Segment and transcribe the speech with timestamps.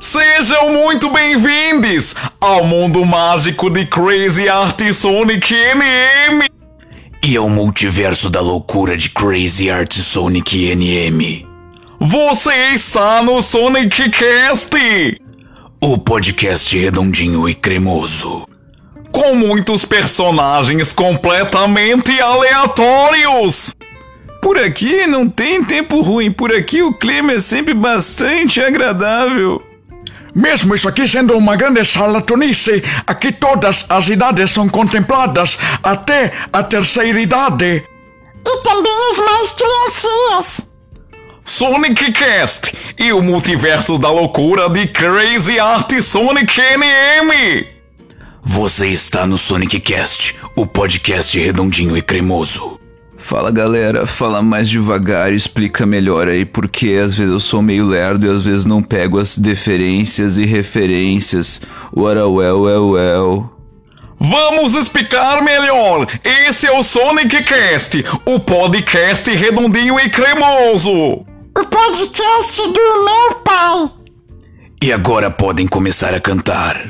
[0.00, 6.48] Sejam muito bem-vindos ao mundo mágico de Crazy Art Sonic NM
[7.22, 11.46] e ao multiverso da loucura de Crazy Art Sonic NM.
[11.98, 14.70] Você está no Sonic Cast,
[15.82, 18.48] o podcast redondinho e cremoso,
[19.12, 23.76] com muitos personagens completamente aleatórios.
[24.40, 29.62] Por aqui não tem tempo ruim, por aqui o clima é sempre bastante agradável.
[30.34, 36.62] Mesmo isso aqui sendo uma grande salatonice, aqui todas as idades são contempladas, até a
[36.62, 37.84] terceira idade.
[38.46, 40.70] E também os mais criancinhas.
[41.44, 47.66] Sonic Cast e o multiverso da loucura de Crazy Art Sonic NM.
[48.42, 52.79] Você está no Sonic Cast, o podcast redondinho e cremoso.
[53.20, 58.26] Fala galera, fala mais devagar, explica melhor aí porque às vezes eu sou meio lerdo
[58.26, 61.60] e às vezes não pego as deferências e referências.
[61.94, 63.50] What a well, well, well.
[64.18, 66.06] Vamos explicar melhor.
[66.24, 70.90] Esse é o Sonic Cast, o podcast redondinho e cremoso.
[70.90, 73.90] O podcast do meu pai.
[74.82, 76.88] E agora podem começar a cantar.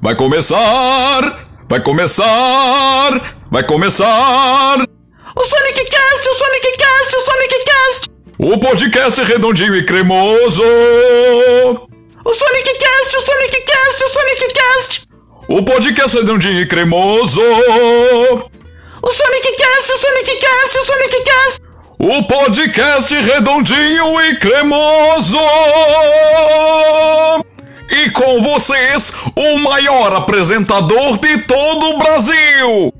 [0.00, 1.44] Vai começar!
[1.68, 3.36] Vai começar!
[3.50, 5.01] Vai começar!
[5.34, 8.10] O Sonic Cast, o Sonic Cast, o Sonic Cast!
[8.38, 10.62] O podcast redondinho e cremoso!
[12.24, 15.02] O Sonic Cast, o Sonic Cast, o Sonic Cast!
[15.48, 17.40] O podcast redondinho e cremoso!
[17.40, 21.62] O Sonic Cast, o Sonic Cast, o Sonic Cast!
[21.98, 25.38] O podcast redondinho e cremoso!
[27.90, 32.92] E com vocês, o maior apresentador de todo o Brasil!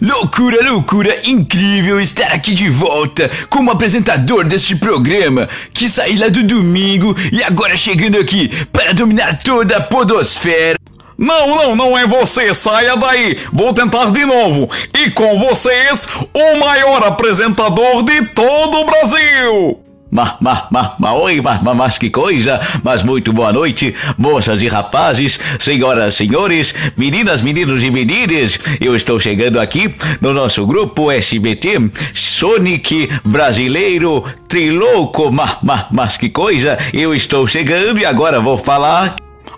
[0.00, 6.42] Loucura, loucura, incrível estar aqui de volta como apresentador deste programa que saí lá do
[6.42, 10.78] domingo e agora chegando aqui para dominar toda a podosfera.
[11.18, 13.36] Não, não, não é você, saia daí.
[13.52, 14.70] Vou tentar de novo.
[14.94, 19.89] E com vocês, o maior apresentador de todo o Brasil.
[20.10, 22.60] Ma, ma, ma, ma, oi, ma, ma, mas que coisa!
[22.82, 28.58] Mas muito boa noite, moças e rapazes, senhoras, senhores, meninas, meninos e meninas.
[28.80, 35.30] Eu estou chegando aqui no nosso grupo SBT Sonic Brasileiro Trilouco.
[35.30, 36.76] Ma, ma, mas que coisa!
[36.92, 39.14] Eu estou chegando e agora vou falar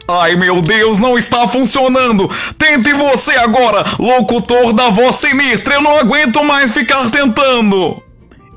[0.06, 2.28] Ai meu Deus, não está funcionando!
[2.58, 5.74] Tente você agora, locutor da voz sinistra!
[5.74, 8.02] Eu não aguento mais ficar tentando!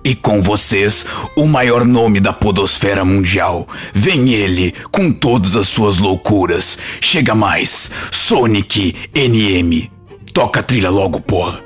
[0.06, 1.04] E com vocês,
[1.36, 3.68] o maior nome da podosfera mundial.
[3.92, 6.78] Vem ele, com todas as suas loucuras.
[7.02, 9.90] Chega mais, Sonic NM.
[10.32, 11.65] Toca a trilha logo, porra.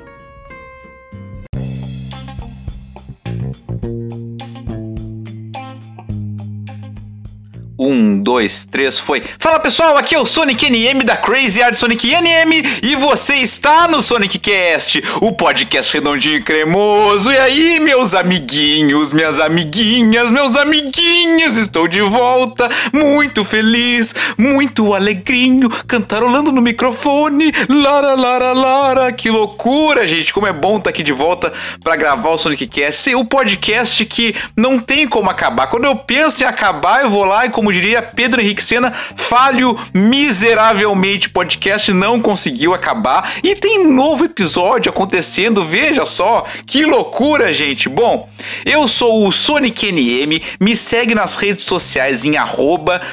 [7.82, 9.22] Um, dois, três, foi.
[9.38, 13.88] Fala pessoal, aqui é o Sonic NM da Crazy Art Sonic NM e você está
[13.88, 17.32] no Sonic Cast, o podcast redondinho e cremoso.
[17.32, 25.70] E aí, meus amiguinhos, minhas amiguinhas, meus amiguinhos, estou de volta, muito feliz, muito alegrinho,
[25.88, 27.50] cantarolando no microfone.
[27.66, 31.50] Lara, lara, lara, que loucura, gente, como é bom estar aqui de volta
[31.82, 35.68] para gravar o Sonic Cast, o podcast que não tem como acabar.
[35.68, 39.78] Quando eu penso em acabar, eu vou lá e como diria Pedro Henrique Sena, falho
[39.94, 41.28] miseravelmente.
[41.28, 45.64] podcast não conseguiu acabar e tem um novo episódio acontecendo.
[45.64, 47.88] Veja só que loucura, gente.
[47.88, 48.28] Bom,
[48.64, 50.40] eu sou o Sonic NM.
[50.60, 52.34] Me segue nas redes sociais em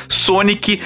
[0.10, 0.82] Sonic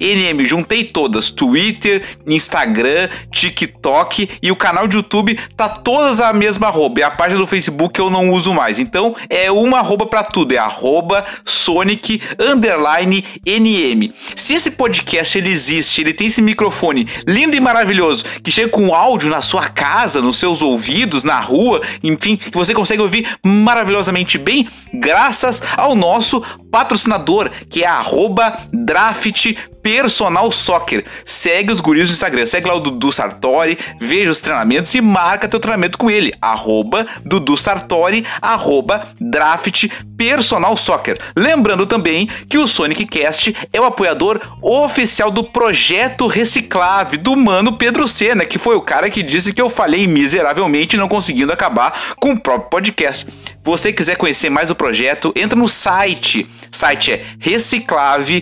[0.00, 0.46] NM.
[0.46, 7.00] Juntei todas: Twitter, Instagram, TikTok e o canal de YouTube tá todas a mesma arroba.
[7.00, 8.78] E a página do Facebook eu não uso mais.
[8.78, 10.52] Então é uma arroba para tudo.
[10.52, 14.12] É arroba Sonic underline NM.
[14.34, 18.94] Se esse podcast ele existe, ele tem esse microfone lindo e maravilhoso que chega com
[18.94, 24.38] áudio na sua casa, nos seus ouvidos, na rua, enfim, que você consegue ouvir maravilhosamente
[24.38, 29.54] bem, graças ao nosso patrocinador, que é arroba draft
[29.86, 31.04] personal soccer.
[31.24, 35.46] Segue os guris no Instagram, segue lá o Dudu Sartori, veja os treinamentos e marca
[35.46, 36.34] teu treinamento com ele.
[36.42, 39.86] Arroba Dudu Sartori, arroba draft
[40.18, 41.16] personal soccer.
[41.36, 47.74] Lembrando também que o Sonic Cast é o apoiador oficial do projeto Reciclave do mano
[47.74, 52.16] Pedro Sena, que foi o cara que disse que eu falhei miseravelmente não conseguindo acabar
[52.18, 53.24] com o próprio podcast.
[53.66, 56.48] Você quiser conhecer mais o projeto, entra no site.
[56.72, 58.40] O site é reciclave.com.br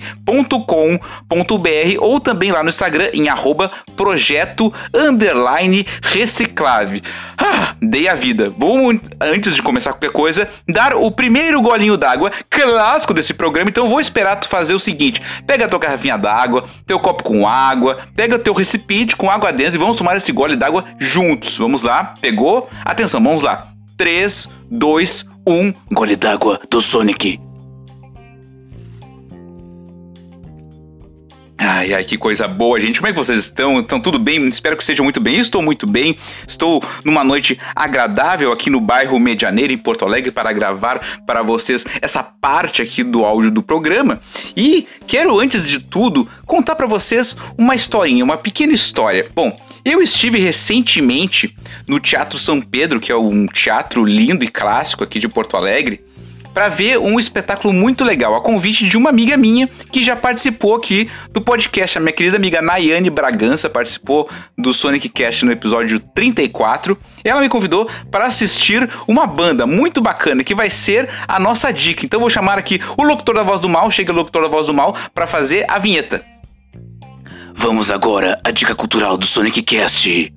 [1.98, 7.02] ou também lá no Instagram em arroba projeto underline reciclave.
[7.38, 8.52] Ah, dei a vida.
[8.56, 13.70] Vou, antes de começar qualquer coisa, dar o primeiro golinho d'água clássico desse programa.
[13.70, 17.48] Então vou esperar tu fazer o seguinte: pega a tua garrafinha d'água, teu copo com
[17.48, 21.56] água, pega teu recipiente com água dentro e vamos tomar esse gole d'água juntos.
[21.56, 22.14] Vamos lá?
[22.20, 22.68] Pegou?
[22.84, 23.73] Atenção, vamos lá.
[23.96, 27.43] 3, 2, 1, gole d'água do Sonic.
[31.56, 32.98] Ai, ai, que coisa boa, gente.
[32.98, 33.78] Como é que vocês estão?
[33.78, 34.46] Estão tudo bem?
[34.48, 35.38] Espero que estejam muito bem.
[35.38, 36.16] Estou muito bem.
[36.46, 41.84] Estou numa noite agradável aqui no bairro Medianeira, em Porto Alegre, para gravar para vocês
[42.02, 44.20] essa parte aqui do áudio do programa.
[44.56, 49.28] E quero, antes de tudo, contar para vocês uma historinha, uma pequena história.
[49.32, 51.56] Bom, eu estive recentemente
[51.86, 56.04] no Teatro São Pedro, que é um teatro lindo e clássico aqui de Porto Alegre
[56.54, 60.76] para ver um espetáculo muito legal, a convite de uma amiga minha que já participou
[60.76, 61.98] aqui do podcast.
[61.98, 66.96] A minha querida amiga Nayane Bragança participou do Sonic Cast no episódio 34.
[67.24, 72.06] Ela me convidou para assistir uma banda muito bacana que vai ser a nossa dica.
[72.06, 74.68] Então vou chamar aqui o locutor da Voz do Mal, chega o locutor da Voz
[74.68, 76.24] do Mal para fazer a vinheta.
[77.52, 80.32] Vamos agora à dica cultural do Sonic Cast.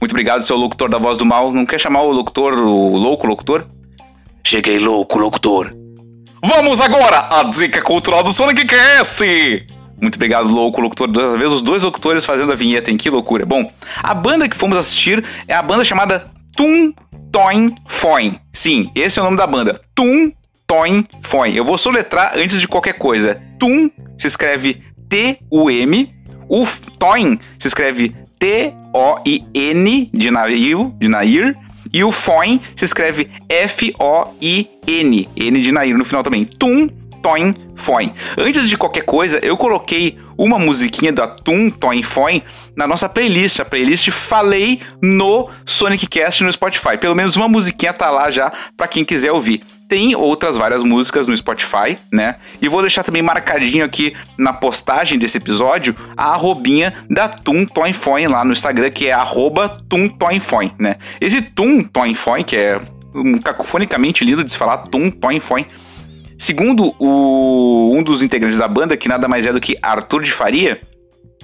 [0.00, 1.52] Muito obrigado, seu locutor da Voz do Mal.
[1.52, 3.66] Não quer chamar o locutor, o louco locutor?
[4.44, 5.72] Cheguei louco, locutor.
[6.42, 9.22] Vamos agora à dica cultural do Sonic Cast!
[10.00, 11.06] Muito obrigado, louco, locutor.
[11.06, 12.96] Duas vezes os dois locutores fazendo a vinheta, hein?
[12.96, 13.44] Que loucura.
[13.44, 13.70] Bom,
[14.02, 16.26] a banda que fomos assistir é a banda chamada
[16.56, 16.92] Tum
[17.30, 18.40] Toin Foin.
[18.52, 19.78] Sim, esse é o nome da banda.
[19.94, 20.32] Tum
[20.66, 21.54] Toin Foin.
[21.54, 23.40] Eu vou soletrar antes de qualquer coisa.
[23.58, 26.14] Tum se escreve T-U-M.
[26.48, 26.66] O
[26.98, 31.54] Toin se escreve T-O-I-N de navio, de Nair.
[31.92, 35.28] E o Foin se escreve F-O-I-N.
[35.36, 36.44] N de Nair no final também.
[36.44, 36.88] Tum,
[37.22, 38.12] Toin, Foin.
[38.36, 42.42] Antes de qualquer coisa, eu coloquei uma musiquinha da Tum, Toin, Foin
[42.76, 43.60] na nossa playlist.
[43.60, 46.96] A playlist Falei no Sonic Cast no Spotify.
[46.98, 49.62] Pelo menos uma musiquinha tá lá já para quem quiser ouvir.
[49.90, 52.36] Tem outras várias músicas no Spotify, né?
[52.62, 57.92] E vou deixar também marcadinho aqui na postagem desse episódio a arrobinha da Tum Toin
[57.92, 60.94] Foin lá no Instagram, que é arroba Tum Toin Foin, né?
[61.20, 62.80] Esse Tum Toin Foin, que é
[63.12, 65.66] um cacofonicamente lindo de se falar, Tum Toin Foin,
[66.40, 70.32] Segundo o, um dos integrantes da banda, que nada mais é do que Arthur de
[70.32, 70.80] Faria,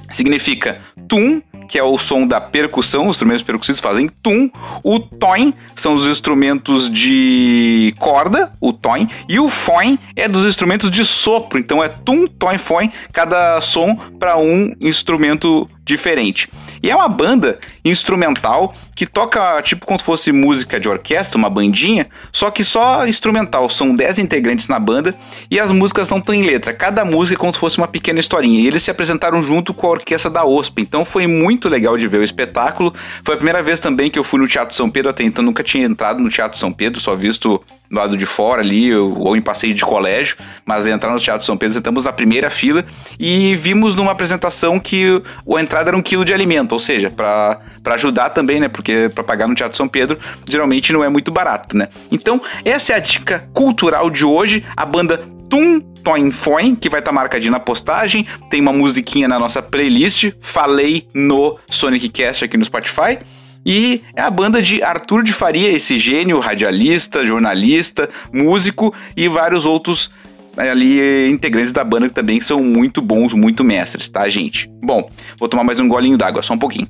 [0.08, 4.50] significa tum, que é o som da percussão, os instrumentos percussivos fazem tum,
[4.82, 10.90] o toin são os instrumentos de corda, o toin, e o foin é dos instrumentos
[10.90, 16.50] de sopro, então é tum, toin, foin, cada som para um instrumento diferente.
[16.82, 21.48] E é uma banda instrumental que toca tipo como se fosse música de orquestra, uma
[21.48, 23.70] bandinha, só que só instrumental.
[23.70, 25.14] São 10 integrantes na banda
[25.50, 26.74] e as músicas não têm letra.
[26.74, 28.60] Cada música é como se fosse uma pequena historinha.
[28.60, 30.82] E eles se apresentaram junto com a orquestra da OSP.
[30.82, 32.92] Então foi muito legal de ver o espetáculo.
[33.22, 35.62] Foi a primeira vez também que eu fui no Teatro São Pedro, até então nunca
[35.62, 39.40] tinha entrado no Teatro São Pedro, só visto do lado de fora ali, ou em
[39.40, 42.84] passeio de colégio, mas entrar no Teatro São Pedro, sentamos na primeira fila
[43.18, 47.60] e vimos numa apresentação que a entrada era um quilo de alimento, ou seja, para
[47.86, 48.68] ajudar também, né?
[48.68, 50.18] Porque para pagar no Teatro São Pedro
[50.48, 51.88] geralmente não é muito barato, né?
[52.10, 55.18] Então, essa é a dica cultural de hoje, a banda
[55.48, 59.60] Tum Toin Foin, que vai estar tá marcadinha na postagem, tem uma musiquinha na nossa
[59.60, 63.18] playlist, falei no Sonic Cast aqui no Spotify.
[63.66, 69.66] E é a banda de Arthur de Faria, esse gênio, radialista, jornalista, músico e vários
[69.66, 70.08] outros
[70.56, 74.70] eh, ali integrantes da banda que também são muito bons, muito mestres, tá, gente?
[74.80, 76.86] Bom, vou tomar mais um golinho d'água, só um pouquinho.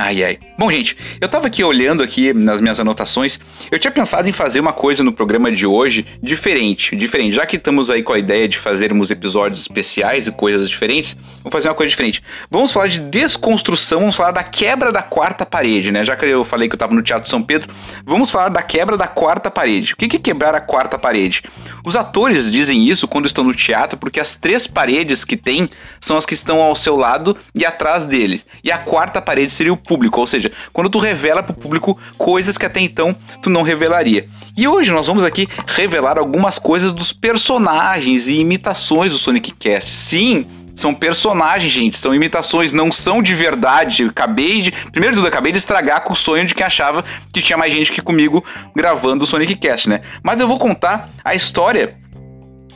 [0.00, 0.38] Ai, ai.
[0.56, 4.60] Bom, gente, eu tava aqui olhando aqui nas minhas anotações, eu tinha pensado em fazer
[4.60, 7.34] uma coisa no programa de hoje diferente, diferente.
[7.34, 11.52] Já que estamos aí com a ideia de fazermos episódios especiais e coisas diferentes, vamos
[11.52, 12.22] fazer uma coisa diferente.
[12.48, 16.04] Vamos falar de desconstrução, vamos falar da quebra da quarta parede, né?
[16.04, 17.68] Já que eu falei que eu tava no Teatro São Pedro,
[18.06, 19.94] vamos falar da quebra da quarta parede.
[19.94, 21.42] O que é quebrar a quarta parede?
[21.84, 25.68] Os atores dizem isso quando estão no teatro porque as três paredes que tem
[26.00, 28.46] são as que estão ao seu lado e atrás deles.
[28.62, 31.98] E a quarta parede seria o público, ou seja, quando tu revela para o público
[32.18, 34.28] coisas que até então tu não revelaria.
[34.54, 39.94] E hoje nós vamos aqui revelar algumas coisas dos personagens e imitações do Sonic Cast.
[39.94, 44.02] Sim, são personagens, gente, são imitações, não são de verdade.
[44.02, 44.70] Eu acabei de.
[44.92, 47.72] Primeiro de tudo, acabei de estragar com o sonho de quem achava que tinha mais
[47.72, 48.44] gente que comigo
[48.76, 50.02] gravando o Sonic Cast, né?
[50.22, 51.96] Mas eu vou contar a história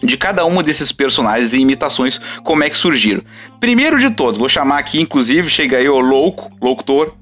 [0.02, 3.22] de cada um desses personagens e imitações, como é que surgiram.
[3.60, 7.12] Primeiro de todos, vou chamar aqui, inclusive, chega aí o louco, locutor,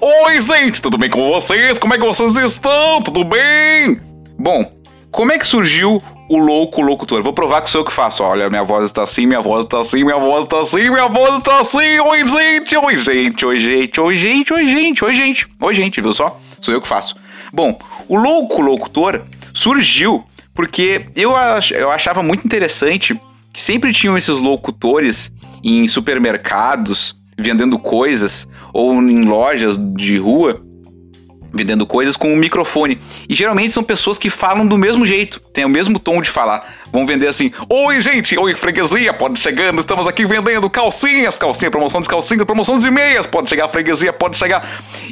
[0.00, 1.78] Oi, gente, tudo bem com vocês?
[1.78, 3.02] Como é que vocês estão?
[3.02, 4.00] Tudo bem?
[4.38, 4.72] Bom,
[5.10, 7.22] como é que surgiu o louco locutor?
[7.22, 8.22] Vou provar que sou eu que faço.
[8.22, 11.38] Olha, minha voz está assim, minha voz está assim, minha voz está assim, minha voz
[11.38, 12.00] está assim.
[12.00, 16.12] Oi, gente, oi, gente, oi, gente, oi, gente, oi, gente, oi, gente, oi, gente, viu
[16.12, 16.40] só?
[16.60, 17.16] Sou eu que faço.
[17.52, 17.78] Bom,
[18.08, 19.22] o louco locutor
[19.54, 20.24] surgiu
[20.56, 23.14] porque eu, ach, eu achava muito interessante
[23.52, 25.30] que sempre tinham esses locutores
[25.62, 30.65] em supermercados vendendo coisas ou em lojas de rua
[31.56, 32.98] vendendo coisas com um microfone.
[33.28, 36.76] E geralmente são pessoas que falam do mesmo jeito, têm o mesmo tom de falar.
[36.92, 42.00] Vão vender assim: Oi, gente, oi, freguesia, pode chegando, estamos aqui vendendo calcinhas, calcinha, promoção
[42.00, 44.68] de calcinhas, promoção de meias, pode chegar, freguesia, pode chegar.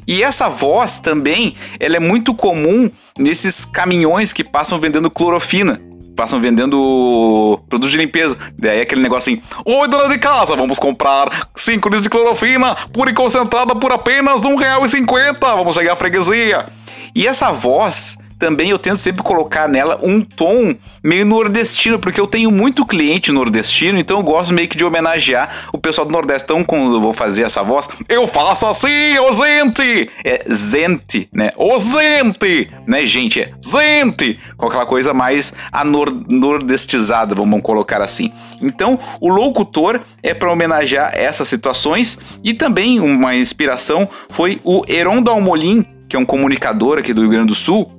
[0.07, 5.81] E essa voz também, ela é muito comum nesses caminhões que passam vendendo clorofina
[6.15, 8.37] passam vendendo produtos de limpeza.
[8.59, 13.11] Daí aquele negócio assim: Oi, dona de casa, vamos comprar 5 litros de clorofina pura
[13.11, 15.39] e concentrada por apenas R$1,50.
[15.41, 16.67] Vamos chegar à freguesia.
[17.15, 22.27] E essa voz também eu tento sempre colocar nela um tom meio nordestino, porque eu
[22.27, 26.45] tenho muito cliente nordestino, então eu gosto meio que de homenagear o pessoal do Nordeste.
[26.45, 30.11] Então, quando eu vou fazer essa voz, eu faço assim, ô gente!
[30.23, 31.53] É gente, né?
[31.57, 32.69] Ô gente!
[32.87, 33.41] Né, gente?
[33.41, 34.39] É gente!
[34.59, 38.31] Com aquela coisa mais anor nordestizada, vamos colocar assim.
[38.61, 45.23] Então, o locutor é para homenagear essas situações e também uma inspiração foi o Heron
[45.23, 47.91] Dalmolin, que é um comunicador aqui do Rio Grande do Sul,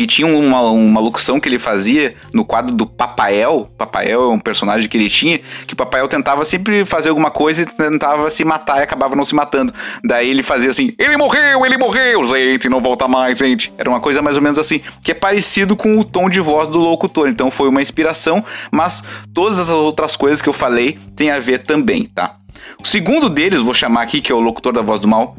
[0.00, 3.70] que tinha uma, uma locução que ele fazia no quadro do Papael.
[3.76, 7.64] Papael é um personagem que ele tinha, que o Papael tentava sempre fazer alguma coisa
[7.64, 9.74] e tentava se matar e acabava não se matando.
[10.02, 13.70] Daí ele fazia assim: ele morreu, ele morreu, gente, não volta mais, gente.
[13.76, 16.66] Era uma coisa mais ou menos assim, que é parecido com o tom de voz
[16.66, 17.28] do locutor.
[17.28, 19.04] Então foi uma inspiração, mas
[19.34, 22.36] todas as outras coisas que eu falei têm a ver também, tá?
[22.82, 25.36] O segundo deles, vou chamar aqui, que é o locutor da voz do mal,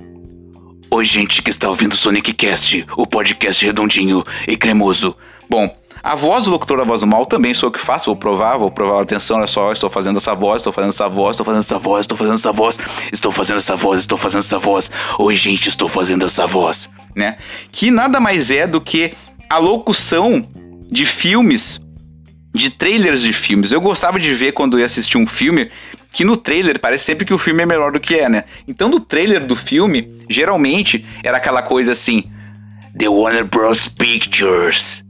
[0.94, 5.16] Oi, gente que está ouvindo Sonic Cast, o podcast redondinho e cremoso.
[5.50, 8.16] Bom, a voz do locutor da voz do mal também sou eu que faço, vou
[8.18, 11.46] provar, vou provar, atenção, olha só, estou fazendo essa voz, estou fazendo essa voz, estou
[11.46, 12.78] fazendo essa voz, estou fazendo essa voz,
[13.14, 14.92] estou fazendo essa voz, estou fazendo essa voz.
[15.18, 16.90] Oi, gente, estou fazendo essa voz.
[17.16, 17.38] Né?
[17.72, 19.14] Que nada mais é do que
[19.50, 20.46] a locução
[20.92, 21.80] de filmes,
[22.54, 23.72] de trailers de filmes.
[23.72, 25.72] Eu gostava de ver quando ia assistir um filme,
[26.14, 28.44] que no trailer parece sempre que o filme é melhor do que é, né?
[28.68, 32.24] Então no trailer do filme, geralmente era aquela coisa assim:
[32.98, 33.88] The Warner Bros.
[33.88, 35.04] Pictures.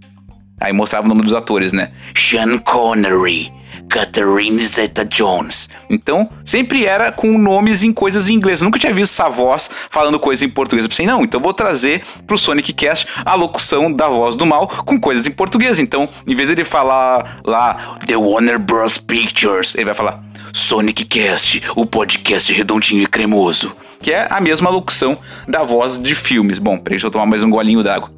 [0.59, 1.91] Aí mostrava o nome dos atores, né?
[2.15, 3.51] Sean Connery.
[3.89, 5.69] Catherine Zeta-Jones.
[5.89, 8.61] Então, sempre era com nomes em coisas em inglês.
[8.61, 10.85] Eu nunca tinha visto essa voz falando coisas em português.
[10.85, 14.65] Eu pensei, não, então vou trazer pro Sonic Cast a locução da voz do mal
[14.67, 15.77] com coisas em português.
[15.77, 18.97] Então, em vez de ele falar lá The Warner Bros.
[18.97, 23.75] Pictures, ele vai falar Sonic Cast, o podcast redondinho e cremoso.
[24.01, 25.17] Que é a mesma locução
[25.47, 26.59] da voz de filmes.
[26.59, 28.11] Bom, peraí, deixa eu tomar mais um golinho d'água.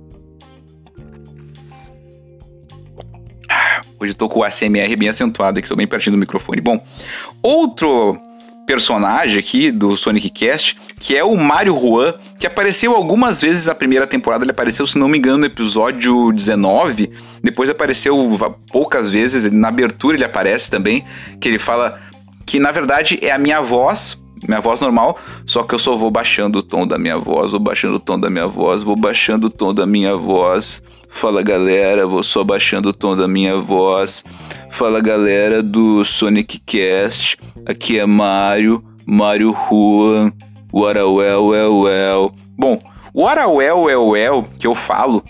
[3.99, 6.59] Hoje eu tô com o ASMR bem acentuado aqui, tô bem pertinho do microfone.
[6.59, 6.83] Bom,
[7.41, 8.17] outro
[8.65, 13.75] personagem aqui do Sonic Cast, que é o Mario Juan, que apareceu algumas vezes na
[13.75, 17.11] primeira temporada, ele apareceu, se não me engano, no episódio 19,
[17.41, 18.17] depois apareceu
[18.71, 21.03] poucas vezes, na abertura ele aparece também,
[21.39, 21.99] que ele fala
[22.45, 26.11] que na verdade é a minha voz, minha voz normal, só que eu só vou
[26.11, 29.47] baixando o tom da minha voz, vou baixando o tom da minha voz, vou baixando
[29.47, 30.81] o tom da minha voz.
[31.09, 34.25] Fala galera, vou só baixando o tom da minha voz.
[34.71, 40.33] Fala galera do Sonic Cast, aqui é Mario, Mario Juan,
[40.71, 42.31] What well, well, well.
[42.57, 42.81] Bom,
[43.13, 45.23] What well, well, well que eu falo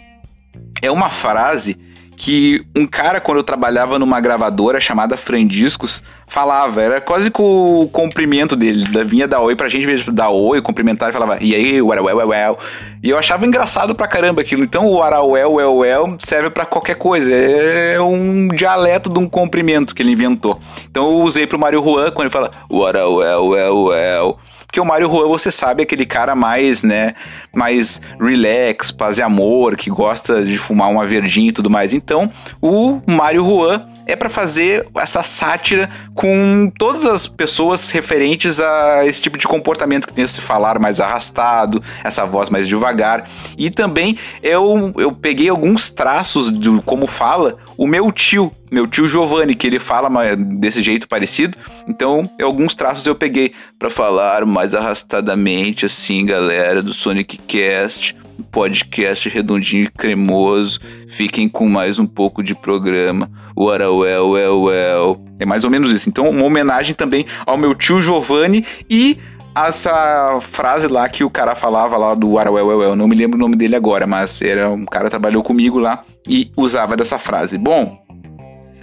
[0.82, 1.78] é uma frase
[2.16, 7.88] que um cara, quando eu trabalhava numa gravadora chamada Frandiscos, falava, era quase com o
[7.88, 12.04] cumprimento dele, vinha dar oi pra gente, dar oi, cumprimentar e falava, e aí, well,
[12.06, 12.58] well, well.
[13.04, 14.64] E eu achava engraçado pra caramba aquilo.
[14.64, 17.34] Então o Arauel, well, well serve para qualquer coisa.
[17.34, 20.58] É um dialeto de um cumprimento que ele inventou.
[20.90, 24.40] Então eu usei pro Mario Juan quando ele fala, Arauel, well, well.
[24.74, 27.14] Porque o Mario Juan, você sabe, é aquele cara mais, né,
[27.54, 31.94] mais relax, paz e amor, que gosta de fumar uma verdinha e tudo mais.
[31.94, 32.28] Então,
[32.60, 39.22] o Mario Juan é para fazer essa sátira com todas as pessoas referentes a esse
[39.22, 43.30] tipo de comportamento que tem esse falar mais arrastado, essa voz mais devagar.
[43.56, 49.08] E também eu, eu peguei alguns traços de como fala o meu tio, meu tio
[49.08, 51.56] Giovanni, que ele fala desse jeito parecido.
[51.88, 58.16] Então, alguns traços eu peguei para falar mais arrastadamente assim, galera do Sonic Cast
[58.52, 60.80] podcast redondinho e cremoso.
[61.08, 63.30] Fiquem com mais um pouco de programa.
[63.56, 65.24] Ora, well, well, well.
[65.40, 66.10] É mais ou menos isso.
[66.10, 69.20] Então, uma homenagem também ao meu tio Giovanni e
[69.56, 73.56] essa frase lá que o cara falava lá do Arauel, não me lembro o nome
[73.56, 77.58] dele agora, mas era um cara que trabalhou comigo lá e usava dessa frase.
[77.58, 78.03] Bom,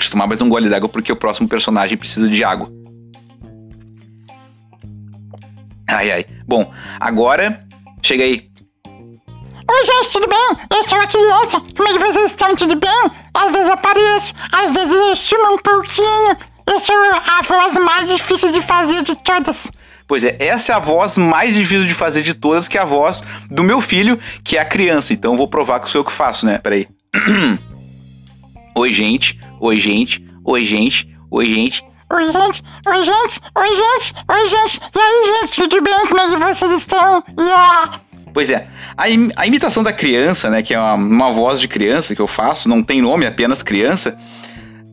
[0.07, 2.71] eu tomar mais um gole d'água porque o próximo personagem precisa de água.
[5.89, 6.27] Ai, ai.
[6.47, 7.61] Bom, agora,
[8.03, 8.49] chega aí.
[8.87, 10.57] Oi, gente, tudo bem?
[10.77, 11.63] Eu sou a criança.
[11.77, 12.55] Como é que vocês estão?
[12.57, 13.11] Tudo bem?
[13.35, 16.37] Às vezes eu apareço, às vezes eu sumo um pouquinho.
[16.67, 19.71] Eu sou a voz mais difícil de fazer de todas.
[20.07, 22.85] Pois é, essa é a voz mais difícil de fazer de todas, que é a
[22.85, 25.13] voz do meu filho, que é a criança.
[25.13, 26.59] Então eu vou provar que sou eu que faço, né?
[26.59, 26.89] Peraí.
[28.81, 29.39] oi, gente.
[29.61, 30.25] Oi, gente.
[30.45, 31.09] Oi, gente.
[31.31, 31.85] Oi, gente.
[32.13, 32.63] Oi, gente.
[32.87, 33.41] Oi, gente.
[33.55, 34.15] Oi, gente.
[34.29, 34.81] Oi, gente.
[34.95, 36.07] E aí, gente, tudo bem?
[36.09, 37.23] Como é que vocês estão?
[37.39, 38.01] Yeah.
[38.33, 41.67] Pois é, a, im a, imitação da criança, né, que é uma, uma voz de
[41.67, 44.17] criança que eu faço, não tem nome, apenas criança,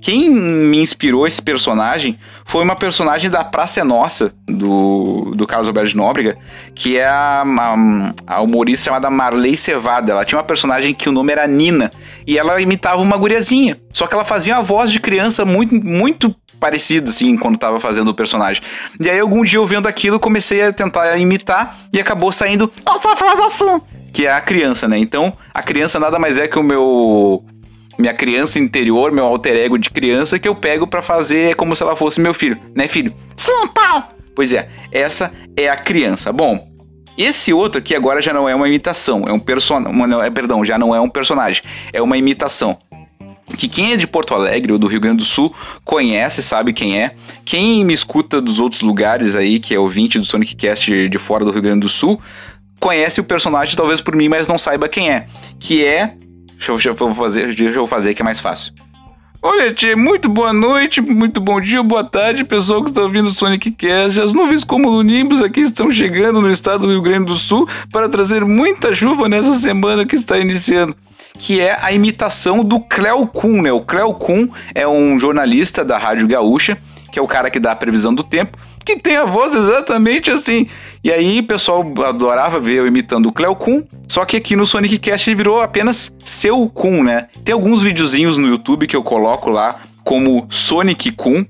[0.01, 5.67] quem me inspirou esse personagem foi uma personagem da Praça é Nossa, do, do Carlos
[5.67, 6.37] Alberto de Nóbrega,
[6.75, 10.11] que é a, a, a, humorista chamada Marley Cevada.
[10.11, 11.91] Ela tinha uma personagem que o nome era Nina,
[12.25, 13.79] e ela imitava uma guriazinha.
[13.91, 18.09] Só que ela fazia uma voz de criança muito, muito parecida, assim, quando tava fazendo
[18.09, 18.61] o personagem.
[18.99, 22.71] E aí, algum dia eu vendo aquilo, comecei a tentar imitar, e acabou saindo...
[22.87, 23.81] Essa voz assim!
[24.13, 24.97] Que é a criança, né?
[24.97, 27.43] Então, a criança nada mais é que o meu
[27.97, 31.83] minha criança interior, meu alter ego de criança que eu pego para fazer como se
[31.83, 33.13] ela fosse meu filho, né, filho?
[33.35, 34.03] Sim, pai.
[34.35, 36.31] Pois é, essa é a criança.
[36.31, 36.67] Bom,
[37.17, 40.77] esse outro aqui agora já não é uma imitação, é um personagem, é, perdão, já
[40.77, 42.77] não é um personagem, é uma imitação.
[43.57, 47.01] Que quem é de Porto Alegre ou do Rio Grande do Sul conhece, sabe quem
[47.01, 47.13] é.
[47.45, 51.45] Quem me escuta dos outros lugares aí, que é ouvinte do Sonic Cast de fora
[51.45, 52.21] do Rio Grande do Sul,
[52.79, 55.25] conhece o personagem talvez por mim, mas não saiba quem é.
[55.59, 56.13] Que é
[56.57, 58.73] Deixa eu, fazer, deixa eu fazer que é mais fácil.
[59.41, 63.31] Olha, Tchê, muito boa noite, muito bom dia, boa tarde, pessoal que está ouvindo o
[63.31, 64.19] Sonic Cast.
[64.19, 68.09] As nuvens como Nimbus aqui estão chegando no estado do Rio Grande do Sul para
[68.09, 70.95] trazer muita chuva nessa semana que está iniciando.
[71.37, 73.71] Que é a imitação do Cleo Kuhn, né?
[73.71, 76.75] O Cleo Kuhn é um jornalista da Rádio Gaúcha,
[77.11, 80.31] que é o cara que dá a previsão do tempo, que tem a voz exatamente
[80.31, 80.67] assim.
[81.03, 84.65] E aí o pessoal adorava ver eu imitando o Cleo Kuhn, só que aqui no
[84.65, 87.27] Sonic Cast ele virou apenas seu Kuhn, né?
[87.43, 91.43] Tem alguns videozinhos no YouTube que eu coloco lá como Sonic Kuhn,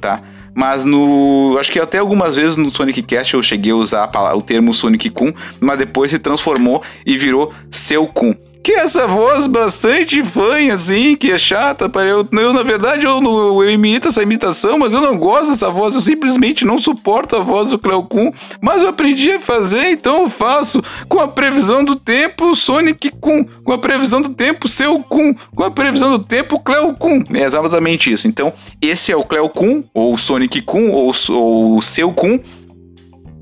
[0.00, 0.22] tá?
[0.54, 1.56] Mas no.
[1.60, 5.10] Acho que até algumas vezes no Sonic Cast eu cheguei a usar o termo Sonic
[5.10, 11.16] Kun, mas depois se transformou e virou seu Kun que essa voz bastante fanha, assim,
[11.16, 11.90] que é chata.
[12.02, 15.94] Eu, eu na verdade, eu, eu, imito essa imitação, mas eu não gosto dessa voz.
[15.94, 18.30] Eu simplesmente não suporto a voz do Cleo Kuhn.
[18.60, 23.44] Mas eu aprendi a fazer, então eu faço com a previsão do tempo Sonic Kuhn.
[23.64, 25.34] Com a previsão do tempo Seu Kuhn.
[25.54, 27.22] Com a previsão do tempo Cleo Kuhn.
[27.34, 28.28] É exatamente isso.
[28.28, 32.38] Então, esse é o Cleo Kuhn, ou Sonic Kuhn, ou, ou Seu Kuhn.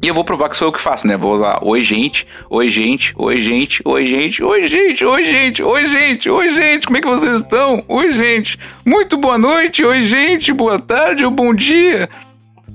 [0.03, 1.17] E eu vou provar que sou eu que faço, né?
[1.17, 5.87] Vou usar oi, gente, oi, gente, oi, gente, oi, gente, oi, gente, oi, gente, oi,
[5.87, 7.83] gente, oi, gente, como é que vocês estão?
[7.89, 12.09] Oi, gente, muito boa noite, oi, gente, boa tarde ou bom dia.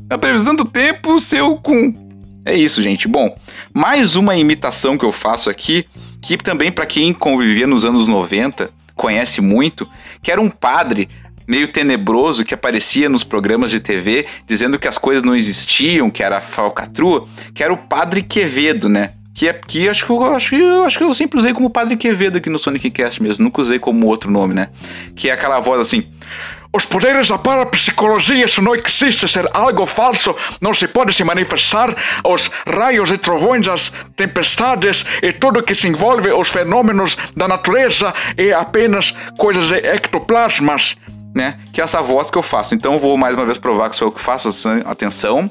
[0.09, 1.93] A previsão do tempo, seu com.
[2.43, 3.07] É isso, gente.
[3.07, 3.33] Bom,
[3.73, 5.85] mais uma imitação que eu faço aqui,
[6.21, 9.87] que também para quem convivia nos anos 90 conhece muito,
[10.21, 11.07] que era um padre
[11.51, 16.23] meio tenebroso que aparecia nos programas de TV dizendo que as coisas não existiam, que
[16.23, 19.11] era falcatrua, que era o Padre Quevedo, né?
[19.33, 21.69] Que é que acho que eu acho que eu acho que eu sempre usei como
[21.69, 24.69] Padre Quevedo aqui no Sonic Cast mesmo, nunca usei como outro nome, né?
[25.13, 26.07] Que é aquela voz assim:
[26.71, 31.93] Os poderes da parapsicologia isso não existe ser algo falso, não se pode se manifestar
[32.23, 38.13] os raios e trovões, as tempestades e tudo que se envolve os fenômenos da natureza
[38.37, 40.95] é apenas coisas de ectoplasmas
[41.33, 41.59] né?
[41.71, 42.75] Que é essa voz que eu faço.
[42.75, 44.49] Então eu vou mais uma vez provar que sou eu que faço.
[44.85, 45.49] Atenção.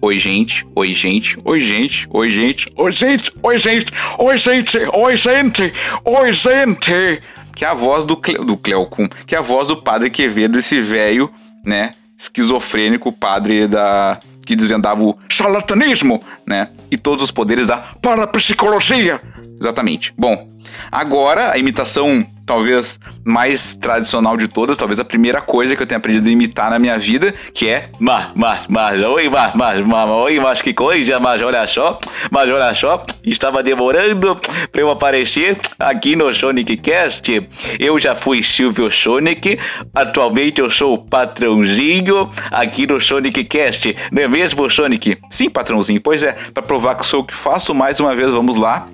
[0.00, 0.66] Oi, gente.
[0.76, 1.38] Oi, gente.
[1.44, 2.06] Oi, gente.
[2.10, 2.70] Oi, gente.
[2.76, 3.32] Oi, gente.
[3.42, 3.92] Oi, gente.
[4.18, 4.78] Oi, gente.
[4.92, 5.72] Oi, gente.
[6.04, 7.22] Oi, gente.
[7.56, 8.36] Que é a voz do, Cle...
[8.44, 9.08] do Cleocum.
[9.26, 11.30] Que é a voz do padre Quevedo, esse velho,
[11.64, 11.94] né?
[12.18, 14.20] Esquizofrênico, padre da.
[14.44, 16.68] Que desvendava o charlatanismo, né?
[16.90, 19.22] E todos os poderes da parapsicologia.
[19.58, 20.12] Exatamente.
[20.18, 20.50] Bom,
[20.92, 25.98] agora a imitação talvez mais tradicional de todas, talvez a primeira coisa que eu tenho
[25.98, 30.10] aprendido a imitar na minha vida, que é mas, mas, mas, oi, mas, mas, mas,
[30.10, 31.98] oi, mas que coisa, mas olha só,
[32.30, 34.36] mas olha só, estava demorando
[34.70, 37.48] para eu aparecer aqui no Sonic Cast.
[37.78, 39.58] Eu já fui Silvio Sonic,
[39.94, 45.18] atualmente eu sou o patrãozinho aqui no Sonic Cast, não é mesmo, Sonic?
[45.30, 46.00] Sim, patrãozinho.
[46.00, 48.86] Pois é, para provar que sou o que faço, mais uma vez vamos lá.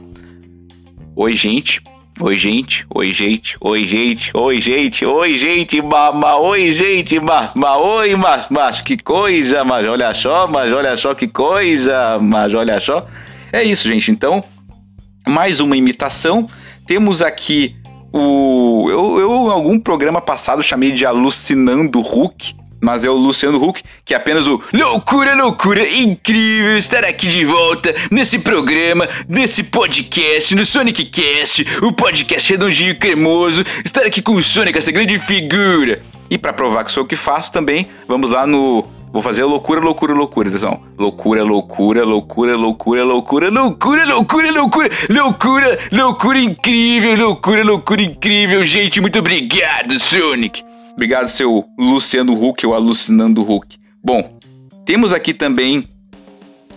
[1.17, 1.83] Oi, gente.
[2.23, 8.15] Oi, gente, oi, gente, oi, gente, oi, gente, oi, gente, mama, oi, gente, mama, oi,
[8.15, 13.07] mas, mas que coisa, mas olha só, mas olha só que coisa, mas olha só.
[13.51, 14.45] É isso, gente, então,
[15.27, 16.47] mais uma imitação.
[16.87, 17.75] Temos aqui
[18.13, 18.87] o.
[18.91, 23.83] Eu, eu em algum programa passado chamei de Alucinando Hulk, mas é o Luciano Huck,
[24.05, 30.55] que é apenas o loucura, loucura, incrível estar aqui de volta nesse programa, nesse podcast,
[30.55, 35.19] no Sonic Cast, o podcast redondinho e cremoso, estar aqui com o Sonic, essa grande
[35.19, 36.01] figura.
[36.31, 39.81] E para provar que sou eu que faço também, vamos lá no Vou fazer loucura,
[39.81, 40.81] loucura, loucura, atenção.
[40.97, 49.01] Loucura, loucura, loucura, loucura, loucura, loucura, loucura, loucura, loucura, loucura incrível, loucura, loucura incrível, gente.
[49.01, 50.70] Muito obrigado, Sonic.
[50.93, 53.79] Obrigado, seu Luciano Huck ou Alucinando Huck.
[54.03, 54.39] Bom,
[54.85, 55.87] temos aqui também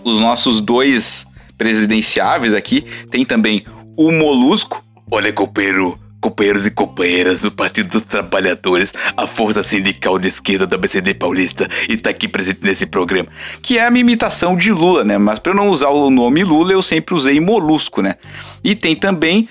[0.04, 2.82] os nossos dois presidenciáveis aqui.
[3.10, 3.64] Tem também
[3.96, 4.82] o Molusco.
[5.10, 10.78] Olha, copeiro, companheiros e companheiras do Partido dos Trabalhadores, a força sindical de esquerda da
[10.78, 13.28] BCD Paulista, e tá aqui presente nesse programa.
[13.60, 15.18] Que é a minha imitação de Lula, né?
[15.18, 18.14] Mas para não usar o nome Lula, eu sempre usei Molusco, né?
[18.62, 19.48] E tem também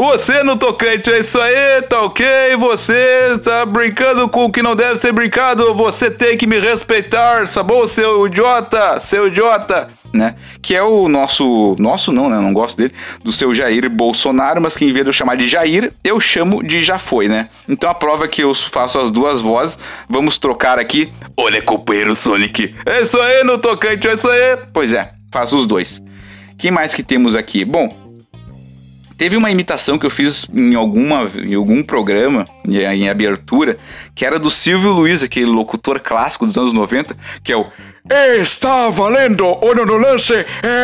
[0.00, 2.26] você no tocante, é isso aí, tá ok?
[2.58, 7.46] Você tá brincando com o que não deve ser brincado, você tem que me respeitar,
[7.46, 10.36] tá bom, seu idiota, seu idiota, né?
[10.62, 12.36] Que é o nosso, nosso não, né?
[12.36, 15.46] Não gosto dele, do seu Jair Bolsonaro, mas que em vez de eu chamar de
[15.46, 17.50] Jair, eu chamo de já foi, né?
[17.68, 21.12] Então a prova é que eu faço as duas vozes, vamos trocar aqui.
[21.36, 24.56] Olha, companheiro Sonic, é isso aí no tocante, é isso aí.
[24.72, 26.02] Pois é, faço os dois.
[26.56, 27.66] Quem mais que temos aqui?
[27.66, 27.99] Bom,
[29.20, 33.76] Teve uma imitação que eu fiz em, alguma, em algum programa, em abertura,
[34.14, 37.66] que era do Silvio Luiz, aquele locutor clássico dos anos 90, que é o
[38.40, 40.32] Está valendo o no lance.
[40.32, 40.78] É...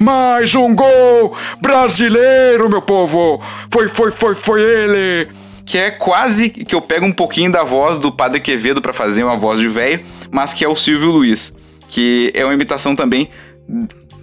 [0.00, 3.38] Mais um gol brasileiro, meu povo.
[3.70, 5.28] Foi, foi, foi, foi ele.
[5.66, 9.22] Que é quase que eu pego um pouquinho da voz do Padre Quevedo para fazer
[9.22, 11.52] uma voz de velho, mas que é o Silvio Luiz.
[11.90, 13.28] Que é uma imitação também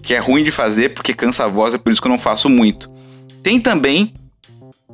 [0.05, 2.19] que é ruim de fazer porque cansa a voz, é por isso que eu não
[2.19, 2.89] faço muito.
[3.43, 4.13] Tem também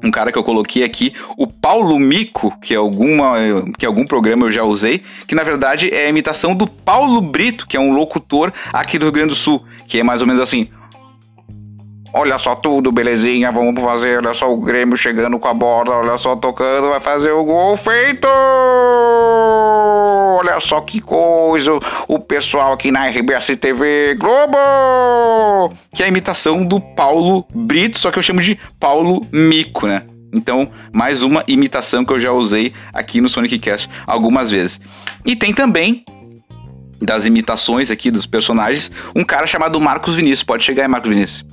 [0.04, 3.36] um cara que eu coloquei aqui, o Paulo Mico, que, é alguma,
[3.78, 7.68] que algum programa eu já usei, que na verdade é a imitação do Paulo Brito,
[7.68, 10.42] que é um locutor aqui do Rio Grande do Sul, que é mais ou menos
[10.42, 10.70] assim.
[12.14, 16.18] Olha só tudo, belezinha, vamos fazer, olha só o Grêmio chegando com a bola, olha
[16.18, 18.28] só tocando, vai fazer o gol feito!
[20.42, 21.72] Olha só que coisa,
[22.08, 24.58] o pessoal aqui na RBS TV Globo!
[25.94, 30.02] Que é a imitação do Paulo Brito, só que eu chamo de Paulo Mico, né?
[30.34, 34.82] Então, mais uma imitação que eu já usei aqui no Sonic Cast algumas vezes.
[35.24, 36.04] E tem também
[37.00, 40.42] das imitações aqui dos personagens, um cara chamado Marcos Vinícius.
[40.42, 41.46] Pode chegar aí, Marcos Vinícius.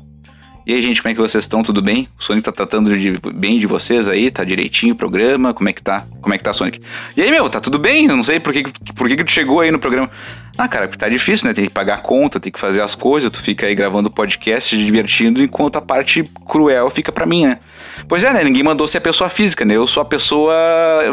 [0.68, 1.62] E aí, gente, como é que vocês estão?
[1.62, 2.10] Tudo bem?
[2.20, 4.30] O Sonic tá tratando de, bem de vocês aí?
[4.30, 5.54] Tá direitinho o programa?
[5.54, 6.04] Como é que tá?
[6.20, 6.78] Como é que tá, Sonic?
[7.16, 8.04] E aí, meu, tá tudo bem?
[8.04, 10.10] Eu não sei por que, por que, que tu chegou aí no programa.
[10.58, 11.54] Ah, cara, porque tá difícil, né?
[11.54, 14.76] Tem que pagar a conta, tem que fazer as coisas, tu fica aí gravando podcast,
[14.76, 17.60] se divertindo, enquanto a parte cruel fica pra mim, né?
[18.06, 18.44] Pois é, né?
[18.44, 19.74] Ninguém mandou ser a pessoa física, né?
[19.74, 20.54] Eu sou a pessoa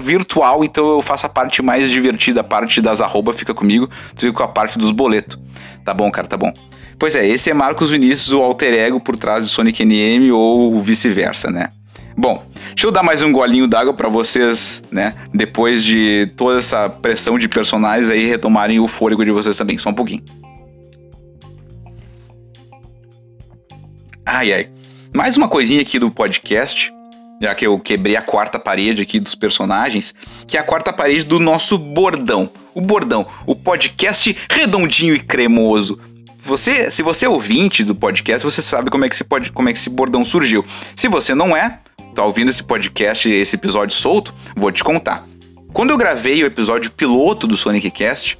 [0.01, 4.21] virtual, então eu faço a parte mais divertida, a parte das arroba fica comigo, tu
[4.21, 5.39] fica com a parte dos boletos.
[5.85, 6.51] Tá bom, cara, tá bom.
[6.97, 10.79] Pois é, esse é Marcos Vinícius, o alter ego por trás de Sonic NM ou
[10.79, 11.69] vice-versa, né?
[12.17, 15.13] Bom, deixa eu dar mais um golinho d'água para vocês, né?
[15.33, 19.89] Depois de toda essa pressão de personagens aí retomarem o fôlego de vocês também, só
[19.89, 20.23] um pouquinho.
[24.25, 24.69] Ai ai.
[25.13, 26.93] Mais uma coisinha aqui do podcast,
[27.41, 30.15] já que eu quebrei a quarta parede aqui dos personagens,
[30.47, 32.49] que é a quarta parede do nosso bordão.
[32.73, 35.99] O bordão, o podcast redondinho e cremoso
[36.45, 39.67] você, se você é ouvinte do podcast, você sabe como é que esse, pod, como
[39.67, 40.63] é que esse bordão surgiu.
[40.95, 41.79] Se você não é,
[42.13, 45.27] tá ouvindo esse podcast, esse episódio solto, vou te contar.
[45.73, 48.37] Quando eu gravei o episódio piloto do Sonic Cast,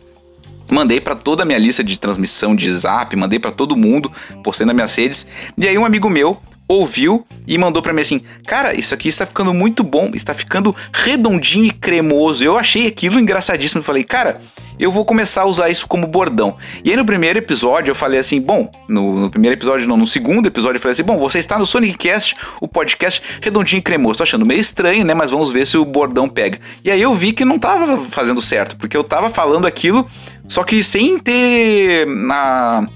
[0.72, 4.12] mandei para toda a minha lista de transmissão de Zap, mandei para todo mundo,
[4.44, 6.38] postei nas minhas redes, e aí um amigo meu
[6.68, 10.76] ouviu e mandou para mim assim: "Cara, isso aqui está ficando muito bom, está ficando
[10.94, 12.44] redondinho e cremoso".
[12.44, 14.42] Eu achei aquilo engraçadíssimo, eu falei: "Cara,
[14.80, 16.58] eu vou começar a usar isso como bordão".
[16.84, 20.08] E aí no primeiro episódio eu falei assim: "Bom, no, no primeiro episódio não, no
[20.08, 23.84] segundo episódio eu falei assim: "Bom, você está no Sonic Cast, o podcast redondinho e
[23.84, 24.18] cremoso".
[24.18, 26.60] Tô achando meio estranho, né, mas vamos ver se o bordão pega.
[26.84, 30.06] E aí eu vi que não tava fazendo certo, porque eu tava falando aquilo,
[30.48, 32.88] só que sem ter na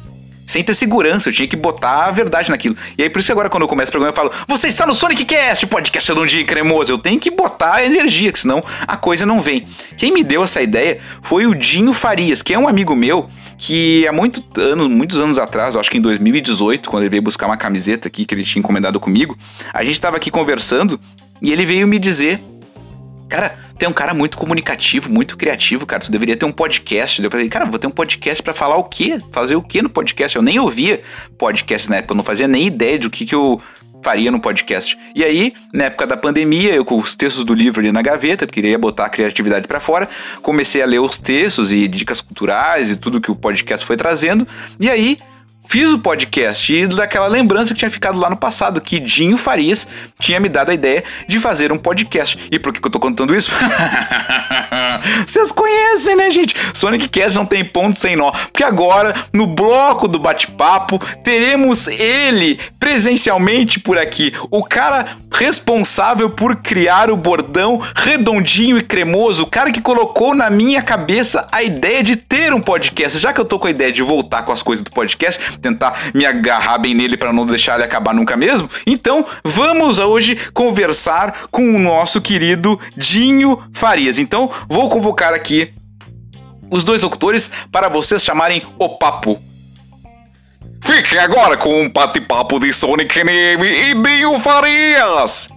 [0.50, 2.76] sem ter segurança, eu tinha que botar a verdade naquilo.
[2.98, 4.96] E aí por isso agora quando eu começo o programa eu falo: "Você está no
[4.96, 6.92] Sonic Cast, podcast redondinho e cremoso".
[6.92, 9.68] Eu tenho que botar a energia, que senão a coisa não vem.
[9.96, 14.08] Quem me deu essa ideia foi o Dinho Farias, que é um amigo meu que
[14.08, 17.58] há muito anos, muitos anos atrás, acho que em 2018, quando ele veio buscar uma
[17.58, 19.38] camiseta aqui que ele tinha encomendado comigo,
[19.72, 21.00] a gente estava aqui conversando
[21.42, 22.42] e ele veio me dizer
[23.30, 26.02] Cara, tu é um cara muito comunicativo, muito criativo, cara.
[26.02, 27.24] Tu deveria ter um podcast.
[27.24, 29.22] Eu falei, cara, vou ter um podcast para falar o quê?
[29.32, 30.36] Fazer o quê no podcast?
[30.36, 31.00] Eu nem ouvia
[31.38, 33.62] podcast na época, eu não fazia nem ideia do que, que eu
[34.02, 34.98] faria no podcast.
[35.14, 38.48] E aí, na época da pandemia, eu com os textos do livro ali na gaveta,
[38.48, 40.10] queria botar a criatividade para fora,
[40.42, 44.48] comecei a ler os textos e dicas culturais e tudo que o podcast foi trazendo.
[44.80, 45.20] E aí,
[45.70, 49.88] fiz o podcast e daquela lembrança que tinha ficado lá no passado, que Dinho Farias
[50.20, 52.40] tinha me dado a ideia de fazer um podcast.
[52.52, 53.52] E por que, que eu tô contando isso?
[55.26, 56.56] Vocês conhecem, né, gente?
[56.74, 58.32] Sonic Cast não tem ponto sem nó.
[58.32, 64.34] Porque agora, no bloco do bate-papo, teremos ele presencialmente por aqui.
[64.50, 69.44] O cara responsável por criar o bordão redondinho e cremoso.
[69.44, 73.20] O cara que colocou na minha cabeça a ideia de ter um podcast.
[73.20, 76.12] Já que eu tô com a ideia de voltar com as coisas do podcast, tentar
[76.14, 78.70] me agarrar bem nele para não deixar ele acabar nunca mesmo.
[78.86, 84.20] Então, vamos hoje conversar com o nosso querido Dinho Farias.
[84.20, 85.74] Então, vou convocar aqui
[86.72, 89.40] os dois locutores para vocês chamarem o papo.
[90.82, 95.50] Fiquem agora com um bate-papo de Sonic NM e Dinho Farias.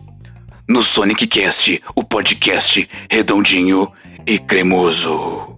[0.69, 3.91] No Sonic Cast, o podcast redondinho
[4.27, 5.52] e cremoso.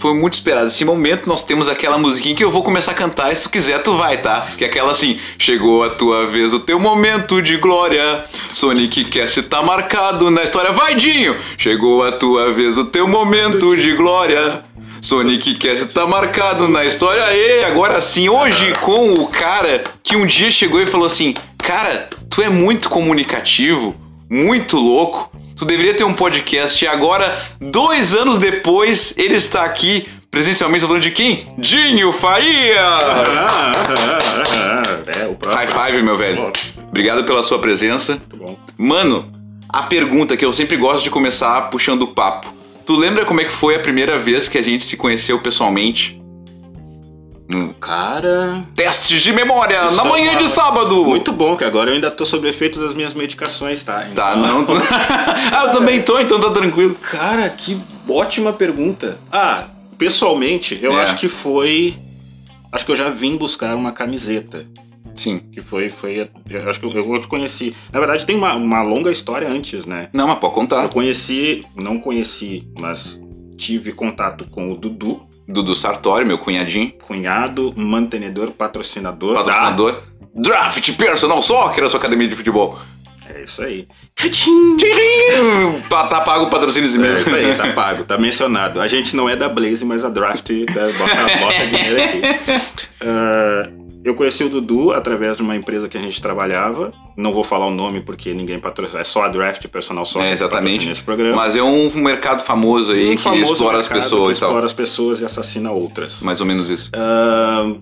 [0.00, 0.66] Foi muito esperado.
[0.66, 3.30] Esse momento nós temos aquela musiquinha que eu vou começar a cantar.
[3.30, 4.48] E se tu quiser, tu vai, tá?
[4.56, 8.24] Que é aquela assim: Chegou a tua vez, o teu momento de glória.
[8.52, 10.72] Sonic Cast tá marcado na história.
[10.72, 11.36] Vai, Dinho!
[11.58, 14.64] Chegou a tua vez, o teu momento de glória.
[15.02, 17.24] Sonic Cast tá marcado na história.
[17.24, 22.08] Aê, agora sim, hoje com o cara que um dia chegou e falou assim: Cara,
[22.28, 23.94] tu é muito comunicativo,
[24.30, 25.30] muito louco.
[25.60, 26.82] Tu deveria ter um podcast.
[26.82, 31.46] E agora, dois anos depois, ele está aqui presencialmente falando de quem?
[31.58, 32.80] Dinho Faria!
[35.18, 35.58] É, o próprio.
[35.58, 36.52] High five, meu velho.
[36.88, 38.12] Obrigado pela sua presença.
[38.12, 38.58] Muito bom.
[38.78, 39.30] Mano,
[39.68, 42.52] a pergunta que eu sempre gosto de começar puxando o papo.
[42.86, 46.19] Tu lembra como é que foi a primeira vez que a gente se conheceu pessoalmente?
[47.80, 48.64] Cara.
[48.76, 51.04] Teste de memória, Isso na manhã é de sábado!
[51.04, 54.06] Muito bom, que agora eu ainda tô sob efeito das minhas medicações, tá?
[54.14, 54.66] Tá, Então- não.
[55.52, 56.94] ah, eu também tô, então tá tranquilo.
[56.94, 59.18] Cara, que ótima pergunta.
[59.32, 59.64] Ah,
[59.98, 61.02] pessoalmente, eu É.
[61.02, 61.94] acho que foi.
[62.72, 64.64] Acho que eu já vim buscar uma camiseta.
[65.14, 65.40] Sim.
[65.52, 65.90] Que foi.
[65.90, 67.74] foi eu acho que eu, eu te conheci.
[67.92, 70.08] Na verdade, tem uma, uma longa história antes, né?
[70.12, 70.84] Não, mas pode contar.
[70.84, 71.64] Eu conheci.
[71.74, 73.20] Não conheci, mas
[73.58, 79.34] tive contato com o Dudu, Dudu Sartori, meu cunhadinho, cunhado, mantenedor, patrocinador.
[79.34, 80.02] da- patrocinador.
[80.34, 82.78] Draft Personal Soccer, a sua academia de futebol.
[83.28, 83.86] É isso aí.
[85.88, 87.18] Tá, tá pago o patrocínio de É mesmo.
[87.18, 88.80] isso aí, tá pago, tá mencionado.
[88.80, 92.20] A gente não é da Blaze, mas a Draft da, bota, bota dinheiro aqui.
[93.02, 93.70] Ah,
[94.04, 96.92] eu conheci o Dudu através de uma empresa que a gente trabalhava.
[97.16, 99.00] Não vou falar o nome porque ninguém patrocina.
[99.00, 100.64] É só a Draft Personal Soccer É, que exatamente.
[100.70, 101.36] patrocina esse programa.
[101.36, 104.48] Mas é um mercado famoso aí Um que famoso explora as pessoas que e tal.
[104.50, 106.22] explora as pessoas e assassina outras.
[106.22, 106.90] Mais ou menos isso.
[106.94, 107.72] Ah,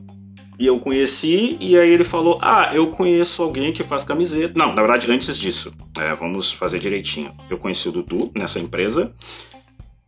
[0.59, 4.55] e eu conheci, e aí ele falou: Ah, eu conheço alguém que faz camiseta.
[4.57, 7.31] Não, na verdade, antes disso, é, vamos fazer direitinho.
[7.49, 9.13] Eu conheci o Dudu nessa empresa,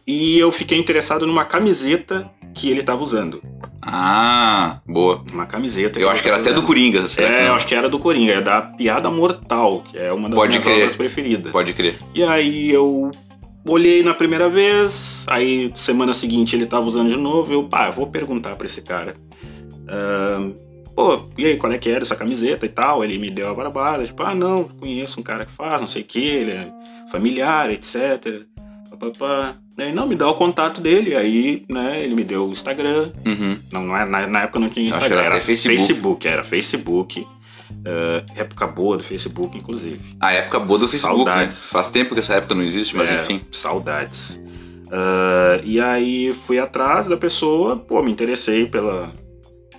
[0.06, 3.40] e eu fiquei interessado numa camiseta que ele estava usando.
[3.82, 5.24] Ah, boa.
[5.32, 5.98] Uma camiseta.
[5.98, 6.62] Eu ele acho que era até do.
[6.62, 7.08] Coringa.
[7.08, 10.28] que É, eu acho que era do Coringa, é da Piada Mortal, que é uma
[10.28, 10.76] das Pode minhas crer.
[10.76, 11.52] obras preferidas.
[11.52, 11.98] Pode crer.
[12.14, 13.10] E aí eu
[13.66, 17.92] olhei na primeira vez, aí semana seguinte ele tava usando de novo, eu, pá, eu
[17.92, 19.14] vou perguntar pra esse cara.
[19.88, 20.52] Ahn,
[20.94, 23.02] Pô, e aí, qual é que era essa camiseta e tal?
[23.02, 26.02] Ele me deu a barbada, tipo, ah, não, conheço um cara que faz, não sei
[26.02, 26.70] o que, ele é
[27.10, 28.42] familiar, etc.
[28.90, 29.56] Papapá.
[29.82, 33.12] Aí, não, me dá o contato dele, aí, né, ele me deu o Instagram.
[33.24, 33.58] Uhum.
[33.72, 35.78] Não, é, na, na época não tinha que Instagram, era era, Facebook.
[35.78, 37.26] Facebook, era Facebook.
[37.84, 40.00] Ah, época boa do Facebook, inclusive.
[40.20, 41.24] A época boa do Facebook.
[41.24, 41.24] Né?
[41.24, 41.70] Saudades.
[41.70, 43.40] Faz tempo que essa época não existe, mas É, enfim.
[43.50, 44.40] Saudades.
[44.90, 49.12] Ah, e aí fui atrás da pessoa, pô, me interessei pela,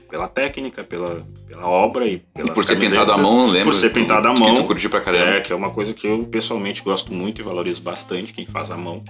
[0.09, 3.65] pela técnica, pela, pela obra e E pelas por ser pintado à mão, lembra?
[3.65, 4.55] Por ser pintado à que mão.
[4.55, 5.25] tu curtiu pra caramba.
[5.25, 8.71] É, que é uma coisa que eu pessoalmente gosto muito e valorizo bastante, quem faz
[8.71, 9.03] à mão.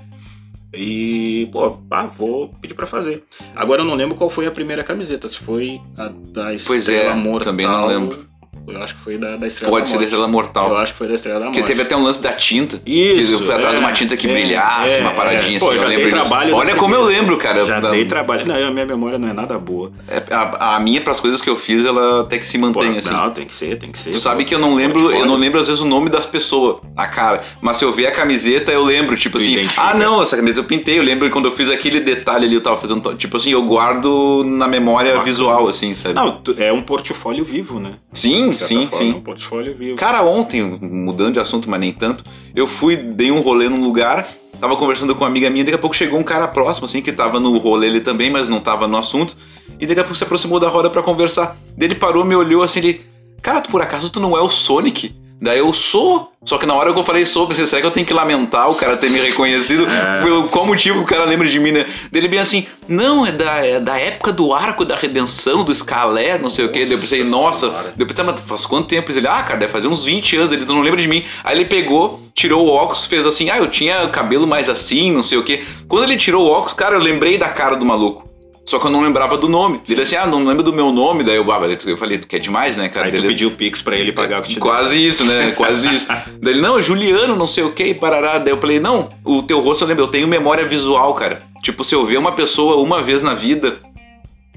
[0.73, 3.23] E, pô, ah, vou pedir pra fazer.
[3.55, 7.11] Agora eu não lembro qual foi a primeira camiseta, se foi a da Pois Estrela
[7.11, 7.51] é, Mortal.
[7.51, 8.30] também não lembro.
[8.67, 10.03] Eu acho que foi da, da Estrela Pode da ser da.
[10.03, 10.69] Estrela Mortal.
[10.69, 11.57] Eu acho que foi da Estrela da Morte.
[11.59, 12.81] Porque teve até um lance da tinta.
[12.85, 15.53] Isso, Que eu fui atrás é, de uma tinta que é, brilhasse, é, uma paradinha
[15.53, 15.57] é.
[15.57, 15.65] assim.
[15.65, 16.25] Pô, eu já dei lembro disso.
[16.29, 17.65] trabalho Olha como eu lembro, cara.
[17.65, 18.45] Já da- dei trabalho.
[18.47, 19.91] Não, a minha memória não é nada boa.
[20.07, 22.97] É, a, a minha, pras coisas que eu fiz, ela até que se Pô, mantém,
[22.97, 23.09] assim.
[23.11, 24.11] Não, tem que ser, tem que ser.
[24.11, 24.49] Tu sabe pô.
[24.49, 27.41] que eu não lembro, eu não lembro às vezes o nome das pessoas, a cara.
[27.61, 29.81] Mas se eu ver a camiseta, eu lembro, tipo Tu assim, identifica.
[29.81, 32.61] ah não, essa camiseta eu pintei, eu lembro quando eu fiz aquele detalhe ali, eu
[32.61, 35.25] tava fazendo, tipo assim, eu guardo na memória Bacana.
[35.25, 36.15] visual, assim, sabe?
[36.15, 37.91] Não, é um portfólio vivo, né?
[38.13, 39.11] sim, Certa sim, forma, sim.
[39.11, 39.95] É um portfólio vivo.
[39.95, 42.23] Cara, ontem, mudando de assunto, mas nem tanto,
[42.55, 44.27] eu fui, dei um rolê num lugar,
[44.59, 47.11] tava conversando com uma amiga minha, daqui a pouco chegou um cara próximo, assim, que
[47.11, 49.35] tava no rolê ele também, mas não tava no assunto,
[49.79, 51.57] e daqui a pouco se aproximou da roda pra conversar.
[51.77, 53.01] Daí ele parou, me olhou assim, ele,
[53.41, 55.13] cara, tu por acaso tu não é o Sonic?
[55.41, 56.31] Daí eu sou.
[56.45, 58.69] Só que na hora que eu falei sou, pensei, será que eu tenho que lamentar
[58.69, 59.87] o cara ter me reconhecido?
[60.23, 61.85] Pelo qual motivo o cara lembra de mim, né?
[62.11, 65.73] Daí ele bem assim, não, é da, é da época do arco da redenção, do
[65.73, 66.83] Scaler, não sei o quê.
[66.83, 67.83] Daí eu pensei, Nossa nossa, Senhora.
[67.83, 69.11] Daí eu pensei, mas faz quanto tempo?
[69.11, 71.23] Ele, ah, cara, deve fazer uns 20 anos, ele não lembra de mim.
[71.43, 75.23] Aí ele pegou, tirou o óculos, fez assim, ah, eu tinha cabelo mais assim, não
[75.23, 75.63] sei o quê.
[75.87, 78.30] Quando ele tirou o óculos, cara, eu lembrei da cara do maluco.
[78.65, 79.81] Só que eu não lembrava do nome.
[79.89, 81.23] Ele assim, ah, não lembro do meu nome.
[81.23, 83.07] Daí eu, ah, eu falei, tu quer demais, né, cara?
[83.07, 84.63] Aí tu ele- pediu o Pix pra ele pagar o que te deu.
[84.63, 85.51] Quase isso, né?
[85.57, 86.07] Quase isso.
[86.07, 88.37] Daí ele, não, é Juliano, não sei o que, parará.
[88.37, 91.39] Daí eu falei, não, o teu rosto eu lembro, eu tenho memória visual, cara.
[91.63, 93.79] Tipo, se eu ver uma pessoa uma vez na vida,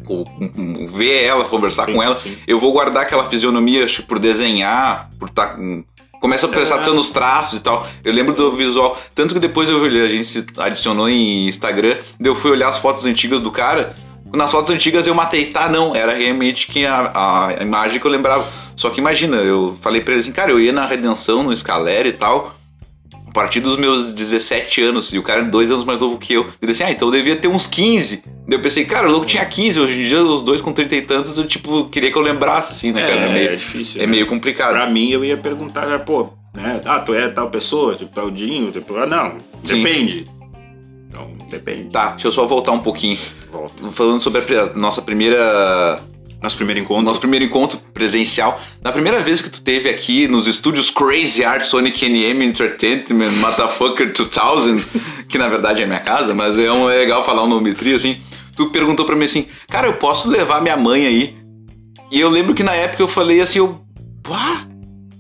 [0.07, 2.37] ou hum, ver ela, conversar Sim, com ela, sim.
[2.47, 5.57] eu vou guardar aquela fisionomia acho, por desenhar, por estar.
[6.25, 6.79] Começa a prestar É.
[6.79, 7.87] atenção nos traços e tal.
[8.03, 8.99] Eu lembro do visual.
[9.15, 12.79] Tanto que depois eu olhei, a gente se adicionou em Instagram, eu fui olhar as
[12.79, 13.95] fotos antigas do cara.
[14.35, 15.69] Nas fotos antigas eu matei, tá?
[15.69, 17.11] Não, era realmente que a,
[17.59, 18.43] a imagem que eu lembrava.
[18.75, 22.09] Só que imagina, eu falei pra ele assim, cara, eu ia na Redenção, no Scalera
[22.09, 22.55] e tal,
[23.35, 26.43] partir dos meus 17 anos, e o cara é dois anos mais novo que eu.
[26.63, 28.23] Ele disse, ah, então eu devia ter uns 15.
[28.47, 30.95] Daí eu pensei, cara, o louco tinha 15, hoje em dia os dois com 30
[30.95, 33.21] e tantos, eu tipo, queria que eu lembrasse, assim, né, cara?
[33.23, 34.01] É, É meio, é difícil.
[34.01, 34.13] é né?
[34.13, 34.71] meio complicado.
[34.71, 36.81] Pra mim, eu ia perguntar, né, pô, né?
[36.85, 39.83] Ah, tu é tal pessoa, tipo, tal Dinho, tipo, ah, não, Sim.
[39.83, 40.27] depende.
[41.09, 41.91] Então, depende.
[41.91, 43.19] Tá, deixa eu só voltar um pouquinho.
[43.53, 43.91] Volta.
[43.93, 46.01] Falando sobre a nossa primeira
[46.45, 47.03] Nosso primeiro encontro.
[47.05, 48.61] nosso primeiro encontro presencial.
[48.83, 54.13] Na primeira vez que tu teve aqui nos estúdios Crazy Art Sonic NM Entertainment Motherfucker
[54.13, 54.85] 2000,
[55.27, 57.95] que na verdade é minha casa, mas é um é legal falar o nome tri
[57.95, 58.19] assim.
[58.55, 61.35] Tu perguntou pra mim assim, cara, eu posso levar minha mãe aí?
[62.13, 63.81] E eu lembro que na época eu falei assim, eu,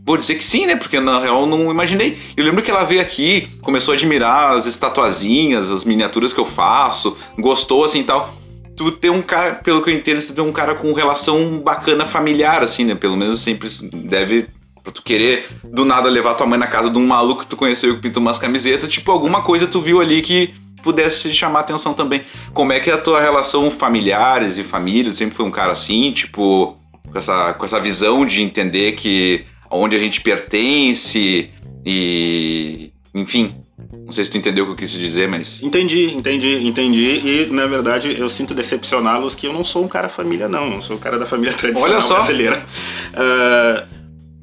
[0.04, 0.76] vou dizer que sim, né?
[0.76, 2.18] Porque na real eu não imaginei.
[2.37, 6.44] Eu lembro que ela veio aqui, começou a admirar as estatuazinhas, as miniaturas que eu
[6.44, 8.43] faço, gostou assim e tal
[8.76, 12.04] tu tem um cara, pelo que eu entendo, tu tem um cara com relação bacana
[12.04, 12.94] familiar, assim, né?
[12.94, 14.48] Pelo menos sempre deve.
[14.82, 17.56] Pra tu querer do nada levar tua mãe na casa de um maluco que tu
[17.56, 21.94] conheceu que pintou umas camisetas, tipo, alguma coisa tu viu ali que pudesse chamar atenção
[21.94, 22.22] também.
[22.52, 25.10] Como é que é a tua relação familiares e família?
[25.10, 26.76] Tu sempre foi um cara assim, tipo,
[27.10, 31.50] com essa, com essa visão de entender que onde a gente pertence
[31.84, 32.90] e.
[33.14, 33.63] Enfim.
[34.04, 35.62] Não sei se tu entendeu o que eu quis dizer, mas.
[35.62, 37.20] Entendi, entendi, entendi.
[37.24, 40.74] E, na verdade, eu sinto decepcioná-los que eu não sou um cara família, não.
[40.74, 42.14] Eu sou o cara da família tradicional Olha só.
[42.16, 42.62] brasileira.
[43.14, 43.85] Ah,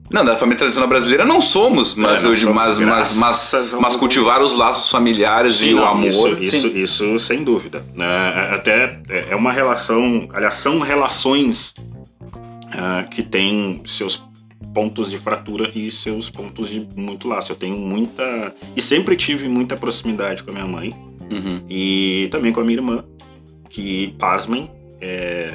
[0.09, 3.73] Não, da família tradicional brasileira não somos, mas, É, não hoje, somos, mas, mas, mas,
[3.79, 6.07] mas cultivar os laços familiares sim, e o não, amor.
[6.07, 7.85] Isso, isso, isso sem dúvida.
[7.97, 10.27] Ah, até é uma relação.
[10.33, 11.73] Aliás, são relações
[12.75, 14.21] ah, que têm seus
[14.73, 17.51] pontos de fratura e seus pontos de muito laço.
[17.51, 18.53] Eu tenho muita.
[18.75, 20.95] E sempre tive muita proximidade com a minha mãe.
[21.31, 21.63] Uhum.
[21.69, 23.03] E também com a minha irmã,
[23.69, 25.53] que, pasmem, é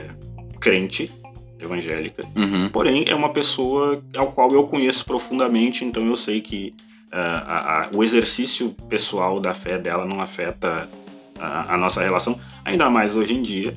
[0.60, 1.12] crente,
[1.60, 2.24] evangélica.
[2.36, 2.68] Uhum.
[2.70, 6.72] Porém, é uma pessoa ao qual eu conheço profundamente, então eu sei que
[7.12, 10.88] ah, a- a- o exercício pessoal da fé dela não afeta
[11.38, 13.76] a, a nossa relação, ainda mais hoje em dia.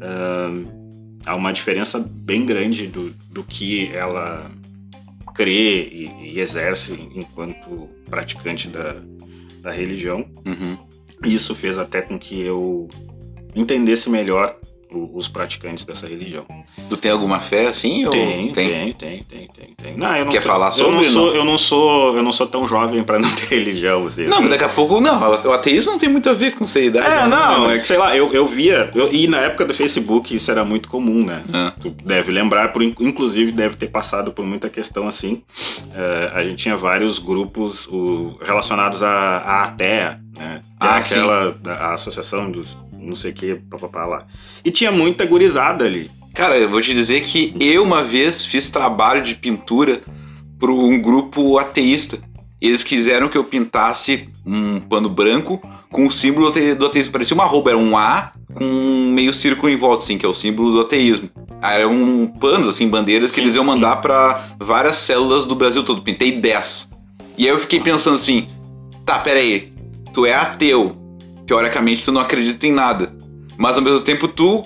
[0.00, 0.50] Ah,
[1.24, 4.50] há uma diferença bem grande do, do que ela
[5.34, 8.96] crê e, e exerce enquanto praticante da,
[9.60, 10.26] da religião.
[10.44, 10.76] Uhum.
[11.24, 12.88] Isso fez até com que eu
[13.54, 14.58] entendesse melhor
[14.96, 16.44] os praticantes dessa religião.
[16.88, 18.04] Tu tem alguma fé assim?
[18.04, 19.96] Ou Tem, tem, tem, tem, tem, tem.
[19.96, 21.34] Não, eu não Quer falar eu sobre, Não sou, não?
[21.34, 24.26] eu não sou, eu não sou tão jovem pra não ter religião, assim.
[24.26, 25.00] Não, mas daqui a pouco.
[25.00, 27.06] Não, o ateísmo não tem muito a ver com ser idade.
[27.06, 27.26] É, né?
[27.26, 30.50] não, é que sei lá, eu, eu via, eu- e na época do Facebook isso
[30.50, 31.42] era muito comum, né?
[31.52, 31.72] É.
[31.80, 35.42] Tu deve lembrar, por, in- inclusive deve ter passado por muita questão assim.
[35.94, 40.60] É, a gente tinha vários grupos o- relacionados à, à ATEA, né?
[40.80, 44.26] Ah, aquela a associação dos não sei o que, papapá lá.
[44.64, 46.10] E tinha muita gurizada ali.
[46.34, 50.02] Cara, eu vou te dizer que eu uma vez fiz trabalho de pintura
[50.58, 52.18] para um grupo ateísta.
[52.60, 55.60] Eles quiseram que eu pintasse um pano branco
[55.90, 57.12] com o símbolo do ateísmo.
[57.12, 60.28] Parecia uma arroba, era um A com um meio círculo em volta, assim, que é
[60.28, 61.28] o símbolo do ateísmo.
[61.60, 65.54] Aí eram um panos, assim, bandeiras que Sim, eles iam mandar pra várias células do
[65.54, 66.02] Brasil todo.
[66.02, 66.90] Pintei 10.
[67.36, 68.48] E aí eu fiquei pensando assim,
[69.04, 69.72] tá, peraí,
[70.12, 71.01] tu é ateu.
[71.46, 73.12] Teoricamente tu não acredita em nada.
[73.56, 74.64] Mas ao mesmo tempo tu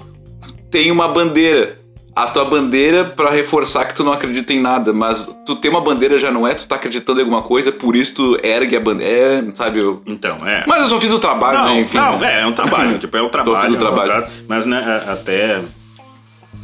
[0.70, 1.78] tem uma bandeira.
[2.14, 5.82] A tua bandeira pra reforçar que tu não acredita em nada, mas tu tem uma
[5.82, 8.80] bandeira já não é, tu tá acreditando em alguma coisa, por isso tu ergue a
[8.80, 9.80] bandeira, é, sabe?
[9.80, 10.00] Eu...
[10.06, 10.64] Então, é.
[10.66, 11.80] Mas eu só fiz o trabalho, não, né?
[11.82, 11.98] Enfim.
[11.98, 13.60] não, é, é um trabalho, tipo, é um trabalho.
[13.60, 14.12] fiz o é um trabalho.
[14.12, 15.60] contrato, mas, né, até.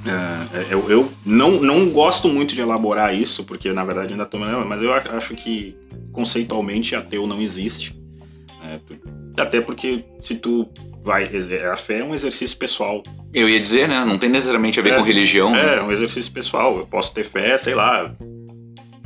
[0.07, 4.39] é, eu eu não, não gosto muito de elaborar isso, porque na verdade ainda tô.
[4.39, 5.77] Mas eu acho que
[6.13, 7.95] conceitualmente ateu não existe.
[8.63, 8.81] né,
[9.37, 10.68] até porque se tu
[11.05, 11.28] vai.
[11.72, 13.03] A fé é um exercício pessoal.
[13.33, 14.05] Eu ia dizer, né?
[14.05, 15.55] Não tem necessariamente a ver É, com religião.
[15.55, 16.76] É, é um exercício pessoal.
[16.78, 18.14] Eu posso ter fé, sei lá.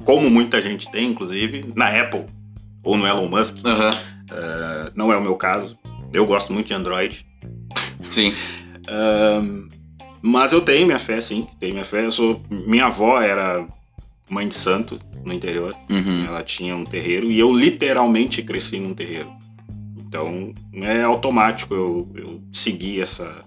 [0.05, 2.25] Como muita gente tem, inclusive, na Apple
[2.85, 3.57] ou no Elon Musk.
[3.65, 3.91] Aham,
[4.29, 5.79] Uh, não é o meu caso.
[6.13, 7.25] Eu gosto muito de Android.
[8.11, 8.35] sim.
[8.89, 9.69] Ahn,
[10.21, 11.47] mas eu tenho minha fé, sim.
[11.61, 12.05] Tenho minha fé.
[12.05, 13.65] Eu sou, minha avó era
[14.29, 15.77] mãe de santo no interior.
[15.89, 16.25] Uhum.
[16.27, 19.31] Ela tinha um terreiro e eu literalmente cresci num terreiro.
[20.07, 23.45] Então é automático eu, eu seguir essa,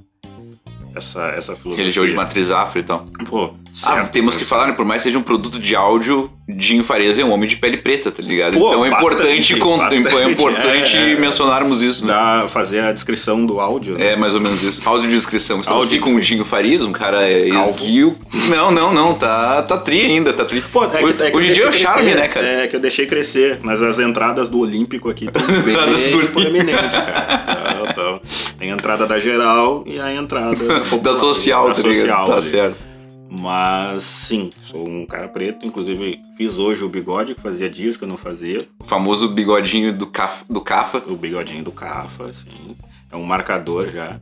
[0.96, 1.84] essa, essa filosofia.
[1.84, 3.06] Religião de matriz afro e tal.
[3.30, 5.76] Pô, Ah, certo, temos que eu- falar, né, por mais que seja um produto de
[5.76, 8.58] áudio, Dinho Farias é um homem de pele preta, tá ligado?
[8.58, 11.16] Pô, então é importante, bastante, con- bastante, é importante é, é.
[11.16, 12.12] mencionarmos isso, né?
[12.14, 13.96] Dá, fazer a descrição do áudio.
[13.98, 14.14] né?
[14.14, 14.82] É mais ou menos isso.
[14.84, 15.60] Audiodescrição.
[15.60, 16.20] Estamos aqui com o.
[16.20, 18.18] Dinho Farias, um cara é, esguio.
[18.50, 19.14] Não, não, não.
[19.14, 20.62] Tá, tá tri ainda, tá tri.
[20.62, 22.46] Pô, é que, é que eu Hoje em dia é o charme, crescer, né, cara?
[22.46, 27.86] É que eu deixei crescer, mas as entradas do Olímpico aqui estão bem proeminentes, cara.
[27.92, 28.22] Então,
[28.58, 30.56] tem a entrada da geral e a entrada
[30.90, 31.96] popular, Da social, da tá ligado?
[32.02, 32.44] social Tá ali.
[32.44, 32.89] certo.
[33.30, 35.66] Mas sim, sou um cara preto.
[35.66, 38.68] Inclusive, fiz hoje o bigode, que fazia dias que eu não fazia.
[38.80, 41.04] O famoso bigodinho do, caf, do Cafa.
[41.08, 42.76] O bigodinho do Cafa, assim.
[43.12, 44.20] É um marcador já.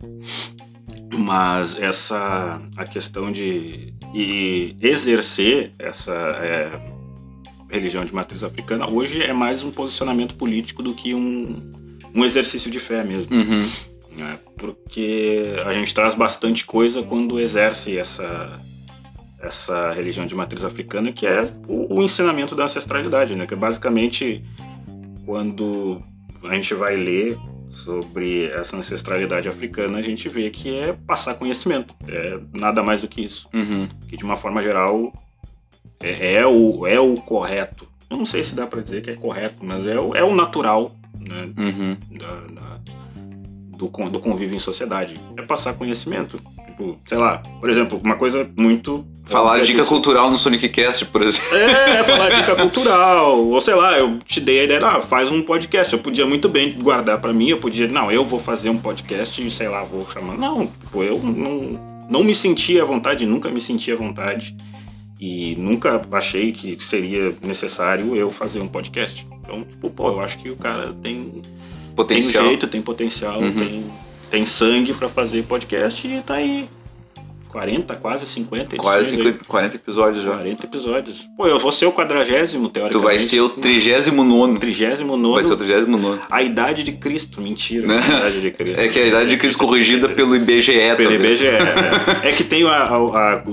[1.17, 2.61] Mas essa.
[2.75, 3.93] A questão de.
[4.13, 6.13] E exercer essa.
[6.13, 6.97] é,
[7.69, 11.71] religião de matriz africana hoje é mais um posicionamento político do que um,
[12.13, 13.35] um exercício de fé mesmo.
[13.35, 13.69] Uhum.
[14.15, 14.39] né?
[14.57, 18.59] Porque a gente traz bastante coisa quando exerce essa,
[19.39, 23.45] essa religião de matriz africana, que é o, o ensinamento da ancestralidade, né?
[23.45, 24.43] Que é basicamente
[25.25, 26.01] quando
[26.43, 27.37] a gente vai ler
[27.69, 31.93] sobre essa ancestralidade africana, a gente vê que é passar conhecimento.
[32.07, 33.49] É nada mais do que isso.
[33.53, 33.87] Uhum.
[34.07, 35.11] Que de uma forma geral
[35.99, 37.87] é, é o, é o correto.
[38.09, 40.33] Eu não sei se dá pra dizer que é correto, mas é, o- é o
[40.33, 41.49] natural, né?
[41.57, 41.97] Uhum.
[42.17, 42.79] da, da-
[43.77, 45.15] do, do convívio em sociedade.
[45.37, 46.39] É passar conhecimento.
[46.77, 49.03] Tipo, sei lá, por exemplo, uma coisa muito.
[49.25, 49.89] Falar óbvia dica disso.
[49.89, 51.57] cultural no Sonic Cast, por exemplo.
[51.57, 53.37] É, falar dica cultural.
[53.45, 55.91] Ou sei lá, eu te dei a ideia, ah, faz um podcast.
[55.91, 59.43] Eu podia muito bem guardar pra mim, eu podia, não, eu vou fazer um podcast
[59.45, 60.37] e sei lá, vou chamar.
[60.37, 64.55] Não, tipo, eu não, não me sentia à vontade, nunca me sentia à vontade.
[65.19, 69.27] E nunca achei que seria necessário eu fazer um podcast.
[69.43, 71.41] Então, tipo, pô, eu acho que o cara tem
[71.95, 72.43] Potencial.
[72.43, 73.51] tem jeito, tem potencial, Uhum.
[73.55, 73.83] tem,
[74.29, 76.69] tem sangue pra fazer podcast e tá aí.
[77.49, 78.81] 40, quase 50 edições.
[78.81, 79.15] Quase aí.
[79.17, 80.31] 50, 40 episódios já.
[80.33, 81.27] 40 episódios.
[81.37, 83.01] Pô, eu vou ser o quadragésimo, teoricamente.
[83.01, 84.59] Tu vai ser o 39.
[84.59, 85.65] trigésimo Vai ser o nono.
[85.65, 86.21] 39.
[86.29, 87.87] A idade de Cristo, mentira.
[87.87, 87.97] Né?
[87.99, 88.81] A idade de Cristo.
[88.81, 91.41] É que a idade de Cristo corrigida pelo IBGE, Pelo talvez.
[91.41, 91.47] IBGE.
[91.47, 93.43] É, é que tem a, a, a-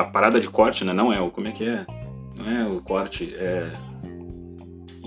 [0.00, 0.92] a parada de corte, né?
[0.92, 1.30] Não é o.
[1.30, 1.84] Como é que é?
[2.36, 3.66] Não é o corte, é.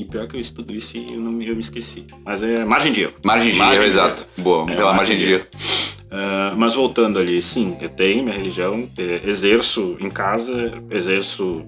[0.02, 2.06] E pior que eu estudo isso e eu, não, me- eu me esqueci.
[2.26, 3.14] Mas é margem de erro.
[3.24, 4.28] Margem de Margem erro, de exato.
[4.38, 5.48] Boa, É, pela margem margem de de erro.
[6.10, 11.64] Ah, mas voltando ali, sim, eu tenho minha religião, eh, exerço em casa, exerço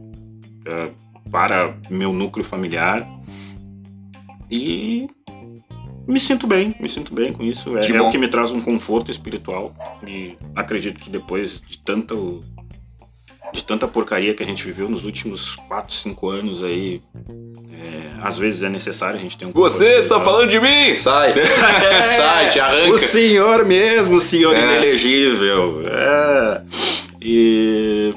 [0.67, 0.89] ah,
[1.31, 3.07] para meu núcleo familiar
[4.51, 5.07] e
[6.07, 7.77] me sinto bem, me sinto bem com isso.
[7.77, 9.73] É, é o que me traz um conforto espiritual
[10.05, 12.41] e acredito que depois de tanto
[13.53, 17.01] de tanta porcaria que a gente viveu nos últimos 4, 5 anos aí,
[17.71, 20.97] é, às vezes é necessário a gente ter um Você está falando de mim?
[20.97, 21.33] Sai!
[22.15, 22.97] Sai, te O arranca.
[22.97, 24.63] senhor mesmo, o senhor É.
[24.63, 25.83] inelegível.
[25.87, 26.61] É.
[27.21, 28.13] E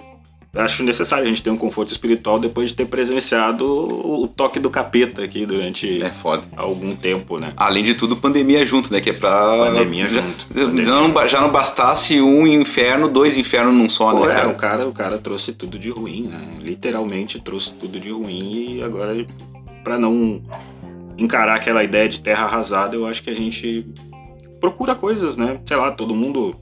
[0.57, 4.71] acho necessário a gente ter um conforto espiritual depois de ter presenciado o toque do
[4.71, 6.13] capeta aqui durante É
[6.57, 7.53] algum tempo, né?
[7.57, 9.01] Além de tudo, pandemia junto, né?
[9.01, 9.31] Que é pra.
[9.67, 10.47] Pandemia já, junto.
[10.55, 14.43] já Pandemia não, já não bastasse um inferno, dois infernos num só, Pô, né?
[14.43, 16.41] é, o cara, o cara trouxe tudo de ruim, né?
[16.61, 19.27] Literalmente trouxe tudo de ruim e agora,
[19.85, 20.43] pra não
[21.19, 23.87] encarar aquela ideia de terra arrasada, eu acho que a gente
[24.61, 25.61] procura coisas, né?
[25.67, 26.55] Sei lá, todo mundo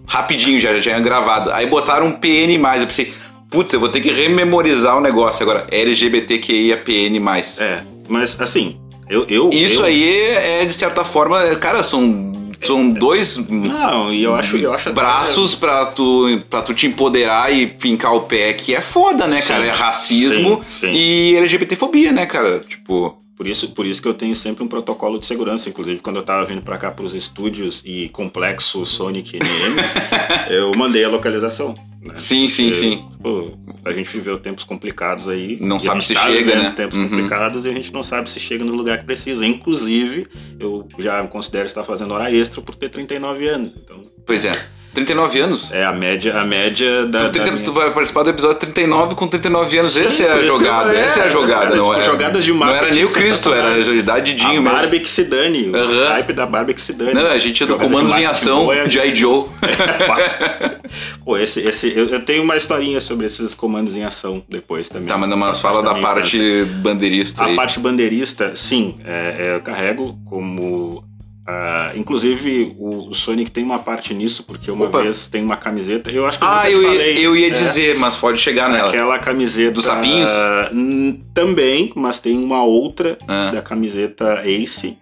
[0.07, 1.53] rapidinho, já, já tinha gravado.
[1.53, 3.13] Aí botaram um PN+, eu pensei,
[3.51, 5.67] putz, eu vou ter que rememorizar o negócio agora.
[5.71, 7.21] LGBTQIAPN+.
[7.59, 8.79] É, mas assim,
[9.09, 9.27] eu.
[9.29, 12.33] eu Isso eu- aí é, de certa forma, cara, são,
[12.67, 17.53] são dois Não, e eu acho, eu acho braços pra tu, pra tu te empoderar
[17.53, 19.65] e pincar o pé, que é foda, né, Sim, cara?
[19.67, 20.93] É racismo sim, sim.
[20.93, 22.61] e LGBTfobia, né, cara?
[22.61, 25.69] Tipo, Por isso, por isso que eu tenho sempre um protocolo de segurança.
[25.69, 29.77] Inclusive, quando eu tava vindo pra cá pros estúdios e complexo Sonic NM,
[30.55, 31.75] eu mandei a localização.
[32.05, 32.15] Né?
[32.17, 33.05] sim, sim, Porque, sim.
[33.23, 33.53] pô,
[33.85, 35.59] a gente viveu tempos complicados aí.
[35.61, 36.71] Não sabe se tá chega, né?
[36.71, 37.09] Tempos Uhum.
[37.09, 39.47] complicados e a gente não sabe se chega no lugar que precisa.
[39.47, 40.27] Inclusive,
[40.61, 43.73] eu já considero estar fazendo hora extra por ter 39 anos.
[43.77, 44.53] Então, Pois é.
[44.95, 45.73] 39 anos?
[45.73, 47.19] é a média, a média da.
[47.19, 49.93] Tu, da trinta- minha- tu vai participar do episódio 39 com 39 anos.
[49.93, 50.95] Sim, essa é a jogada.
[50.95, 51.75] é, essa é a jogada.
[51.77, 54.35] Não tipo, era, jogadas de não era marketing nem o Cristo, era a idade A
[54.35, 54.71] Dinho mesmo.
[54.77, 56.09] Barbie que se dane, o Aham.
[56.11, 57.13] hype da Barbie que se dane.
[57.15, 59.45] Não, a gente é do de Comandos em marketing Ação, é a gente- Joe.
[61.25, 65.09] Pô, esse, esse, eu, eu tenho uma historinha sobre esses comandos em ação depois também.
[65.09, 67.57] Tá, mas, mas Faz fala da minha parte bandeirista A aí.
[67.57, 71.03] parte bandeirista, sim, é, é, eu carrego como.
[71.47, 75.03] Ah, inclusive, o, o Sonic tem uma parte nisso, porque uma Opa.
[75.03, 76.11] vez tem uma camiseta.
[76.11, 77.51] Eu acho que Ah, nunca eu ia, falei eu isso, ia é.
[77.51, 78.89] dizer, mas pode chegar nela.
[78.89, 79.73] Aquela camiseta.
[79.73, 80.31] Dos sapinhos?
[80.31, 83.51] ah, hum, também, mas tem uma outra Ah.
[83.53, 84.97] da camiseta Ace.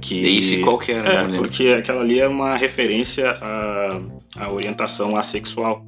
[0.00, 1.08] Que, Ace, qual que era?
[1.08, 4.00] É, porque aquela ali é uma referência à,
[4.38, 5.84] à orientação assexual.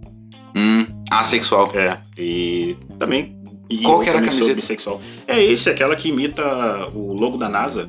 [0.56, 1.70] Hum, assexual.
[1.74, 3.36] É, e também.
[3.70, 4.54] E Qual eu que era a camiseta?
[4.54, 5.00] bissexual.
[5.26, 6.42] É esse, aquela que imita
[6.94, 7.88] o logo da NASA.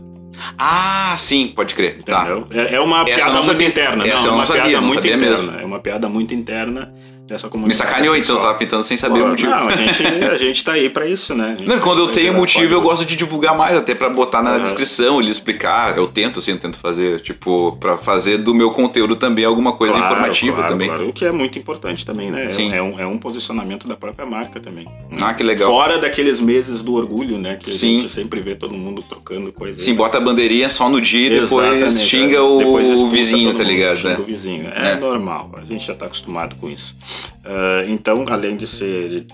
[0.58, 2.02] Ah, sim, pode crer.
[2.04, 2.22] Tá.
[2.24, 2.48] Entendeu?
[2.52, 3.68] É, é uma Essa piada muito sabia.
[3.68, 4.08] interna.
[4.08, 5.28] Essa não, é uma sabia, piada muito interna.
[5.42, 5.60] mesmo.
[5.60, 6.94] É uma piada muito interna
[7.34, 9.50] dessa Me sacaneou, então, tava tentando sem saber Pô, o motivo.
[9.50, 11.58] Não, a gente, a gente tá aí pra isso, né?
[11.66, 14.52] Não, quando eu vai tenho motivo, eu gosto de divulgar mais, até pra botar na
[14.52, 14.64] Aham.
[14.64, 15.98] descrição, ele explicar.
[15.98, 19.94] Eu tento, assim, eu tento fazer, tipo, pra fazer do meu conteúdo também alguma coisa
[19.94, 20.88] Claro, informativa claro, também.
[20.88, 22.46] Claro, o que é muito importante também, né?
[22.46, 22.74] É- Sim.
[22.74, 24.88] É, um, é um posicionamento da própria marca também.
[25.20, 25.70] Ah, que legal.
[25.70, 27.56] Fora daqueles meses do orgulho, né?
[27.56, 27.96] Que Sim.
[27.96, 29.82] a gente sempre vê todo mundo trocando coisas.
[29.84, 32.42] Sim, bota a bandeirinha só no dia e depois Exatamente, xinga é.
[32.42, 33.96] o Depois expulsa vizinho, tá ligado?
[33.98, 34.20] Xinga né?
[34.20, 34.68] o vizinho.
[34.76, 34.96] É, É.
[34.96, 36.96] normal, a gente já tá acostumado com isso.
[37.46, 39.10] Ah, então, além de ser.
[39.10, 39.28] De,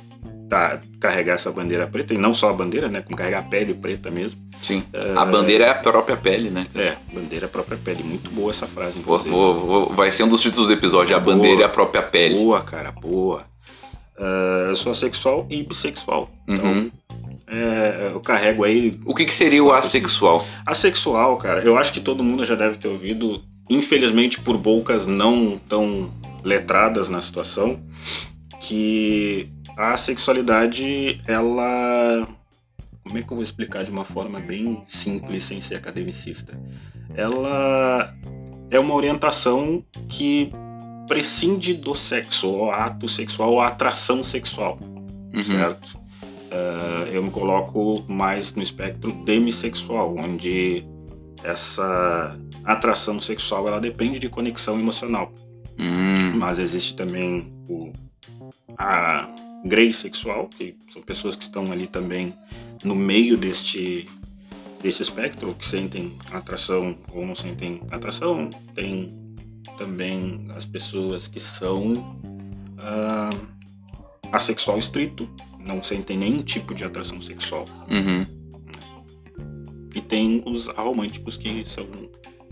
[0.50, 3.02] tá, carregar essa bandeira preta, e não só a bandeira, né?
[3.02, 4.40] Como carregar a pele preta mesmo.
[4.62, 4.84] Sim.
[5.16, 6.66] A bandeira é a própria pele, né?
[6.76, 8.04] É, bandeira é a própria pele.
[8.04, 9.30] Muito boa essa frase, inclusive.
[9.30, 11.36] vou- vou- vai ser um dos títulos do episódio, a Boa.
[11.36, 12.36] bandeira é a própria pele.
[12.36, 13.44] Boa, cara, boa.
[14.18, 16.30] Ah, eu sou assexual e bissexual.
[16.48, 16.92] Então, Uhum.
[17.48, 20.46] é, eu carrego aí O que, que seria o assexual?
[20.66, 25.58] Asexual, cara, eu acho que todo mundo já deve ter ouvido, infelizmente por bocas não
[25.70, 26.10] tão
[26.44, 27.82] letradas na situação,
[28.62, 32.28] que a sexualidade, ela.
[33.04, 36.60] Como é que eu vou explicar de uma forma bem simples, sem ser academicista?
[37.16, 38.14] Ela
[38.70, 40.52] é uma orientação que
[41.08, 44.78] prescinde do sexo, ou ato sexual, ou atração sexual
[45.34, 45.44] Uhum.
[45.44, 46.00] certo?
[46.52, 50.86] Ah, eu me coloco mais no espectro demissexual, onde
[51.44, 55.32] essa atração sexual ela depende de conexão emocional.
[55.80, 57.92] Hum, Mas existe também o,
[58.78, 59.28] a
[59.66, 62.34] grey sexual, que são pessoas que estão ali também
[62.84, 64.08] no meio deste,
[64.82, 68.50] desse espectro, que sentem atração ou não sentem atração.
[68.76, 69.18] Tem
[69.78, 72.20] também as pessoas que são
[72.80, 73.30] ah,
[74.32, 77.66] assexual estrito, não sentem nenhum tipo de atração sexual.
[77.90, 78.26] uhum.
[79.96, 81.88] E tem os aromânticos que são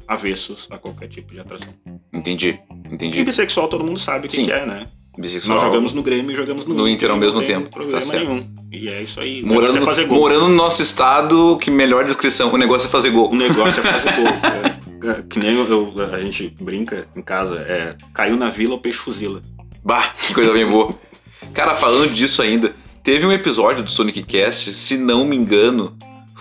[0.07, 1.73] avessos a qualquer tipo de atração.
[2.13, 3.23] Entendi, E entendi.
[3.23, 4.87] bissexual todo mundo sabe o que, é, né?
[5.17, 5.55] Bissexual.
[5.55, 7.99] Nós jogamos no Grêmio e jogamos no, No Inter ao mesmo não tem tempo, Problema
[8.05, 8.47] tá nenhum.
[8.71, 9.41] E é isso aí.
[9.43, 10.19] Morando, é fazer gol.
[10.19, 13.31] morando no nosso estado, que melhor descrição, o negócio é fazer gol.
[13.31, 14.27] O negócio é fazer gol.
[15.03, 18.79] É, é, que nem eu- a gente brinca em casa, é caiu na vila, o
[18.79, 19.41] peixe fuzila.
[19.83, 20.93] Bah, que coisa bem boa.
[21.53, 25.95] Cara, falando disso ainda, teve um episódio do Sonic Cast, se não me engano,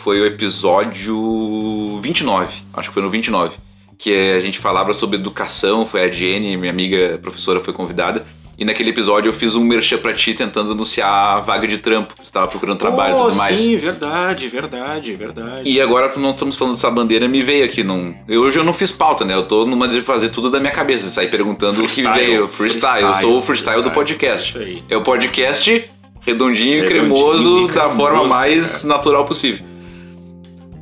[0.06, 3.56] foi o episódio 29, acho que foi no 29,
[3.98, 8.24] que a gente falava sobre educação, foi a Jenny, minha amiga professora, foi convidada,
[8.56, 12.14] e naquele episódio eu fiz um merchan pra ti tentando anunciar a vaga de trampo,
[12.22, 13.58] você tava procurando trabalho e oh, tudo mais.
[13.58, 15.68] Sim, verdade, verdade, verdade.
[15.68, 17.82] E agora que nós estamos falando dessa bandeira, me veio aqui.
[17.82, 18.14] Não...
[18.28, 19.34] Eu, hoje eu não fiz pauta, né?
[19.34, 22.46] Eu tô numa de fazer tudo da minha cabeça, sair perguntando o que veio.
[22.46, 23.02] Freestyle.
[23.02, 24.50] eu sou o freestyle, do podcast.
[24.50, 24.84] Isso aí.
[24.88, 25.90] É o podcast
[26.20, 28.94] redondinho, e Redondinho cremoso, e da cremoso, forma mais cara.
[28.94, 29.75] natural possível.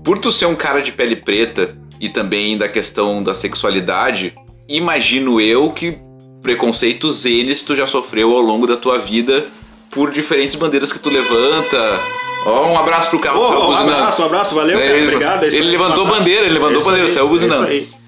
[0.04, 4.34] Por tu ser um cara de pele preta e também da questão da sexualidade,
[4.68, 5.96] imagino eu que
[6.42, 9.46] preconceitos eles tu já sofreu ao longo da tua vida
[9.90, 11.98] por diferentes bandeiras que tu levanta.
[12.44, 15.44] Ó, um abraço pro carro, Oh, um abraço, um abraço, valeu, É, cara, ele- obrigado.
[15.44, 17.66] é ele aí, levantou um bandeira, ele levantou É isso bandeira, aí, saiu buzinando.
[17.68, 18.04] é isso aí.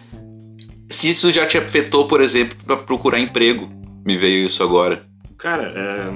[0.90, 3.68] Se isso já te afetou, por exemplo, pra procurar emprego,
[4.04, 5.02] me veio isso agora.
[5.38, 6.12] Cara, é,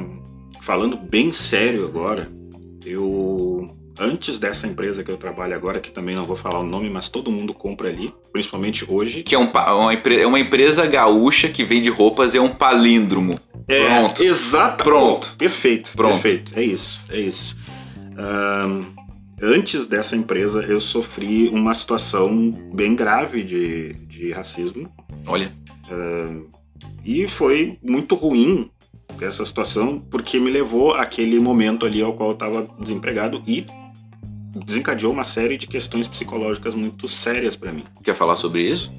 [0.61, 2.31] falando bem sério agora,
[2.85, 3.50] eu.
[4.03, 7.11] Antes dessa empresa que eu trabalho agora, que também não vou falar o nome, mas
[7.11, 9.23] todo mundo compra ali, principalmente hoje.
[9.23, 13.39] Que é, um, uma, é uma empresa gaúcha que vende roupas, é um palíndromo.
[13.69, 14.23] É, Pronto.
[14.23, 14.85] Exato.
[14.85, 15.31] Pronto.
[15.35, 15.93] Oh, perfeito.
[15.95, 16.13] Pronto.
[16.13, 16.59] Perfeito.
[16.59, 17.03] É isso.
[17.11, 17.55] É isso.
[18.17, 18.87] Ahn,
[19.43, 24.91] antes dessa empresa, eu sofri uma situação bem grave de, de racismo.
[25.27, 25.53] Olha,
[27.05, 28.71] E foi muito ruim
[29.21, 33.67] essa situação, porque me levou àquele momento ali ao qual eu estava desempregado e
[34.55, 37.85] desencadeou uma série de questões psicológicas muito sérias para mim.
[38.03, 38.91] quer falar sobre isso?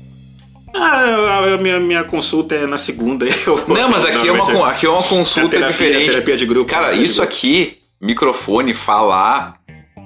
[0.74, 3.26] Ah, a- minha, minha consulta é na segunda.
[3.46, 6.12] Eu, Não, mas aqui é uma, aqui é uma consulta terapia, diferente.
[6.12, 6.70] terapia de grupo.
[6.70, 7.34] Cara, isso grupo.
[7.34, 9.60] aqui, microfone, falar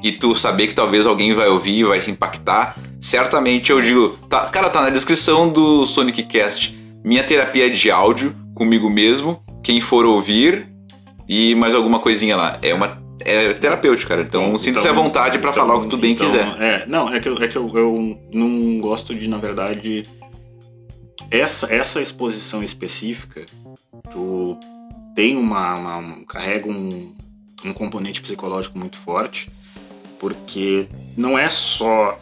[0.03, 4.17] e tu saber que talvez alguém vai ouvir e vai se impactar, certamente eu digo,
[4.29, 9.79] tá, cara, tá na descrição do Sonic Cast, minha terapia de áudio comigo mesmo, quem
[9.81, 10.67] for ouvir
[11.27, 12.59] e mais alguma coisinha lá.
[12.61, 14.21] É uma é terapêutica, cara.
[14.21, 16.45] Então, Bom, sinta-se à então- vontade pra então- falar o que tu bem então, quiser.
[16.61, 20.07] É, não, é que, eu, é que eu, eu não gosto de, na verdade,
[21.31, 23.45] essa, essa exposição específica,
[24.11, 24.57] tu
[25.15, 27.15] tem uma, uma- um- carrega um,
[27.63, 29.49] um componente psicológico muito forte,
[30.19, 30.87] porque
[31.17, 32.17] não é só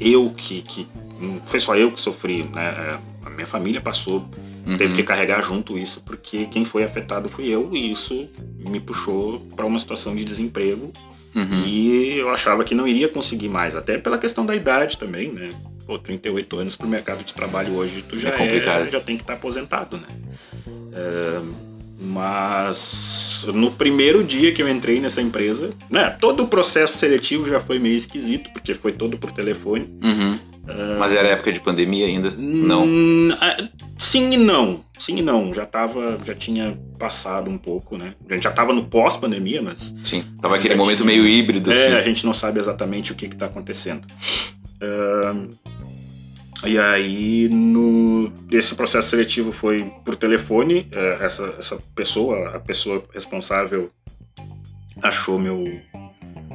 [0.00, 0.86] eu que, que
[1.20, 2.98] não foi só eu que sofri, né?
[3.24, 4.24] A minha família passou
[4.64, 4.92] teve Uhum.
[4.92, 9.64] que carregar junto isso, porque quem foi afetado fui eu, e isso me puxou para
[9.66, 10.92] uma situação de desemprego.
[11.34, 11.64] Uhum.
[11.66, 15.50] E eu achava que não iria conseguir mais, até pela questão da idade também, né?
[15.84, 18.86] Pô, 38 anos pro mercado de trabalho hoje, tu já É complicado.
[18.86, 20.06] é- já tem que estar aposentado, né?
[20.92, 21.40] É,
[22.00, 26.10] mas no primeiro dia que eu entrei nessa empresa, né?
[26.20, 29.88] Todo o processo seletivo já foi meio esquisito, porque foi todo por telefone.
[30.02, 30.38] Uhum.
[30.98, 32.30] Mas era época de pandemia ainda?
[32.36, 32.84] Não.
[32.86, 33.56] Hum, ah,
[33.98, 34.82] sim e não.
[34.98, 35.52] Sim e não.
[35.52, 38.14] Já tava, já tinha passado um pouco, né?
[38.30, 40.24] A gente já tava no pós-pandemia, mas Sim.
[40.40, 42.04] Tava aquele momento tinha- meio híbrido, é, a assim.
[42.10, 44.06] gente não sabe exatamente o que está acontecendo.
[44.80, 45.48] Ahn,
[46.66, 50.86] e aí, no, esse processo seletivo foi por telefone.
[50.92, 53.90] é, essa, essa pessoa, a pessoa responsável,
[55.02, 55.78] achou meu,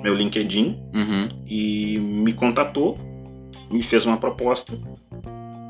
[0.01, 1.23] meu LinkedIn Uhum.
[1.45, 2.97] e me contatou,
[3.71, 4.77] me fez uma proposta.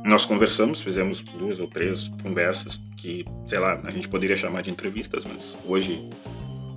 [0.05, 4.71] Nós conversamos, fizemos duas ou três conversas que, sei lá, a gente poderia chamar de
[4.71, 6.09] entrevistas, mas hoje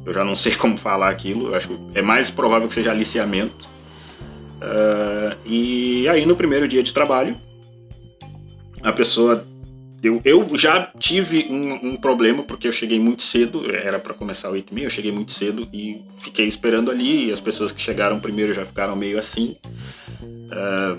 [0.04, 1.48] eu já não sei como falar aquilo.
[1.48, 3.68] Eu acho que é mais provável que seja aliciamento.
[4.62, 7.36] Ah, e aí, no primeiro dia de trabalho,
[8.82, 9.46] a pessoa.
[10.02, 14.48] Eu, eu já tive um, um problema porque eu cheguei muito cedo, era para começar
[14.48, 17.28] às 8h30, eu cheguei muito cedo e fiquei esperando ali.
[17.28, 19.56] E as pessoas que chegaram primeiro já ficaram meio assim.
[20.52, 20.96] Ah,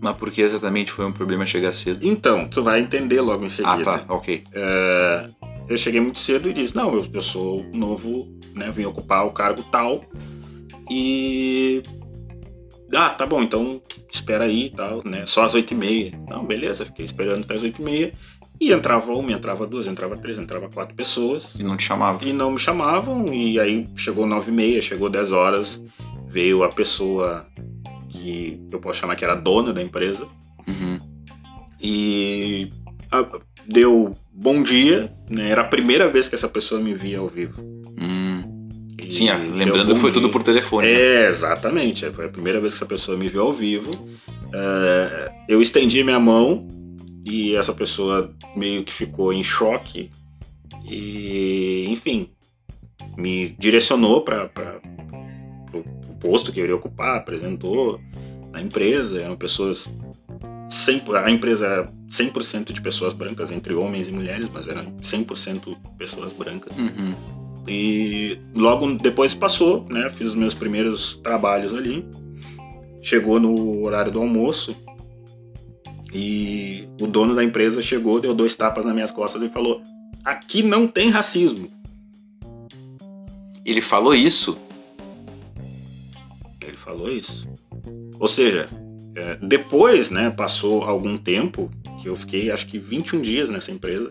[0.00, 2.00] Mas por que exatamente foi um problema chegar cedo?
[2.06, 3.84] então, tu vai entender logo em Ah, seguida.
[3.84, 4.04] tá.
[4.08, 4.42] Ok.
[4.52, 5.26] É,
[5.68, 8.70] eu cheguei muito cedo e disse: Não, eu, eu sou novo, né?
[8.70, 10.04] Vim ocupar o cargo tal.
[10.90, 11.82] E.
[12.94, 13.80] Ah, tá bom, então
[14.10, 15.24] espera aí e tal, né?
[15.24, 16.12] Só às oito e meia.
[16.28, 18.12] Não, beleza, fiquei esperando até as oito e meia.
[18.60, 21.54] E entrava uma, entrava duas, entrava três, entrava quatro pessoas.
[21.58, 22.22] E não te chamava.
[22.24, 25.82] E não me chamavam, e aí chegou nove e meia, chegou dez horas,
[26.28, 27.46] veio a pessoa
[28.12, 30.26] que eu posso chamar que era a dona da empresa,
[30.68, 30.98] Uhum.
[31.80, 32.70] e
[33.10, 33.26] ah,
[33.66, 35.48] deu bom dia, né?
[35.50, 37.60] Era a primeira vez que essa pessoa me via ao vivo.
[37.98, 38.68] Hum.
[39.10, 40.32] Sim, ah, lembrando foi tudo dia.
[40.32, 40.86] por telefone.
[40.86, 40.92] né?
[40.92, 42.08] É, exatamente.
[42.10, 43.90] Foi a primeira vez que essa pessoa me viu ao vivo.
[44.54, 46.66] É, eu estendi minha mão
[47.26, 50.10] e essa pessoa meio que ficou em choque.
[50.88, 52.28] E, enfim,
[53.16, 54.80] me direcionou para
[56.22, 58.00] posto que eu iria ocupar, apresentou
[58.52, 59.90] na empresa, eram pessoas
[60.70, 65.76] 100, a empresa era 100% de pessoas brancas, entre homens e mulheres, mas eram 100%
[65.98, 66.78] pessoas brancas.
[66.78, 67.14] Uhum.
[67.66, 70.08] E logo depois passou, né?
[70.10, 72.04] Fiz os meus primeiros trabalhos ali.
[73.02, 74.76] Chegou no horário do almoço
[76.14, 79.82] e o dono da empresa chegou, deu dois tapas nas minhas costas e falou:
[80.24, 81.68] Aqui não tem racismo.
[83.64, 84.58] Ele falou isso.
[86.84, 87.48] Falou isso.
[88.18, 88.68] Ou seja,
[89.14, 91.70] é, depois, né, passou algum tempo,
[92.00, 94.10] que eu fiquei acho que 21 dias nessa empresa.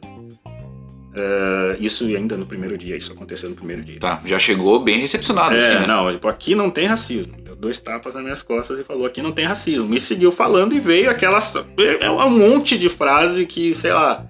[1.14, 4.00] É, isso ainda no primeiro dia, isso aconteceu no primeiro dia.
[4.00, 5.88] Tá, já chegou bem recepcionado, É, assim, né?
[5.88, 7.36] não, tipo, aqui não tem racismo.
[7.44, 9.94] Deu dois tapas nas minhas costas e falou, aqui não tem racismo.
[9.94, 11.54] E seguiu falando e veio aquelas.
[12.00, 14.26] É um monte de frase que, sei lá.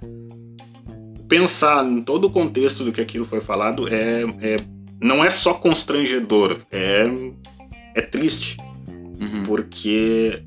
[1.30, 4.58] Pensar em todo o contexto do que aquilo foi falado é, é
[5.02, 7.06] não é só constrangedor, é,
[7.96, 8.58] é triste.
[9.20, 9.44] Uhum.
[9.44, 10.42] Porque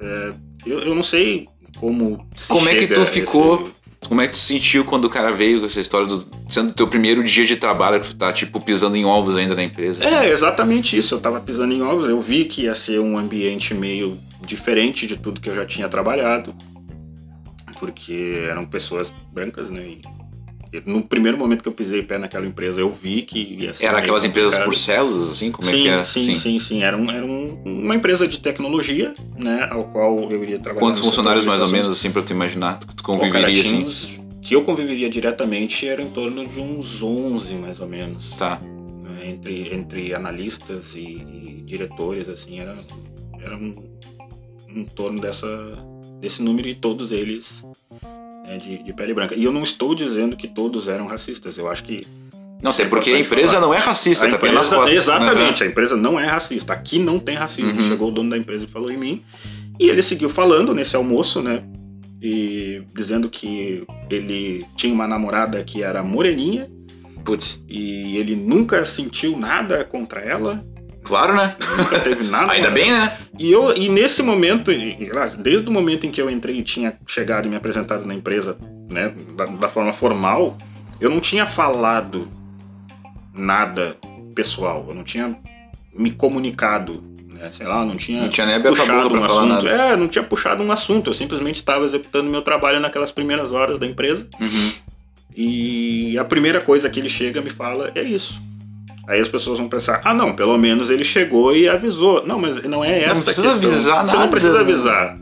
[0.00, 0.32] é,
[0.66, 1.48] eu, eu não sei
[1.78, 3.62] como se Como é que tu ficou?
[3.62, 3.72] esse-
[4.08, 6.88] Como é que tu sentiu quando o cara veio com essa história do sendo teu
[6.88, 10.04] primeiro dia de trabalho, que tu tá tipo pisando em ovos ainda na empresa?
[10.04, 11.14] É, exatamente isso.
[11.14, 15.16] Eu tava pisando em ovos, eu vi que ia ser um ambiente meio diferente de
[15.16, 16.54] tudo que eu já tinha trabalhado.
[17.78, 19.80] Porque eram pessoas brancas, né?
[19.82, 20.02] E
[20.86, 23.86] no primeiro momento que eu pisei pé naquela empresa, eu vi que ia ser.
[23.86, 25.50] Era aquelas empresas por células, assim?
[25.50, 26.02] Como sim, é que é?
[26.04, 29.66] sim, sim, sim, Era, um, era um- uma empresa de tecnologia, né?
[29.70, 30.80] Ao qual eu iria trabalhar.
[30.86, 32.78] Quantos funcionários mais ou menos, assim, pra tu imaginar?
[32.78, 34.20] que Tu conviveria, tinha assim?
[34.42, 38.30] que eu conviveria diretamente era em torno de uns 11, mais ou menos.
[38.36, 38.58] Tá.
[38.60, 42.76] né, entre, entre analistas e, e diretores, assim, era,
[43.42, 43.74] era um,
[44.68, 45.46] em torno dessa,
[46.20, 47.64] desse número e todos eles
[48.50, 49.34] né, de, de pele branca.
[49.36, 52.04] E eu não estou dizendo que todos eram racistas, eu acho que.
[52.60, 53.60] Não, até porque a empresa falar.
[53.66, 54.90] não é racista, A tá empresa- costas.
[54.90, 56.72] Exatamente, a empresa não é racista.
[56.74, 57.80] Aqui não tem racismo.
[57.80, 57.86] Uhum.
[57.86, 59.22] Chegou o dono da empresa e falou em mim.
[59.78, 61.62] E ele seguiu falando nesse almoço, né?
[62.20, 66.68] E dizendo que ele tinha uma namorada que era moreninha.
[67.24, 70.62] Putz, e ele nunca sentiu nada contra ela,
[71.02, 71.56] claro, né?
[71.76, 72.52] nunca teve nada.
[72.52, 73.16] Ainda bem, né?
[73.38, 74.70] e, eu, e nesse momento,
[75.38, 78.56] desde o momento em que eu entrei e tinha chegado e me apresentado na empresa,
[78.88, 80.56] né, da, da forma formal,
[81.00, 82.28] eu não tinha falado
[83.32, 83.96] nada
[84.34, 85.36] pessoal, eu não tinha
[85.94, 89.68] me comunicado, né, sei lá, não tinha, Não tinha nem puxado um assunto.
[89.68, 93.78] É, não tinha puxado um assunto, eu simplesmente estava executando meu trabalho naquelas primeiras horas
[93.78, 94.28] da empresa.
[94.40, 94.72] Uhum.
[95.36, 98.40] E a primeira coisa que ele chega me fala é isso.
[99.10, 102.24] Aí as pessoas vão pensar, ah não, pelo menos ele chegou e avisou.
[102.24, 103.70] Não, mas não é essa Não precisa questão.
[103.70, 104.18] avisar Você nada.
[104.24, 105.18] não precisa avisar.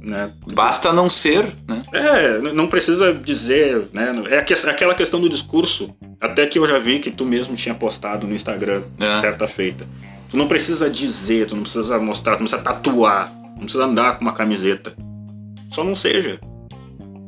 [0.00, 0.30] Né?
[0.52, 1.82] Basta não ser, né?
[1.94, 4.12] É, não precisa dizer, né?
[4.30, 7.74] É aque- aquela questão do discurso, até que eu já vi que tu mesmo tinha
[7.74, 9.18] postado no Instagram É.
[9.20, 9.86] certa feita.
[10.28, 14.16] Tu não precisa dizer, tu não precisa mostrar, tu não precisa tatuar, não precisa andar
[14.18, 14.92] com uma camiseta.
[15.70, 16.38] Só não seja.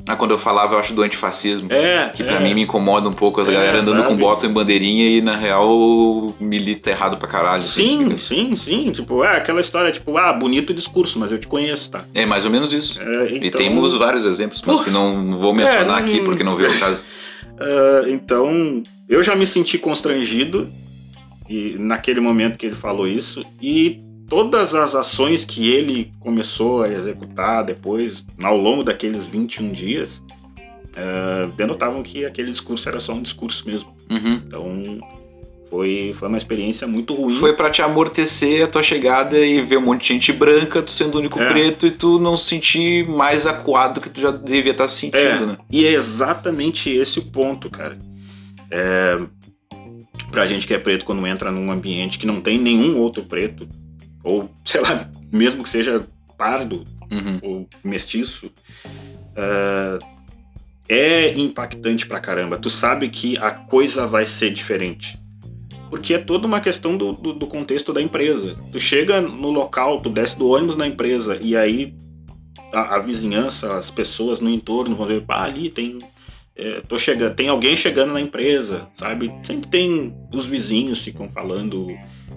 [0.06, 1.68] Ah, quando eu falava, eu acho do antifascismo.
[1.72, 2.10] É.
[2.14, 2.26] Que é.
[2.26, 4.08] pra mim me incomoda um pouco as É, galera andando sabe?
[4.08, 7.60] com bota em bandeirinha e na real milita errado pra caralho.
[7.60, 8.10] assim.
[8.10, 8.90] Sim, sim, sim.
[8.92, 12.04] Tipo, é aquela história, tipo, ah, bonito discurso, mas eu te conheço, tá?
[12.12, 13.00] É mais ou menos isso.
[13.00, 16.44] É, E então, temos vários exemplos, mas que não vou mencionar É, não- aqui porque
[16.44, 17.02] não veio o caso.
[17.58, 20.68] ah, então, eu já me senti constrangido
[21.48, 26.88] e naquele momento que ele falou isso e todas as ações que ele começou a
[26.92, 30.22] executar depois, ao longo daqueles 21 dias,
[30.96, 33.94] ah, denotavam que aquele discurso era só um discurso mesmo.
[34.10, 34.34] Uhum.
[34.46, 35.00] Então,
[35.70, 37.36] foi, foi uma experiência muito ruim.
[37.38, 40.90] Foi pra te amortecer a tua chegada e ver um monte de gente branca, tu
[40.92, 41.48] sendo o único É.
[41.50, 45.46] preto e tu não se sentir mais acuado que tu já devia estar sentindo, É,
[45.46, 45.56] né?
[45.72, 47.98] e é exatamente esse o ponto, cara.
[48.70, 49.18] É,
[50.30, 53.68] pra gente que é preto, quando entra num ambiente que não tem nenhum outro preto,
[54.24, 56.04] ou sei lá, mesmo que seja
[56.36, 57.38] pardo Uhum.
[57.42, 58.50] ou mestiço,
[59.36, 59.98] é,
[60.88, 62.58] é impactante pra caramba.
[62.58, 65.18] Tu sabe que a coisa vai ser diferente.
[65.90, 68.58] Porque é toda uma questão do, do, do contexto da empresa.
[68.72, 71.94] Tu chega no local, tu desce do ônibus na empresa e aí
[72.72, 75.98] a, a vizinhança, as pessoas no entorno vão ver, pá, ali tem.
[76.56, 79.32] É, tô chegando, tem alguém chegando na empresa, sabe?
[79.42, 81.88] Sempre tem os vizinhos ficam falando,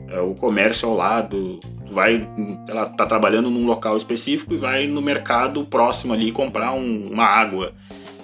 [0.10, 1.60] é, o comércio ao lado,
[1.92, 2.28] vai,
[2.68, 7.26] ela tá trabalhando num local específico e vai no mercado próximo ali comprar um- uma
[7.26, 7.74] água.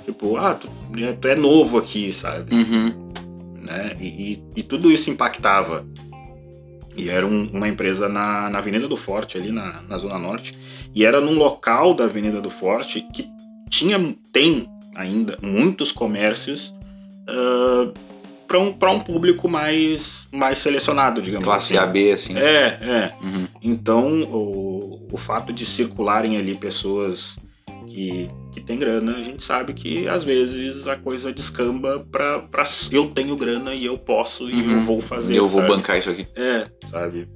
[0.06, 0.68] Tipo, ah, tu,
[0.98, 2.54] é, tu é novo aqui, sabe?
[2.54, 3.12] Uhum.
[3.62, 3.96] né?
[4.00, 5.86] E, e- e tudo isso impactava.
[6.98, 10.54] E era um- uma empresa na, na Avenida do Forte, ali na, na Zona Norte.
[10.94, 13.26] E era num local da Avenida do Forte que
[13.70, 13.98] tinha,
[14.34, 16.74] tem ainda muitos comércios
[17.30, 17.94] uh,
[18.48, 21.84] para um, pra um público mais, mais selecionado, digamos Classe assim.
[21.84, 22.38] A, B, assim.
[22.38, 23.14] É, é.
[23.22, 23.48] Uhum.
[23.62, 27.38] Então, o, o fato de circularem ali pessoas
[27.88, 32.64] que, que têm grana, a gente sabe que às vezes a coisa descamba pra, pra
[32.91, 34.72] eu tenho grana e eu posso e Uhum.
[34.74, 35.36] eu vou fazer.
[35.36, 35.74] eu vou sabe?
[35.74, 36.28] bancar isso aqui.
[36.36, 37.28] É, sabe?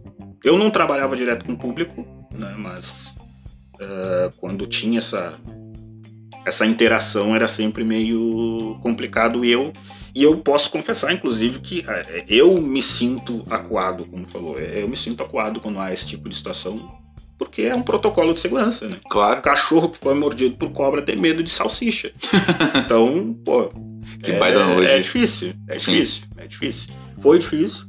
[0.43, 2.53] Eu não trabalhava direto com o público, né?
[2.57, 3.15] Mas
[3.79, 5.37] eh, quando tinha essa
[6.47, 9.71] essa interação era sempre meio complicado e eu
[10.15, 14.87] e eu posso confessar, inclusive, que eh, eu me sinto acuado, como falou, eh, eu
[14.89, 16.91] me sinto acuado quando há esse tipo de situação,
[17.37, 18.95] porque é um protocolo de segurança, né?
[19.11, 19.43] Claro.
[19.43, 22.11] Cachorro que foi mordido por cobra tem medo de salsicha.
[22.83, 23.69] Então, pô,
[24.23, 24.89] Que é, baita analogia.
[24.89, 25.91] é difícil, é Sim.
[25.91, 26.89] difícil, é difícil.
[27.21, 27.85] Foi difícil,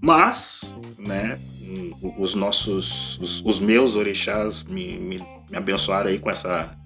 [0.00, 1.38] mas, né,
[2.00, 5.18] o- os nossos, os, os meus orixás me, me,
[5.48, 6.76] me abençoaram aí com essa,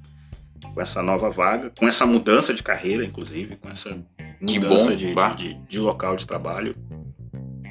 [0.77, 3.97] com essa nova vaga, com essa mudança de carreira, inclusive, com essa
[4.39, 6.77] mudança bom, de, de, de local de trabalho.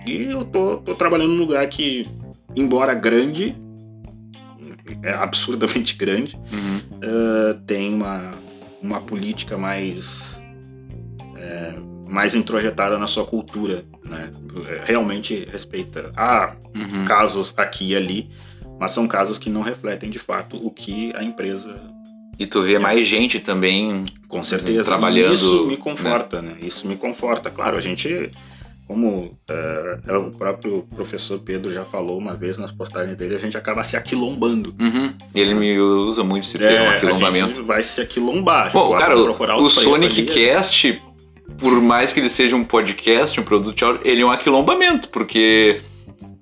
[0.07, 2.07] E eu tô, tô trabalhando num lugar que,
[2.55, 3.55] embora grande,
[5.03, 6.75] é absurdamente grande, Uhum.
[6.95, 8.33] Uh, tem uma,
[8.81, 10.41] uma política mais
[11.37, 11.73] é,
[12.07, 14.31] mais introjetada na sua cultura, né?
[14.85, 16.11] Realmente respeita.
[16.15, 17.05] Há Uhum.
[17.05, 18.31] casos aqui e ali,
[18.79, 21.75] mas são casos que não refletem de fato o que a empresa
[22.37, 24.03] E tu vê mais gente também.
[24.27, 26.57] com certeza Trabalhando, E isso me conforta, né?
[26.61, 27.49] Isso me conforta.
[27.49, 28.29] Claro, a gente
[28.87, 33.39] como é, é, o próprio professor Pedro já falou uma vez nas postagens dele, a
[33.39, 34.75] gente acaba se aquilombando.
[34.79, 35.11] Uhum.
[35.33, 37.47] Ele me usa muito esse termo, É, a aquilombamento.
[37.47, 38.71] gente vai se aquilombar.
[38.71, 41.01] Bom, tipo, cara, vai o, procurar o Sonic ali, Cast,
[41.57, 45.81] por mais que ele seja um podcast, um produto ele é um aquilombamento, porque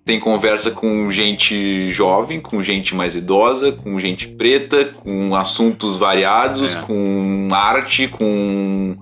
[0.05, 6.75] tem conversa com gente jovem, com gente mais idosa, com gente preta, com assuntos variados,
[6.75, 6.79] É.
[6.81, 8.97] com arte, com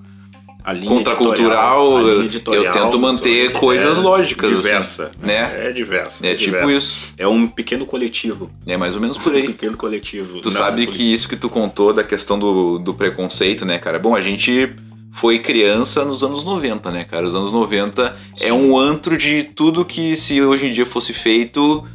[0.63, 1.97] a linha contracultural.
[1.97, 4.51] a linha Eu tento manter é coisas lógicas.
[4.51, 5.11] assim, Diversa.
[5.19, 5.67] né?
[5.69, 6.23] É diversa.
[6.27, 6.77] É tipo diversa.
[6.77, 7.13] isso.
[7.17, 8.51] É um pequeno coletivo.
[8.67, 9.43] É mais ou menos por Um aí.
[9.43, 10.39] pequeno coletivo.
[10.39, 13.79] Tu Não, sabe poli- que isso que tu contou da questão do, do preconceito, né,
[13.79, 13.97] cara?
[13.97, 14.71] Bom, a gente
[15.11, 17.27] foi criança nos anos 90, né, cara?
[17.27, 18.51] Os anos 90 é Sim.
[18.51, 21.85] um antro de tudo que se hoje em dia fosse feito,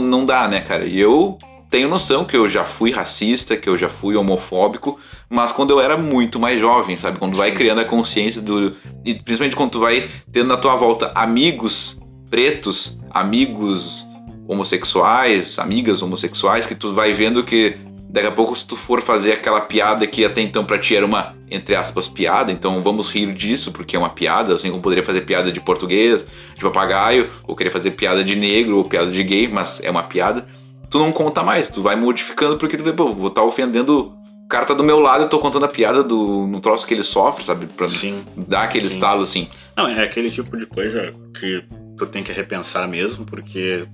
[0.00, 0.84] não, dá, né, cara?
[0.84, 1.38] E eu
[1.70, 4.98] tenho noção que eu já fui racista, que eu já fui homofóbico,
[5.28, 7.18] mas quando eu era muito mais jovem, sabe?
[7.18, 7.56] Quando vai Sim.
[7.56, 8.74] criando a consciência do.
[9.04, 11.98] E principalmente quando tu vai tendo na tua volta amigos
[12.28, 14.06] pretos, amigos
[14.46, 17.76] homossexuais, amigas homossexuais, que tu vai vendo que
[18.08, 21.06] daqui a pouco, se tu for fazer aquela piada que até então pra ti era
[21.06, 25.02] uma, entre aspas, piada, então vamos rir disso, porque é uma piada, assim como poderia
[25.02, 26.24] fazer piada de português,
[26.54, 30.04] de papagaio, ou querer fazer piada de negro, ou piada de gay, mas é uma
[30.04, 30.46] piada.
[30.88, 34.14] Tu não conta mais, tu vai modificando porque tu vê, pô, vou estar ofendendo.
[34.44, 36.94] O cara tá do meu lado, eu tô contando a piada do, no troço que
[36.94, 37.66] ele sofre, sabe?
[37.66, 38.24] Pra Sim.
[38.36, 38.94] dar aquele Sim.
[38.94, 39.48] estalo assim.
[39.76, 41.64] Não, é aquele tipo de coisa que
[41.96, 43.86] tu tem que repensar mesmo, porque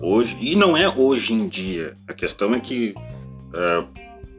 [0.00, 0.36] hoje.
[0.40, 1.94] E não é hoje em dia.
[2.06, 2.94] A questão é que
[3.52, 3.84] ah,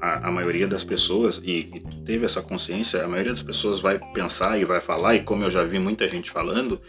[0.02, 3.80] a, a maioria das pessoas, e, e tu teve essa consciência, a maioria das pessoas
[3.80, 6.82] vai pensar e vai falar, e como eu já vi muita gente falando.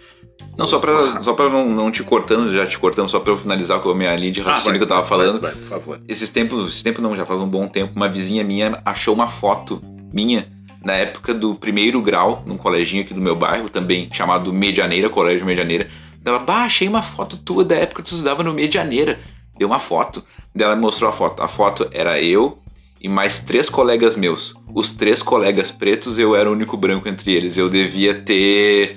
[0.56, 3.36] Não, só pra, só pra não, não te cortando, já te cortando, só pra eu
[3.36, 5.40] finalizar com a minha linha de raciocínio que eu tava vai, falando.
[5.40, 6.00] Vai, vai, por favor.
[6.08, 9.28] Esses tempos, esse tempo não, já faz um bom tempo, uma vizinha minha achou uma
[9.28, 9.80] foto
[10.12, 10.48] minha
[10.82, 15.46] na época do primeiro grau, num coleginho aqui do meu bairro, também chamado Medianeira, Colégio
[15.46, 15.86] Medianeira.
[16.24, 19.18] Ela, bah, achei uma foto tua da época que tu estudava no Medianeira.
[19.56, 20.24] Deu uma foto.
[20.54, 21.42] Daí ela me mostrou a foto.
[21.42, 22.58] A foto era eu
[23.02, 24.54] e mais três colegas meus.
[24.72, 27.56] Os três colegas pretos, eu era o único branco entre eles.
[27.56, 28.96] Eu devia ter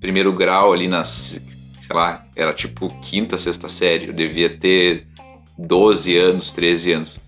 [0.00, 1.38] primeiro grau ali nas,
[1.80, 4.06] sei lá, era tipo quinta, sexta série.
[4.06, 5.06] Eu devia ter
[5.58, 7.20] 12 anos, 13 anos.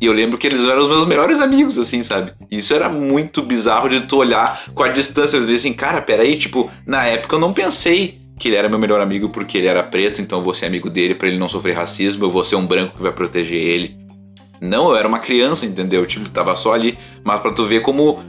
[0.00, 2.32] E eu lembro que eles eram os meus melhores amigos, assim, sabe?
[2.48, 6.38] Isso era muito bizarro de tu olhar com a distância e dizer assim, cara, peraí,
[6.38, 9.82] tipo, na época eu não pensei que ele era meu melhor amigo porque ele era
[9.82, 12.54] preto, então eu vou ser amigo dele pra ele não sofrer racismo, eu vou ser
[12.54, 14.07] um branco que vai proteger ele.
[14.60, 16.04] Não, eu era uma criança, entendeu?
[16.06, 16.98] Tipo, tava só ali.
[17.24, 18.20] Mas pra tu ver como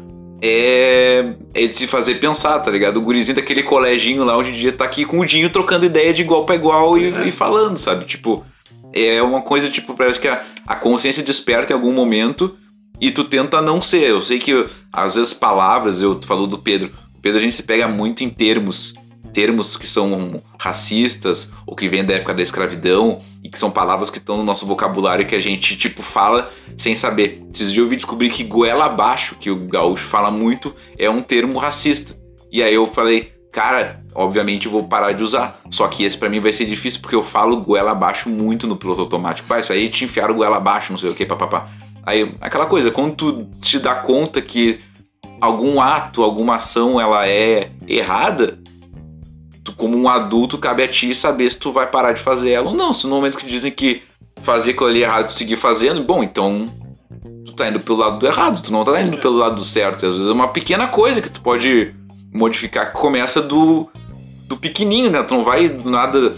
[0.42, 2.98] é, é de se fazer pensar, tá ligado?
[2.98, 6.14] O gurizinho daquele coleginho lá hoje em dia tá aqui com o Dinho trocando ideia
[6.14, 7.28] de igual pra igual e, é.
[7.28, 8.06] e falando, sabe?
[8.06, 8.46] Tipo,
[8.94, 12.56] é uma coisa, tipo, parece que a, a consciência desperta em algum momento
[13.02, 14.10] e tu tenta não ser.
[14.10, 16.92] Eu sei que às vezes palavras, eu tu falou do Pedro.
[17.16, 18.94] O Pedro a gente se pega muito em termos.
[19.34, 24.10] Termos que são racistas ou que vêm da época da escravidão e que são palavras
[24.10, 27.44] que estão no nosso vocabulário que a gente, tipo, fala sem saber.
[27.54, 31.22] Esses dias eu vi descobrir que goela abaixo, que o gaúcho fala muito, é um
[31.22, 32.18] termo racista.
[32.52, 35.62] E aí eu falei, cara, obviamente eu vou parar de usar.
[35.70, 38.76] Só que esse pra mim vai ser difícil porque eu falo goela abaixo muito no
[38.76, 39.48] piloto automático.
[39.48, 41.70] Pai, isso aí te enfiaram goela abaixo, não sei o que, papapá.
[42.06, 44.80] Aí, aquela coisa, quando tu te dá conta que
[45.40, 48.59] algum ato, alguma ação, ela é errada,
[49.80, 52.76] como um adulto, cabe a ti saber se tu vai parar de fazer ela ou
[52.76, 52.94] não.
[52.94, 54.04] Se no momento que dizem que
[54.44, 56.68] fazer aquilo ali errado, tu seguir fazendo, bom, então
[57.46, 60.06] tu tá indo pelo lado do errado, tu não tá indo pelo lado do certo.
[60.06, 61.96] Às vezes é uma pequena coisa que tu pode
[62.32, 63.90] modificar, que começa do,
[64.48, 65.24] do pequenininho, né?
[65.24, 66.36] Tu não vai do nada.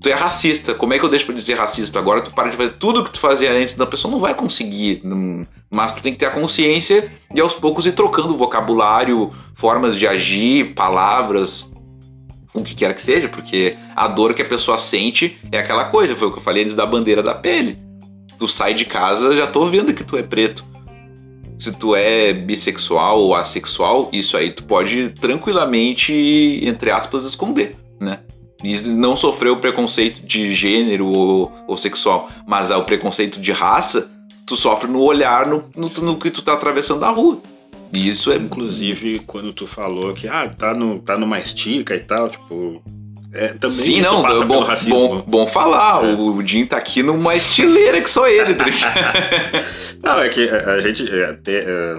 [0.00, 0.74] Tu é racista.
[0.74, 1.98] Como é que eu deixo pra dizer racista?
[1.98, 5.00] Agora tu para de fazer tudo que tu fazia antes, da pessoa não vai conseguir.
[5.02, 9.96] Não- Mas tu tem que ter a consciência e aos poucos ir trocando vocabulário, formas
[9.96, 11.72] de agir, palavras,
[12.60, 16.16] o que quer que seja, porque a dor que a pessoa sente é aquela coisa,
[16.16, 17.78] foi o que eu falei antes da bandeira da pele.
[18.38, 20.64] Tu sai de casa, já tô vendo que tu é preto.
[21.58, 26.12] Se tu é bissexual ou assexual, isso aí tu pode tranquilamente,
[26.62, 28.20] entre aspas, esconder, né?
[28.62, 34.10] E não sofrer o preconceito de gênero ou, ou sexual, mas o preconceito de raça,
[34.46, 37.40] tu sofre no olhar no, no, no que tu tá atravessando a rua.
[37.92, 42.00] E isso é Inclusive, quando tu falou que ah, tá, no, tá numa estica e
[42.00, 42.82] tal, tipo.
[43.32, 44.96] É, também Sim, não, passa é bom, racismo.
[45.08, 46.02] bom, bom falar.
[46.02, 48.64] O Jim tá aqui numa estileira que só ele, tá?
[50.02, 51.06] Não, é que a, gente.
[51.14, 51.96] É, até, é,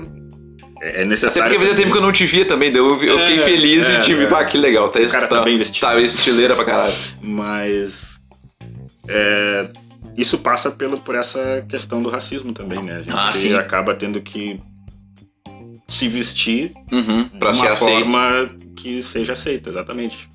[0.81, 1.43] é Até necessário.
[1.43, 3.87] porque fazia tempo que eu não te via também, daí eu, eu fiquei É, feliz
[3.87, 4.29] é, e tive, é.
[4.33, 4.89] ah, que legal.
[4.89, 5.81] Tá, O cara tá tá bem vestido.
[5.81, 6.93] Tá estileira pra caralho.
[7.21, 8.19] Mas.
[9.09, 9.67] é,
[10.17, 12.95] isso passa pelo, por essa questão do racismo também, né?
[12.97, 14.59] A gente Ah, acaba tendo que
[15.87, 17.77] se vestir Uhum, de ser uma aceito.
[18.11, 20.29] forma que seja aceita, exatamente.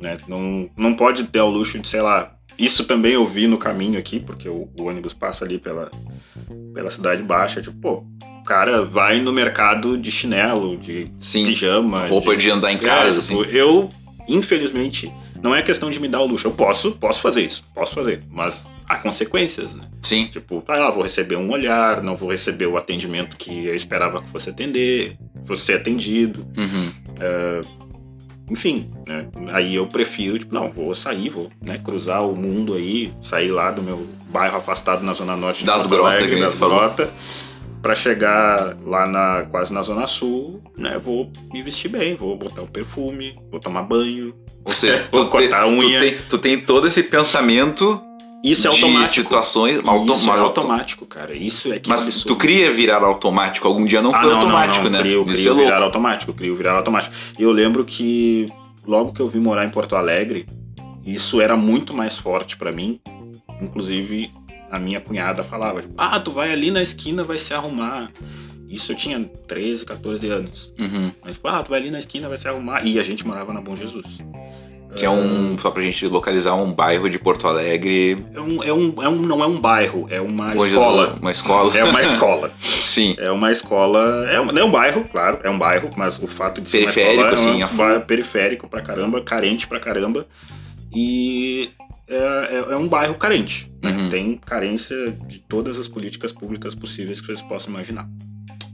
[0.00, 0.16] Né?
[0.26, 2.32] Não, não pode ter o luxo de, sei lá.
[2.58, 5.90] Isso também eu vi no caminho aqui, porque o, o ônibus passa ali pela,
[6.74, 7.62] pela cidade baixa.
[7.62, 8.04] Tipo, pô,
[8.40, 12.06] o cara vai no mercado de chinelo, de Sim, pijama.
[12.06, 13.36] roupa de andar em casa, É, assim.
[13.42, 13.90] tipo, Eu,
[14.28, 15.10] infelizmente,
[15.42, 16.46] não é questão de me dar o luxo.
[16.46, 18.22] Eu posso, posso fazer isso, posso fazer.
[18.30, 19.84] Mas há consequências, né?
[20.02, 20.26] Sim.
[20.26, 24.28] Tipo, ah, vou receber um olhar, não vou receber o atendimento que eu esperava que
[24.28, 26.46] fosse atender, vou ser atendido.
[26.56, 26.92] Uhum.
[28.50, 29.26] Enfim, né?
[29.52, 33.70] Aí eu prefiro, tipo, não, vou sair, vou né, cruzar o mundo aí, sair lá
[33.70, 37.08] do meu bairro afastado na Zona Norte de Das grotas, Alegre, das grotas,
[37.82, 40.98] pra chegar lá na, quase na Zona Sul, né?
[41.02, 44.34] Vou me vestir bem, vou botar um perfume, vou tomar banho.
[44.64, 46.00] Ou seja, Vou tu, cortar a tu unha.
[46.00, 47.98] tem, tu tem todo esse pensamento
[48.44, 49.14] Isso é de automático.
[49.22, 51.34] situações Isso automa- é automático, cara.
[51.34, 52.26] Isso é que é Mas absurdo.
[52.28, 53.66] tu cria virar automático.
[53.66, 54.90] Algum dia não Ah, foi não, automático, não, não.
[54.90, 54.98] né?
[55.00, 57.14] Crio, Isso crio é virar automático, crio virar automático.
[57.38, 58.46] E eu lembro que
[58.86, 60.46] logo que eu vim morar em Porto Alegre,
[61.06, 63.00] isso era muito mais forte pra mim.
[63.62, 64.30] Inclusive,
[64.70, 68.10] a minha cunhada falava: tipo, Ah, tu vai ali na esquina, vai se arrumar.
[68.68, 70.72] Isso eu tinha 13, 14 anos.
[70.78, 71.10] Uhum.
[71.22, 72.86] Mas, tipo, ah, tu vai ali na esquina, vai se arrumar.
[72.86, 74.06] E a gente morava na Bom Jesus.
[74.96, 75.56] Que é um.
[75.58, 78.24] Só pra gente localizar um bairro de Porto Alegre.
[78.34, 81.18] É um, é um, é um, não é um bairro, é uma Hoje escola.
[81.20, 81.78] Uma escola.
[81.78, 82.52] É uma escola.
[82.60, 83.14] Sim.
[83.18, 84.28] É uma escola.
[84.30, 86.80] É um, não é um bairro, claro, é um bairro, mas o fato de ser
[86.80, 90.26] Periférico, uma escola é um bairro periférico pra caramba, carente pra caramba.
[90.94, 91.70] E
[92.08, 93.70] é, é- é um bairro carente.
[93.82, 93.92] né?
[93.92, 94.08] Uhum.
[94.10, 98.08] Tem carência de todas as políticas públicas possíveis que vocês possam imaginar.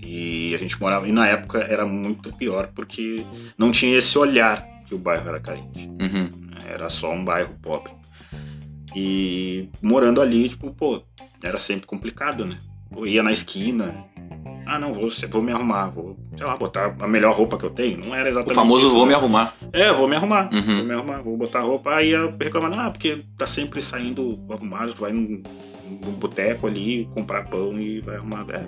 [0.00, 1.08] E a gente morava.
[1.08, 3.24] E na época era muito pior porque
[3.58, 5.88] não tinha esse olhar que o bairro era carente.
[5.88, 6.30] Uhum.
[6.68, 7.92] Era só um bairro pobre.
[8.94, 11.02] E morando ali, tipo, pô,
[11.42, 12.56] era sempre complicado, né?
[12.90, 13.94] Pô, ia na esquina.
[14.68, 17.70] Ah, não, vou, vou me arrumar, vou, sei lá, botar a melhor roupa que eu
[17.70, 17.98] tenho.
[18.04, 19.10] Não era O exatamente famoso isso, vou né?
[19.10, 19.54] me arrumar.
[19.72, 20.50] É, vou me arrumar.
[20.52, 20.76] Uhum.
[20.78, 21.94] Vou me arrumar, vou botar roupa.
[21.94, 25.40] Aí ia reclamando, ah, porque tá sempre saindo arrumado, tu vai num,
[26.04, 28.52] num boteco ali, comprar pão e vai arrumado.
[28.52, 28.66] É.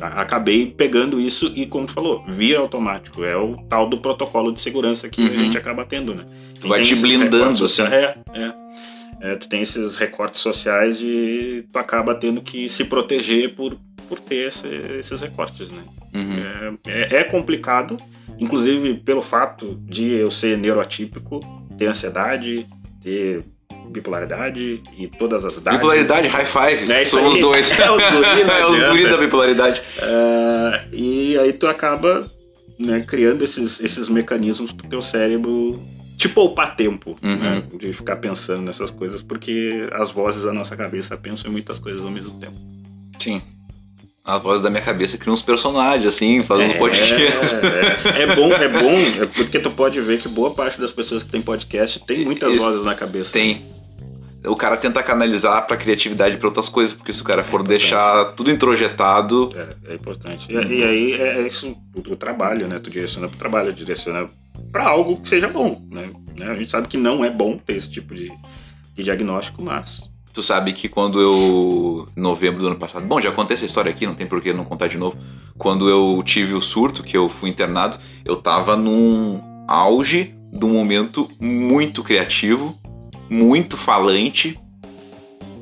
[0.00, 3.22] A- Acabei pegando isso e, como tu falou, vira automático.
[3.22, 5.36] É o tal do protocolo de segurança que a Uhum.
[5.36, 6.24] gente acaba tendo, né?
[6.60, 7.82] Tu vai te blindando, assim.
[7.82, 8.70] É, é.
[9.22, 13.76] É, tu tem esses recortes sociais e tu acaba tendo que se proteger por,
[14.10, 14.66] por ter esse-
[14.98, 15.82] esses recortes, né?
[16.12, 16.78] Uhum.
[16.86, 17.96] É, é- é complicado,
[18.40, 21.38] inclusive pelo fato de eu ser neuroatípico,
[21.78, 22.66] ter ansiedade,
[23.00, 23.44] ter
[23.88, 25.78] bipolaridade e todas as idades.
[25.78, 26.90] Bipolaridade, high five.
[26.92, 27.40] É Somos aí.
[27.40, 27.70] dois.
[27.78, 29.82] É os guri, não é os guri da bipolaridade.
[29.98, 32.30] É, e aí tu acaba
[32.78, 35.80] né, criando esses, esses mecanismos pro teu cérebro
[36.16, 37.36] te poupar tempo, Uhum.
[37.36, 41.78] né, de ficar pensando nessas coisas, porque as vozes da nossa cabeça pensam em muitas
[41.78, 42.56] coisas ao mesmo tempo.
[43.18, 43.40] Sim.
[44.24, 47.52] A voz da minha cabeça cria uns personagens, assim, faz uns É, podcasts.
[47.54, 48.90] É, é bom, é bom,
[49.22, 52.52] é porque tu pode ver que boa parte das pessoas que tem podcast tem muitas
[52.54, 52.64] Isso.
[52.64, 53.32] vozes na cabeça.
[53.32, 53.64] Tem.
[54.44, 58.32] O cara tenta canalizar pra criatividade pra outras coisas, porque se o cara for deixar
[58.32, 59.50] tudo introjetado.
[59.54, 60.46] É, é importante.
[60.50, 62.78] E, e aí é, é isso, o, o trabalho, né?
[62.78, 64.26] Tu direciona pro trabalho, direciona
[64.72, 66.10] pra algo que seja bom, né?
[66.36, 66.50] Né?
[66.50, 68.32] A gente sabe que não é bom ter esse tipo de,
[68.96, 72.08] de diagnóstico, mas Tu sabe que quando eu.
[72.16, 73.04] Em novembro do ano passado.
[73.06, 75.16] Bom, já contei essa história aqui, não tem por que não contar de novo.
[75.58, 80.72] quando eu tive o surto, que eu fui internado, eu tava num auge de um
[80.72, 82.78] momento muito criativo,
[83.28, 84.58] muito falante,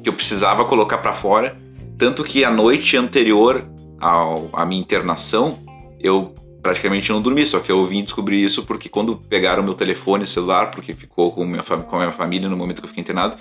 [0.03, 1.57] que eu precisava colocar para fora.
[1.97, 3.69] Tanto que a noite anterior
[4.01, 5.59] ao, à minha internação,
[5.99, 10.27] eu praticamente não dormi, só que eu vim descobrir isso porque quando pegaram meu telefone
[10.27, 13.37] celular, porque ficou com, minha, com a minha família no momento que eu fiquei internado,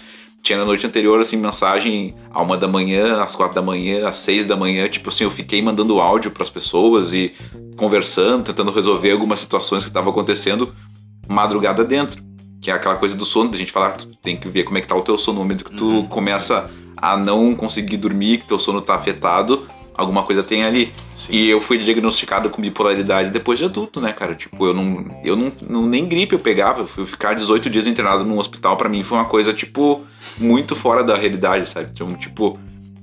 [0.47, 4.17] tinha na noite anterior, assim, mensagem a uma da manhã, às quatro da manhã, às
[4.17, 7.33] seis da manhã, tipo assim, eu fiquei mandando áudio para as pessoas e
[7.75, 10.73] conversando, tentando resolver algumas situações que estavam acontecendo
[11.27, 12.23] madrugada dentro.
[12.61, 14.81] Que é aquela coisa do sono, da gente falar, tu tem que ver como é
[14.81, 16.07] que tá o teu sono no momento que tu uhum.
[16.07, 19.67] começa a não conseguir dormir, que teu sono tá afetado,
[19.97, 20.93] alguma coisa tem ali.
[21.15, 21.33] Sim.
[21.33, 24.35] E eu fui diagnosticado com bipolaridade depois de adulto, né, cara?
[24.35, 25.19] Tipo, eu não.
[25.23, 26.81] Eu não, não nem gripe eu pegava.
[26.81, 30.05] Eu fui ficar 18 dias internado num hospital, para mim foi uma coisa, tipo,
[30.37, 31.89] muito fora da realidade, sabe?
[31.91, 32.59] Então, tipo.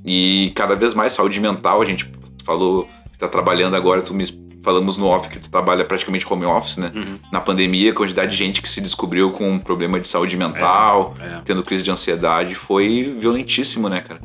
[0.06, 2.10] E cada vez mais saúde mental, a gente
[2.44, 4.26] falou que tá trabalhando agora, tu me
[4.62, 6.90] falamos no off que tu trabalha praticamente home office, né?
[6.94, 7.18] Uhum.
[7.32, 11.14] Na pandemia, a quantidade de gente que se descobriu com um problema de saúde mental,
[11.20, 11.40] é, é.
[11.44, 14.20] tendo crise de ansiedade, foi violentíssimo, né, cara?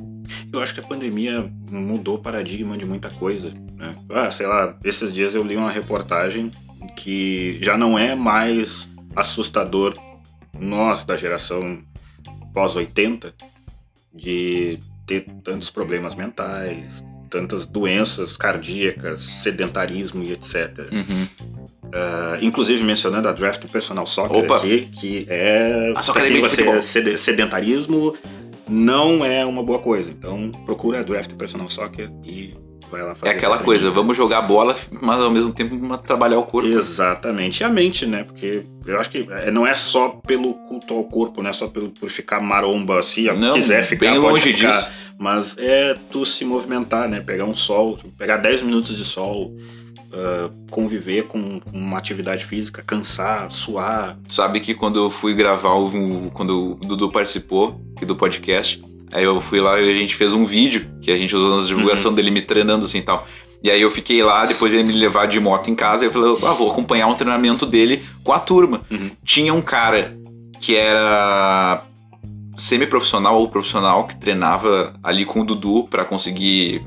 [0.52, 3.96] Eu acho que a pandemia mudou o paradigma de muita coisa, né?
[4.10, 6.52] Ah, sei lá, esses dias eu li uma reportagem
[6.96, 9.96] que já não é mais assustador
[10.58, 11.80] nós da geração
[12.54, 13.34] pós 80
[14.14, 20.90] de ter tantos problemas mentais, tantas doenças cardíacas, sedentarismo e etc.
[20.92, 21.28] Uhum.
[21.90, 24.58] Uh, inclusive mencionando a draft do personal soccer Opa.
[24.58, 28.16] aqui, que é a soccer é você sedentarismo
[28.70, 30.10] não é uma boa coisa.
[30.10, 32.54] Então procura a draft personal soccer e
[32.90, 33.34] vai lá fazer.
[33.34, 36.68] É aquela coisa, vamos jogar bola, mas ao mesmo tempo trabalhar o corpo.
[36.68, 38.24] Exatamente, e a mente, né?
[38.24, 41.68] Porque eu acho que é, não é só pelo culto ao corpo, não é só
[41.68, 44.72] pelo, por ficar maromba assim, não, quiser ficar, bem pode longe ficar.
[44.72, 44.92] Disso.
[45.18, 47.20] Mas é tu se movimentar, né?
[47.20, 49.54] Pegar um sol, pegar 10 minutos de sol,
[50.12, 54.18] Uh, conviver com, com, uma atividade física, cansar, suar.
[54.28, 58.82] Sabe que quando eu fui gravar, o, quando o Dudu participou do podcast,
[59.12, 61.68] aí eu fui lá e a gente fez um vídeo que a gente usou na
[61.68, 62.16] divulgação uhum.
[62.16, 63.28] dele me treinando assim e tal.
[63.62, 66.12] E aí eu fiquei lá, depois ele me levar de moto em casa, e eu
[66.12, 68.82] falei, ah, vou acompanhar um treinamento dele com a turma.
[68.90, 69.12] Uhum.
[69.24, 70.18] Tinha um cara
[70.60, 71.84] que era
[72.58, 76.82] semi-profissional ou profissional que treinava ali com o Dudu para conseguir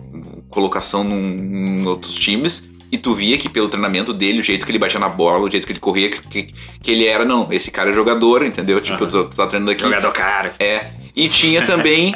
[0.49, 2.69] colocação num, em outros times.
[2.93, 5.51] E tu via que pelo treinamento dele, o jeito que ele batia na bola, o
[5.51, 8.79] jeito que ele corria, que, que ele era, não, esse cara é jogador, entendeu?
[8.83, 9.11] Tipo, uhum.
[9.11, 9.81] tu, tu tá treinando aqui.
[9.81, 10.53] Jogador cara.
[10.59, 10.91] É.
[11.17, 12.15] E tinha também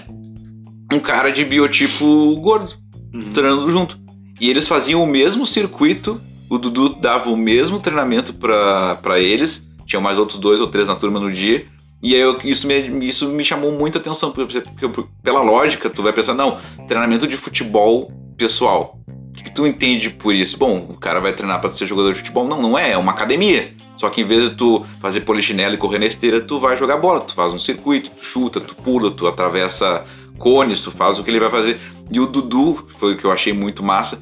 [0.93, 2.75] um cara de biotipo gordo,
[3.15, 3.33] uhum.
[3.33, 3.99] treinando junto.
[4.39, 6.21] E eles faziam o mesmo circuito,
[6.51, 10.95] o Dudu dava o mesmo treinamento para eles, tinham mais outros dois ou três na
[10.95, 11.65] turma no dia.
[12.03, 16.03] E aí eu, isso, me, isso me chamou muita atenção, porque, porque pela lógica tu
[16.03, 19.01] vai pensar, não, treinamento de futebol pessoal.
[19.39, 20.57] O que, tu entende por isso?
[20.57, 22.47] Bom, o cara vai treinar para ser jogador de futebol?
[22.47, 23.73] Não, não é, é uma academia.
[23.97, 26.99] Só que em vez de tu fazer polichinelo e correr na esteira, tu vai jogar
[26.99, 30.05] bola, tu faz um circuito, tu chuta, tu pula, tu atravessa
[30.39, 31.79] cones, tu faz o que ele vai fazer.
[32.11, 34.21] E o Dudu, foi o que eu achei muito massa,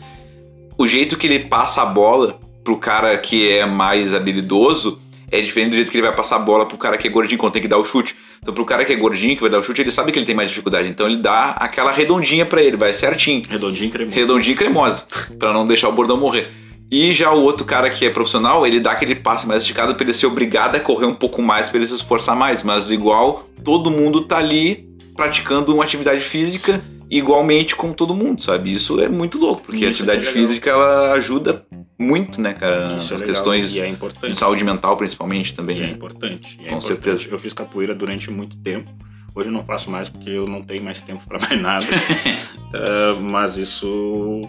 [0.79, 4.99] o jeito que ele passa a bola pro cara que é mais habilidoso
[5.31, 7.39] é diferente do jeito que ele vai passar a bola pro cara que é gordinho
[7.39, 8.17] quando tem que dar o chute.
[8.45, 10.27] Então pro cara que é gordinho, que vai dar o chute, ele sabe que ele
[10.27, 10.87] tem mais dificuldade.
[10.87, 13.43] Então ele dá aquela redondinha para ele, vai certinho.
[13.49, 14.15] Redondinho e cremoso.
[14.15, 15.07] Redondinho e cremosa,
[15.41, 16.51] pra não deixar o bordão morrer.
[16.91, 20.05] E já o outro cara que é profissional, ele dá aquele passe mais esticado para
[20.05, 22.63] ele ser obrigado a correr um pouco mais, para ele se esforçar mais.
[22.63, 24.87] Mas igual, todo mundo tá ali
[25.17, 26.85] praticando uma atividade física
[27.17, 28.73] igualmente com todo mundo, sabe?
[28.73, 31.65] Isso é muito louco, porque Isso a atividade é física ela ajuda
[31.99, 33.95] muito, né, cara, Isso nas é questões é
[34.27, 35.79] de saúde mental principalmente também.
[35.79, 35.93] E é né?
[35.93, 36.59] importante.
[36.61, 37.05] E é com importante.
[37.05, 37.29] certeza.
[37.31, 38.91] Eu fiz capoeira durante muito tempo.
[39.35, 41.87] Hoje eu não faço mais porque eu não tenho mais tempo para mais nada.
[41.87, 44.43] uh, mas isso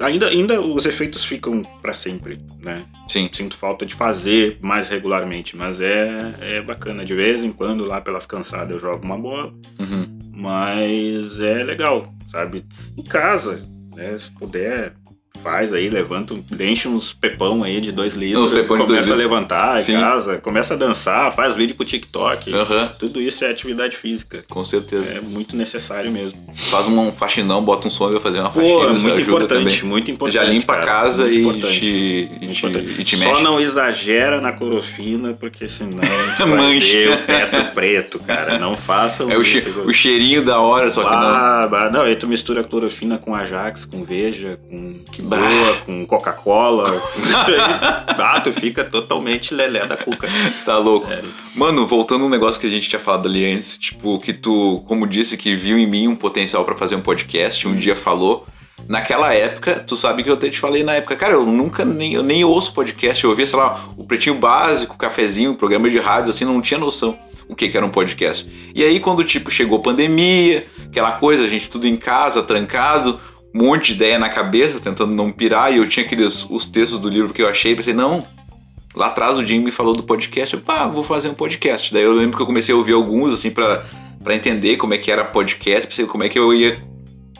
[0.00, 2.84] ainda, ainda os efeitos ficam para sempre, né?
[3.08, 3.28] Sim.
[3.32, 7.04] Sinto falta de fazer mais regularmente, mas é, é bacana.
[7.04, 9.52] De vez em quando, lá pelas cansadas, eu jogo uma bola.
[9.78, 10.18] Uhum.
[10.36, 12.62] Mas é legal, sabe?
[12.94, 14.16] Em casa, né?
[14.18, 14.92] Se puder,
[15.46, 19.94] faz aí, levanta, enche uns pepão aí de dois litros, começa dois a levantar Sim.
[19.94, 22.52] em casa, começa a dançar, faz vídeo pro TikTok.
[22.52, 22.88] Uhum.
[22.98, 24.44] Tudo isso é atividade física.
[24.50, 25.04] Com certeza.
[25.04, 26.44] É muito necessário mesmo.
[26.52, 28.74] Faz um faxinão, bota um som e vai fazer uma faxina.
[28.74, 29.88] Pô, muito importante, também.
[29.88, 30.44] muito importante.
[30.44, 34.50] Já limpa cara, a casa e te, e, te, e te Só não exagera na
[34.50, 38.58] clorofina, porque senão vai ter o teto preto, cara.
[38.58, 39.70] Não façam é isso.
[39.86, 41.68] O, cheirinho da hora, só que não.
[41.68, 45.22] Bah, não, aí tu mistura a clorofina com Ajax, com Veja, com que
[45.84, 47.02] com Coca-Cola.
[48.18, 50.28] ah, tu fica totalmente lelé da cuca.
[50.64, 51.06] Tá louco.
[51.06, 51.32] Sério.
[51.54, 55.06] Mano, voltando um negócio que a gente tinha falado ali antes, tipo, que tu, como
[55.06, 57.76] disse, que viu em mim um potencial para fazer um podcast, um hum.
[57.76, 58.46] dia falou.
[58.88, 62.12] naquela época, tu sabe que eu até te falei na época, cara, eu nunca nem,
[62.12, 65.88] eu nem ouço podcast, eu ouvia, sei lá, o Pretinho Básico, o Cafezinho, o programa
[65.88, 67.18] de rádio, assim, não tinha noção
[67.48, 68.48] o que, que era um podcast.
[68.74, 73.20] E aí, quando, tipo, chegou pandemia, aquela coisa, a gente tudo em casa, trancado,
[73.56, 77.08] monte de ideia na cabeça, tentando não pirar, e eu tinha aqueles os textos do
[77.08, 78.26] livro que eu achei, pensei, não,
[78.94, 81.92] lá atrás o Jim me falou do podcast, eu, pá, vou fazer um podcast.
[81.92, 83.84] Daí eu lembro que eu comecei a ouvir alguns, assim, pra
[84.30, 86.82] entender como é que era podcast, pensei como é que eu ia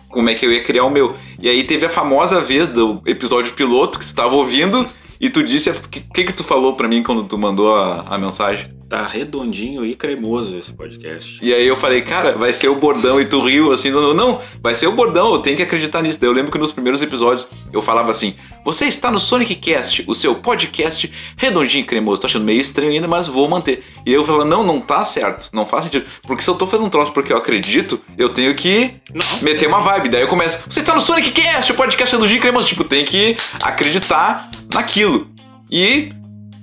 [0.09, 1.15] como é que eu ia criar o meu.
[1.39, 4.87] E aí teve a famosa vez do episódio piloto que tu estava ouvindo
[5.21, 8.03] e tu disse o que, que, que tu falou para mim quando tu mandou a,
[8.03, 8.65] a mensagem?
[8.89, 11.41] Tá redondinho e cremoso esse podcast.
[11.43, 13.21] E aí eu falei, cara, vai ser o bordão.
[13.21, 16.21] E tu riu assim, não, não, vai ser o bordão, eu tenho que acreditar nisso.
[16.21, 20.05] Daí eu lembro que nos primeiros episódios eu falava assim: você está no Sonic Cast,
[20.07, 22.21] o seu podcast redondinho e cremoso.
[22.21, 23.85] Tô achando meio estranho ainda, mas vou manter.
[24.05, 26.05] E eu falava, não, não tá certo, não faz sentido.
[26.23, 29.69] Porque se eu tô fazendo um troço porque eu acredito, eu tenho que não, meter
[29.69, 30.09] uma vibe.
[30.09, 32.67] Daí eu começo, você está no Sonic Cast, o podcast redondinho e cremoso.
[32.67, 35.29] Tipo, tem que acreditar naquilo.
[35.71, 36.11] E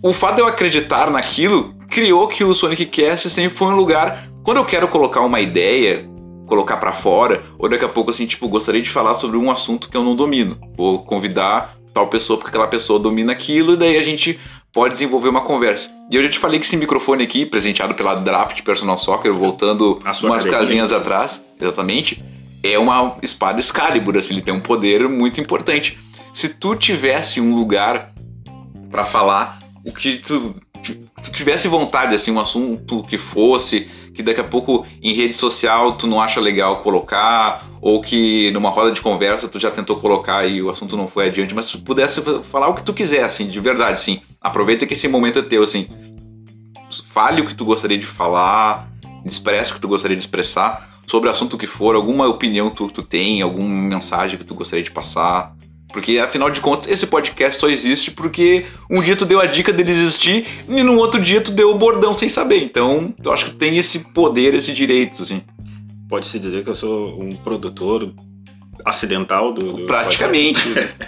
[0.01, 4.29] o fato de eu acreditar naquilo criou que o Sonic Cast sempre foi um lugar.
[4.43, 6.07] Quando eu quero colocar uma ideia,
[6.45, 9.89] colocar para fora, ou daqui a pouco, assim, tipo, gostaria de falar sobre um assunto
[9.89, 10.57] que eu não domino.
[10.75, 14.39] Vou convidar tal pessoa porque aquela pessoa domina aquilo, e daí a gente
[14.71, 15.91] pode desenvolver uma conversa.
[16.11, 19.99] E eu já te falei que esse microfone aqui, presenteado pela Draft Personal Soccer, voltando
[20.23, 22.23] umas casinhas atrás, exatamente,
[22.63, 25.97] é uma espada Excalibur, assim, ele tem um poder muito importante.
[26.33, 28.11] Se tu tivesse um lugar
[28.89, 30.55] para falar o que tu
[31.23, 35.97] tu tivesse vontade, assim, um assunto que fosse, que daqui a pouco em rede social
[35.97, 40.45] tu não acha legal colocar, ou que numa roda de conversa tu já tentou colocar
[40.45, 43.23] e o assunto não foi adiante, mas se tu pudesse falar o que tu quiser,
[43.23, 44.21] assim, de verdade, assim.
[44.41, 45.87] Aproveita que esse momento é teu, assim.
[47.05, 48.91] Fale o que tu gostaria de falar,
[49.25, 52.75] expresse o que tu gostaria de expressar sobre o assunto que for, alguma opinião que
[52.75, 55.55] tu, tu tem, alguma mensagem que tu gostaria de passar.
[55.93, 59.71] Porque, afinal de contas, esse podcast só existe porque um dia tu deu a dica
[59.71, 62.63] dele existir e no outro dia tu deu o bordão sem saber.
[62.63, 65.43] Então, eu acho que tem esse poder, esse direito, assim.
[66.09, 68.11] Pode-se dizer que eu sou um produtor
[68.83, 69.73] acidental do.
[69.73, 70.61] do Praticamente.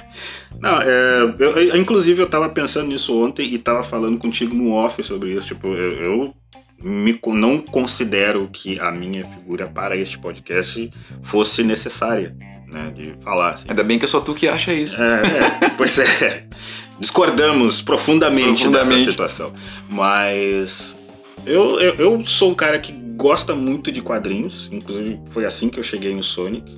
[0.62, 4.72] Não, é, eu, eu, inclusive eu tava pensando nisso ontem e tava falando contigo no
[4.72, 5.48] off sobre isso.
[5.48, 6.34] Tipo, eu, eu
[6.82, 10.90] me, não considero que a minha figura para este podcast
[11.22, 12.36] fosse necessária
[12.76, 13.54] né, de falar.
[13.54, 13.70] Assim.
[13.70, 15.02] Ainda bem que é só tu que acha isso.
[15.02, 16.46] É, é pois é.
[17.00, 19.54] Discordamos profundamente, profundamente dessa situação.
[19.90, 20.98] Mas
[21.46, 24.70] eu, eu, eu, sou um cara que gosta muito de quadrinhos.
[24.72, 26.78] Inclusive, foi assim que eu cheguei no Sonic.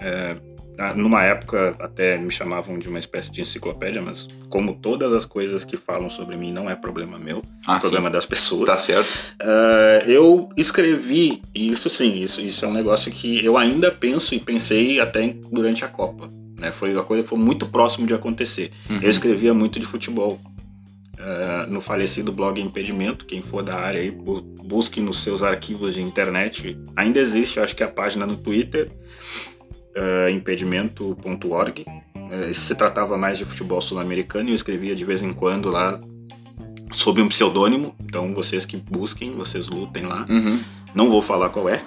[0.00, 0.36] É,
[0.94, 5.64] numa época até me chamavam de uma espécie de enciclopédia, mas como todas as coisas
[5.64, 8.12] que falam sobre mim não é problema meu, ah, é problema sim.
[8.12, 8.66] das pessoas.
[8.66, 9.08] Tá certo.
[9.42, 14.34] Uh, eu escrevi, e isso sim, isso, isso é um negócio que eu ainda penso
[14.34, 16.28] e pensei até durante a Copa.
[16.58, 16.70] Né?
[16.70, 18.70] Foi uma coisa que foi muito próximo de acontecer.
[18.88, 19.00] Uhum.
[19.02, 20.40] Eu escrevia muito de futebol.
[21.14, 25.94] Uh, no falecido blog Impedimento, quem for da área aí, bu busque nos seus arquivos
[25.94, 26.78] de internet.
[26.94, 28.88] Ainda existe, acho que a página no Twitter
[29.98, 31.84] uh, impedimento.org.
[32.14, 35.98] Uh, se tratava mais de futebol sul-americano e eu escrevia de vez em quando lá
[36.92, 37.94] sob um pseudônimo.
[38.00, 40.24] Então vocês que busquem, vocês lutem lá.
[40.28, 40.60] Uhum.
[40.94, 41.82] Não vou falar qual é.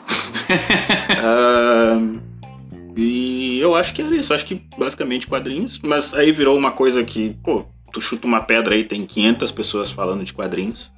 [1.24, 2.22] uh,
[2.96, 4.34] e eu acho que era isso.
[4.34, 5.80] Acho que basicamente quadrinhos.
[5.80, 9.92] Mas aí virou uma coisa que, pô, tu chuta uma pedra aí, tem 500 pessoas
[9.92, 10.92] falando de quadrinhos.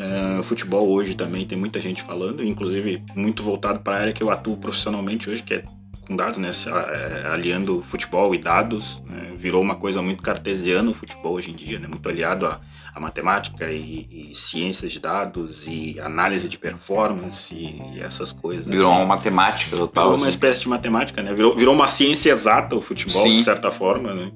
[0.00, 4.22] Uh, futebol hoje também tem muita gente falando, inclusive muito voltado para a área que
[4.22, 5.64] eu atuo profissionalmente hoje, que é
[6.10, 6.50] com dados, né?
[6.50, 9.32] É, aliando futebol e dados, né?
[9.36, 11.86] virou uma coisa muito cartesiana o futebol hoje em dia, né?
[11.86, 12.60] Muito aliado a,
[12.92, 18.66] a matemática e, e, ciências de dados e análise de performance e essas coisas.
[18.66, 18.96] Virou assim.
[18.96, 20.04] uma matemática total.
[20.06, 20.36] Virou uma assim.
[20.36, 21.32] espécie de matemática, né?
[21.32, 23.36] Virou, virou uma ciência exata o futebol, Sim.
[23.36, 24.32] de certa forma, né?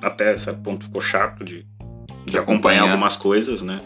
[0.00, 1.64] Até certo ponto ficou chato de, de,
[2.26, 3.80] de acompanhar, acompanhar algumas coisas, né?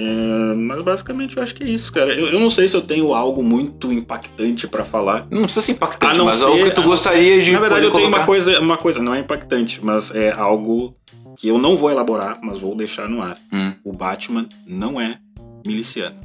[0.00, 2.14] É, mas basicamente eu acho que é isso, cara.
[2.14, 5.26] Eu, eu não sei se eu tenho algo muito impactante para falar.
[5.28, 7.50] Não precisa ser impactante, não mas ser, algo que tu gostaria de.
[7.50, 10.96] Na verdade, eu tenho uma coisa, uma coisa, não é impactante, mas é algo
[11.36, 13.36] que eu não vou elaborar, mas vou deixar no ar.
[13.52, 13.72] Hum.
[13.82, 15.18] O Batman não é
[15.66, 16.16] miliciano.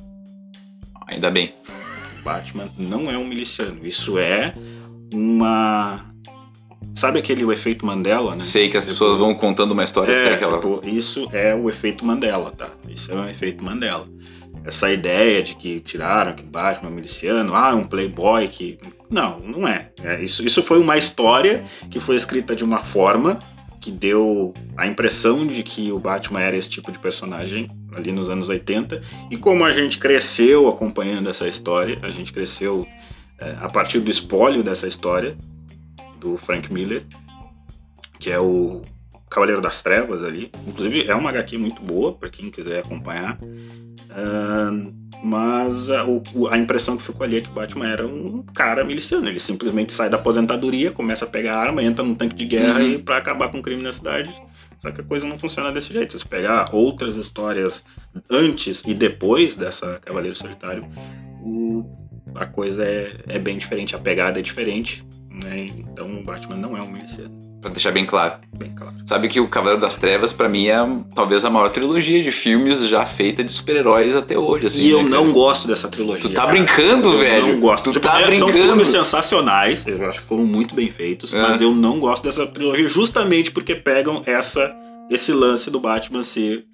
[1.08, 1.52] Ainda bem.
[2.20, 3.80] O Batman não é um miliciano.
[3.84, 4.54] Isso é
[5.12, 6.13] uma
[6.96, 8.42] Sabe aquele o efeito Mandela, né?
[8.42, 10.60] Sei que as tipo, pessoas vão contando uma história é, aquela...
[10.60, 12.70] tipo, isso é o efeito Mandela, tá?
[12.88, 14.06] Isso é um efeito Mandela.
[14.66, 18.78] Essa ideia de que tiraram que Batman é miliciano, ah, um playboy que...
[19.10, 19.90] Não, não é.
[20.02, 20.22] é.
[20.22, 23.40] isso, isso foi uma história que foi escrita de uma forma
[23.84, 28.30] que deu a impressão de que o Batman era esse tipo de personagem ali nos
[28.30, 29.02] anos 80.
[29.30, 32.88] E como a gente cresceu acompanhando essa história, a gente cresceu
[33.38, 35.36] é, a partir do espólio dessa história,
[36.24, 37.06] do Frank Miller,
[38.18, 38.82] que é o
[39.30, 40.50] Cavaleiro das Trevas ali.
[40.66, 43.38] Inclusive é uma HQ muito boa para quem quiser acompanhar.
[43.42, 48.44] Uh, mas a, o, a, impressão que ficou ali é que o Batman era um
[48.54, 49.28] cara miliciano.
[49.28, 52.92] Ele simplesmente sai da aposentadoria, começa a pegar arma, entra num tanque de guerra uhum.
[52.92, 54.30] e para acabar com o crime na cidade.
[54.82, 56.18] Só que a coisa não funciona desse jeito.
[56.20, 57.84] Se pegar outras histórias
[58.30, 60.86] antes e depois dessa Cavaleiro Solitário,
[61.42, 61.86] o,
[62.36, 65.06] a coisa é, é bem diferente, a pegada é diferente.
[65.34, 65.72] Né?
[65.78, 67.44] Então o Batman não é um miliciano.
[67.64, 68.34] Pra deixar bem claro.
[68.58, 68.94] Bem claro.
[69.06, 70.76] Sabe que o Cavaleiro das Trevas, para mim, é
[71.16, 74.68] talvez a maior trilogia de filmes já feita de super-heróis até hoje.
[74.68, 76.30] Assim, e eu né, não gosto dessa trilogia.
[76.30, 76.52] Tu tá cara.
[76.52, 77.48] brincando, eu velho?
[77.48, 77.86] Eu não gosto.
[77.86, 78.52] Tu tipo, tá é, brincando.
[78.52, 81.42] São filmes sensacionais, eu acho que foram muito bem feitos, é.
[81.42, 84.76] mas eu não gosto dessa trilogia justamente porque pegam essa
[85.10, 86.66] esse lance do Batman ser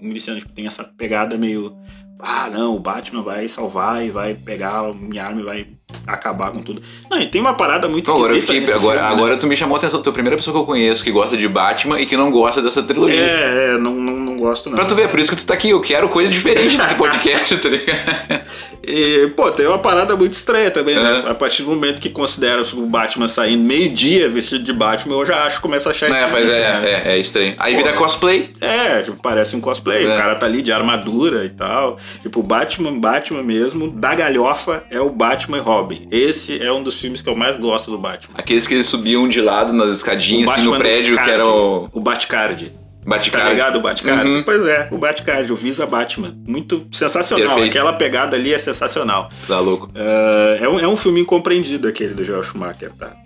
[0.00, 1.76] um miliciano, tipo, tem essa pegada meio
[2.22, 5.66] ah, não, o Batman vai salvar e vai pegar minha arma e vai
[6.06, 6.82] acabar com tudo.
[7.10, 9.40] Não, e tem uma parada muito agora esquisita fiquei, agora, filme, agora né?
[9.40, 11.36] tu me chamou a atenção, tu é a primeira pessoa que eu conheço que gosta
[11.36, 13.20] de Batman e que não gosta dessa trilogia.
[13.20, 14.76] É, é não, não gosto não.
[14.76, 17.56] Pra tu ver, por isso que tu tá aqui, eu quero coisa diferente nesse podcast,
[17.58, 18.40] tá ligado?
[18.86, 21.02] E, pô, tem uma parada muito estranha também, é.
[21.02, 21.24] né?
[21.28, 25.44] A partir do momento que considera o Batman saindo meio-dia vestido de Batman, eu já
[25.44, 26.90] acho começa a achar É, mas é, né?
[26.90, 27.54] é, é, estranho.
[27.58, 28.50] Aí pô, vira cosplay.
[28.60, 30.06] É, tipo, parece um cosplay.
[30.06, 30.14] É.
[30.14, 31.98] O cara tá ali de armadura e tal.
[32.22, 36.08] Tipo, o Batman, Batman mesmo, da galhofa, é o Batman e Robin.
[36.10, 38.34] Esse é um dos filmes que eu mais gosto do Batman.
[38.38, 41.88] Aqueles que eles subiam de lado nas escadinhas, assim, no prédio, que era o...
[41.92, 42.72] O Batcard.
[43.04, 43.46] Batcard.
[43.46, 44.30] Tá ligado o Batcard?
[44.30, 44.42] Uhum.
[44.42, 46.36] Pois é, o Batcard, o Visa Batman.
[46.46, 47.48] Muito sensacional.
[47.48, 47.70] Perfeito.
[47.70, 49.30] Aquela pegada ali é sensacional.
[49.46, 49.86] Tá louco.
[49.86, 53.16] Uh, é, um, é um filme incompreendido aquele do Joel Schumacher, tá?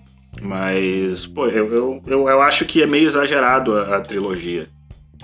[0.40, 4.68] Mas, pô, eu, eu, eu, eu acho que é meio exagerado a, a trilogia.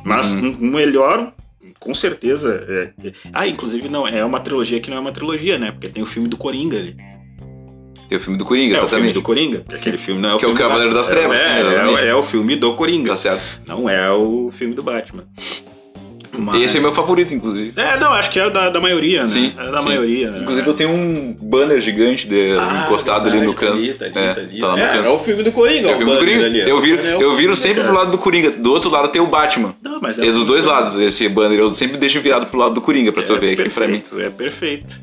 [0.04, 0.56] Mas uhum.
[0.60, 1.32] um, melhor,
[1.78, 2.64] com certeza.
[2.68, 3.12] É...
[3.32, 5.70] Ah, inclusive não, é uma trilogia que não é uma trilogia, né?
[5.70, 6.96] Porque tem o filme do Coringa ali.
[8.10, 8.90] Tem o filme do Coringa, é exatamente.
[8.90, 9.64] o filme do Coringa.
[9.72, 11.40] Aquele filme não é o que filme é o Cavaleiro das Trevas.
[11.40, 13.10] É, sim, é, é, o filme do Coringa.
[13.10, 13.60] Tá certo.
[13.64, 15.22] Não é o filme do Batman.
[16.36, 16.62] Mas...
[16.62, 17.72] Esse é meu favorito, inclusive.
[17.80, 19.28] É, não, acho que é da, da maioria, né?
[19.28, 19.54] Sim.
[19.56, 19.88] É da sim.
[19.88, 20.40] maioria, né?
[20.40, 23.72] Inclusive eu tenho um banner gigante de, Ah, encostado verdade, ali no canto.
[23.74, 24.60] ali, tá ali, é, tá ali.
[24.60, 26.46] tá É, é o filme do Coringa, É o filme do Coringa.
[26.46, 26.60] ali.
[26.68, 27.88] eu viro, É eu viro sempre cara.
[27.92, 28.50] pro lado do Coringa.
[28.50, 29.74] Do outro lado tem o Batman.
[29.82, 31.60] Não, mas É dos dois lados esse banner.
[31.60, 34.02] Eu sempre deixo virado pro lado do Coringa pra tu é ver aqui pra mim.
[34.18, 35.00] É perfeito.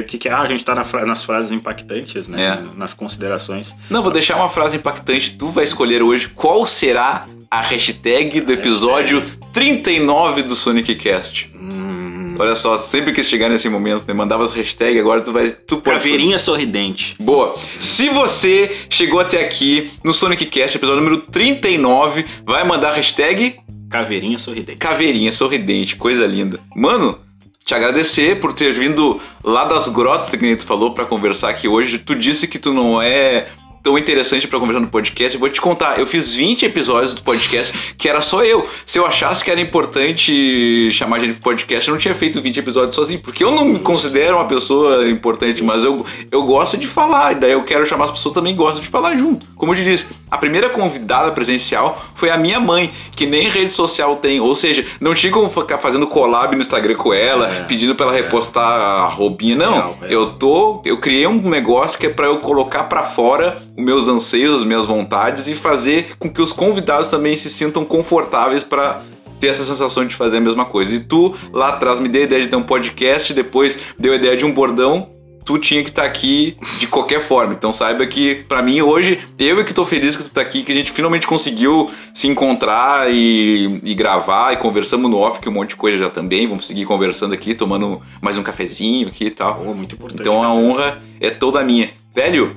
[0.00, 0.32] O que, que é?
[0.32, 2.42] Ah, a gente tá na fra- nas frases impactantes, né?
[2.44, 2.76] É.
[2.78, 3.74] Nas considerações.
[3.90, 5.32] Não, vou deixar uma frase impactante.
[5.36, 9.22] Tu vai escolher hoje qual será a hashtag do episódio
[9.52, 11.50] 39 do Sonic Cast.
[11.54, 14.12] Hum, Olha só, sempre que chegar nesse momento, né?
[14.14, 15.50] Mandava as hashtags, agora tu vai.
[15.50, 17.14] Tu pode caveirinha sorridente.
[17.20, 17.54] Boa.
[17.78, 23.56] Se você chegou até aqui no Sonic Cast, episódio número 39, vai mandar a hashtag
[23.88, 24.78] Caveirinha sorridente.
[24.78, 26.58] Caveirinha Sorridente, coisa linda.
[26.74, 27.16] Mano,
[27.64, 31.98] te agradecer por ter vindo lá das grotas, que tu falou, pra conversar aqui hoje.
[31.98, 33.48] Tu disse que tu não é
[33.84, 35.34] tão interessante pra conversar no podcast.
[35.34, 38.66] Eu vou te contar, eu fiz 20 episódios do podcast que era só eu.
[38.86, 42.56] Se eu achasse que era importante chamar gente pro podcast, eu não tinha feito 20
[42.56, 46.86] episódios sozinho, porque eu não me considero uma pessoa importante, mas eu, eu gosto de
[46.86, 49.46] falar, daí eu quero chamar as pessoas também gostam de falar junto.
[49.54, 53.70] Como eu te disse, a primeira convidada presencial foi a minha mãe, que nem rede
[53.70, 57.62] social tem, ou seja, não tinha como ficar fazendo collab no Instagram com ela, É,
[57.64, 59.94] pedindo pra ela repostar a roupinha, não.
[60.08, 64.08] Eu tô, eu criei um negócio que é pra eu colocar pra fora os meus
[64.08, 69.02] anseios, as minhas vontades e fazer com que os convidados também se sintam confortáveis pra
[69.40, 70.94] ter essa sensação de fazer a mesma coisa.
[70.94, 74.16] E tu lá atrás me deu a ideia de ter um podcast, depois deu a
[74.16, 75.10] ideia de um bordão.
[75.44, 77.52] Tu tinha que estar aqui de qualquer forma.
[77.52, 80.62] Então saiba que pra mim hoje eu é que tô feliz que tu tá aqui,
[80.62, 85.48] que a gente finalmente conseguiu se encontrar e, e gravar e conversamos no off que
[85.50, 86.48] um monte de coisa já também.
[86.48, 89.62] Vamos seguir conversando aqui, tomando mais um cafezinho aqui e tal.
[89.66, 90.22] Oh, muito importante.
[90.22, 91.90] Então a honra é toda minha.
[92.14, 92.56] Velho,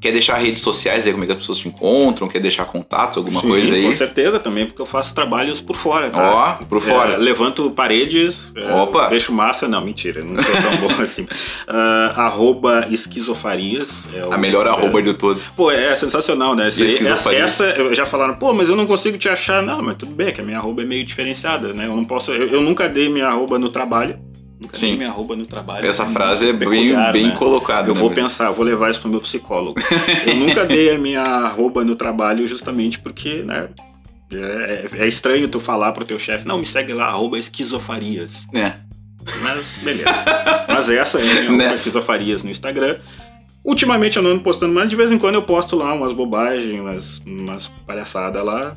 [0.00, 2.28] quer deixar redes sociais aí, como é que as pessoas te encontram?
[2.28, 3.82] Quer deixar contato, alguma Sim, coisa aí?
[3.84, 6.58] Com certeza também, porque eu faço trabalhos por fora, tá?
[6.60, 7.14] Ó, por fora.
[7.14, 9.08] É, levanto paredes, é, Opa.
[9.08, 9.66] deixo massa.
[9.68, 11.26] Não, mentira, não sou tão bom assim.
[11.66, 14.08] Ah, arroba esquizofarias.
[14.14, 14.70] é A melhor Instagram.
[14.72, 15.40] arroba de todo.
[15.56, 16.68] Pô, é sensacional, né?
[16.68, 19.62] Essa, essa, essa, eu já falaram, pô, mas eu não consigo te achar.
[19.62, 21.86] Não, mas tudo bem, que a minha arroba é meio diferenciada, né?
[21.86, 22.32] Eu não posso.
[22.32, 24.18] Eu, eu nunca dei minha arroba no trabalho.
[24.60, 24.96] Nunca Sim.
[24.96, 25.86] minha arroba no trabalho.
[25.86, 27.36] Essa muito frase é bem, peculiar, bem né?
[27.36, 27.88] colocada.
[27.88, 29.80] Eu né, vou pensar, vou levar isso pro meu psicólogo.
[30.26, 33.68] eu nunca dei a minha arroba no trabalho justamente porque, né?
[34.32, 38.46] É, é estranho tu falar pro teu chefe, não, me segue lá, arroba esquizofarias.
[38.52, 38.74] É.
[39.42, 40.24] Mas beleza.
[40.66, 41.74] Mas essa é a minha arroba Né?
[41.74, 42.96] esquizofarias no Instagram.
[43.64, 46.80] Ultimamente eu não ando postando, mas de vez em quando eu posto lá umas bobagens,
[46.80, 48.76] umas, umas palhaçadas lá.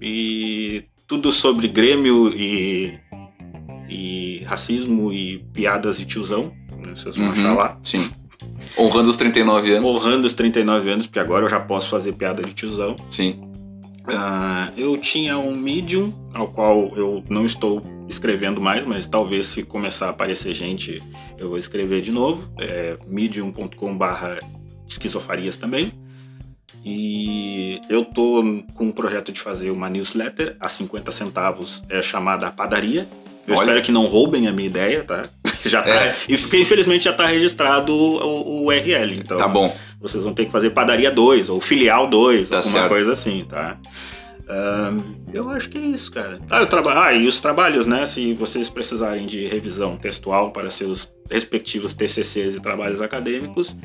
[0.00, 2.98] E tudo sobre Grêmio e,
[3.92, 6.52] e racismo e piadas de tiozão.
[6.84, 7.78] né, Vocês vão Uhum, achar lá.
[7.82, 8.10] Sim.
[8.78, 9.88] Honrando os 39 anos.
[9.90, 12.96] Honrando os 39 anos, porque agora eu já posso fazer piada de tiozão.
[13.10, 13.40] Sim.
[14.08, 19.62] Uh, eu tinha um Medium, ao qual eu não estou escrevendo mais, mas talvez se
[19.62, 21.00] começar a aparecer gente,
[21.38, 22.50] eu vou escrever de novo.
[22.58, 24.40] É medium.com/barra
[24.88, 25.92] esquizofarias também.
[26.84, 28.42] E eu tô
[28.74, 33.06] com um projeto de fazer uma newsletter a 50 centavos, é chamada Padaria.
[33.46, 33.64] Eu Olha.
[33.64, 35.24] espero que não roubem a minha ideia, tá?
[35.64, 35.90] Já tá.
[35.90, 36.16] É.
[36.28, 39.14] E porque infelizmente já tá registrado o, o URL.
[39.16, 39.74] Então Tá bom.
[40.00, 42.88] vocês vão ter que fazer Padaria 2 ou Filial 2, Tá alguma certo.
[42.88, 43.78] coisa assim, tá?
[44.48, 45.00] Ahn,
[45.32, 46.40] eu acho que é isso, cara.
[46.50, 47.04] Ah, eu traba...
[47.06, 48.04] ah, e os trabalhos, né?
[48.06, 53.76] Se vocês precisarem de revisão textual para seus respectivos TCCs e trabalhos acadêmicos,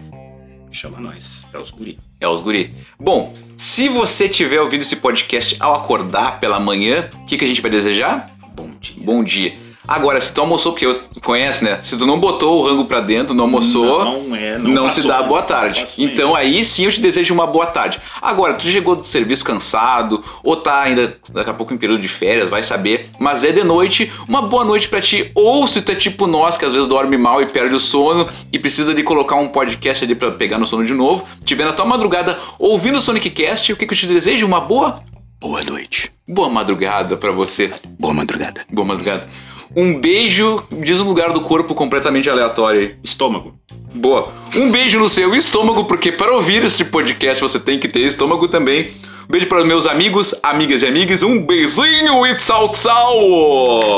[0.71, 1.45] chama nós.
[1.53, 1.99] É os guri.
[2.19, 2.73] É os guri.
[2.99, 7.47] Bom, se você tiver ouvido esse podcast ao acordar pela manhã, o que, que a
[7.47, 8.25] gente vai desejar?
[8.57, 9.05] Bom dia.
[9.05, 9.67] Bom dia.
[9.87, 10.85] Agora, se tu almoçou, porque
[11.21, 11.79] conhece, né?
[11.81, 15.01] Se tu não botou o rango pra dentro, não almoçou, Não é, não, não se
[15.03, 15.85] passou, dá boa tarde.
[15.97, 18.01] Então aí sim eu te desejo uma boa tarde.
[18.21, 22.09] Agora, tu chegou do serviço cansado, ou tá ainda daqui a pouco em período de
[22.09, 25.31] férias, vai saber, mas é de noite, uma boa noite pra ti.
[25.33, 28.27] Ou se tu é tipo nós, que às vezes dorme mal e perde o sono
[28.51, 31.71] e precisa de colocar um podcast ali pra pegar no sono de novo, tiver na
[31.71, 34.45] tua madrugada ouvindo o Sonic Cast, o que, que eu te desejo?
[34.45, 34.95] Uma boa,
[35.39, 36.11] Boa noite.
[36.27, 37.71] boa madrugada pra você.
[37.99, 38.65] Boa madrugada.
[38.71, 39.27] Boa madrugada.
[39.75, 42.95] Um beijo, diz um lugar do corpo completamente aleatório aí.
[43.03, 43.55] Estômago.
[43.93, 44.33] Boa.
[44.55, 48.47] Um beijo no seu estômago, porque para ouvir este podcast você tem que ter estômago
[48.47, 48.91] também.
[49.27, 51.21] Um beijo para os meus amigos, amigas e amigos.
[51.21, 53.97] Um beijinho e tchau, tchau!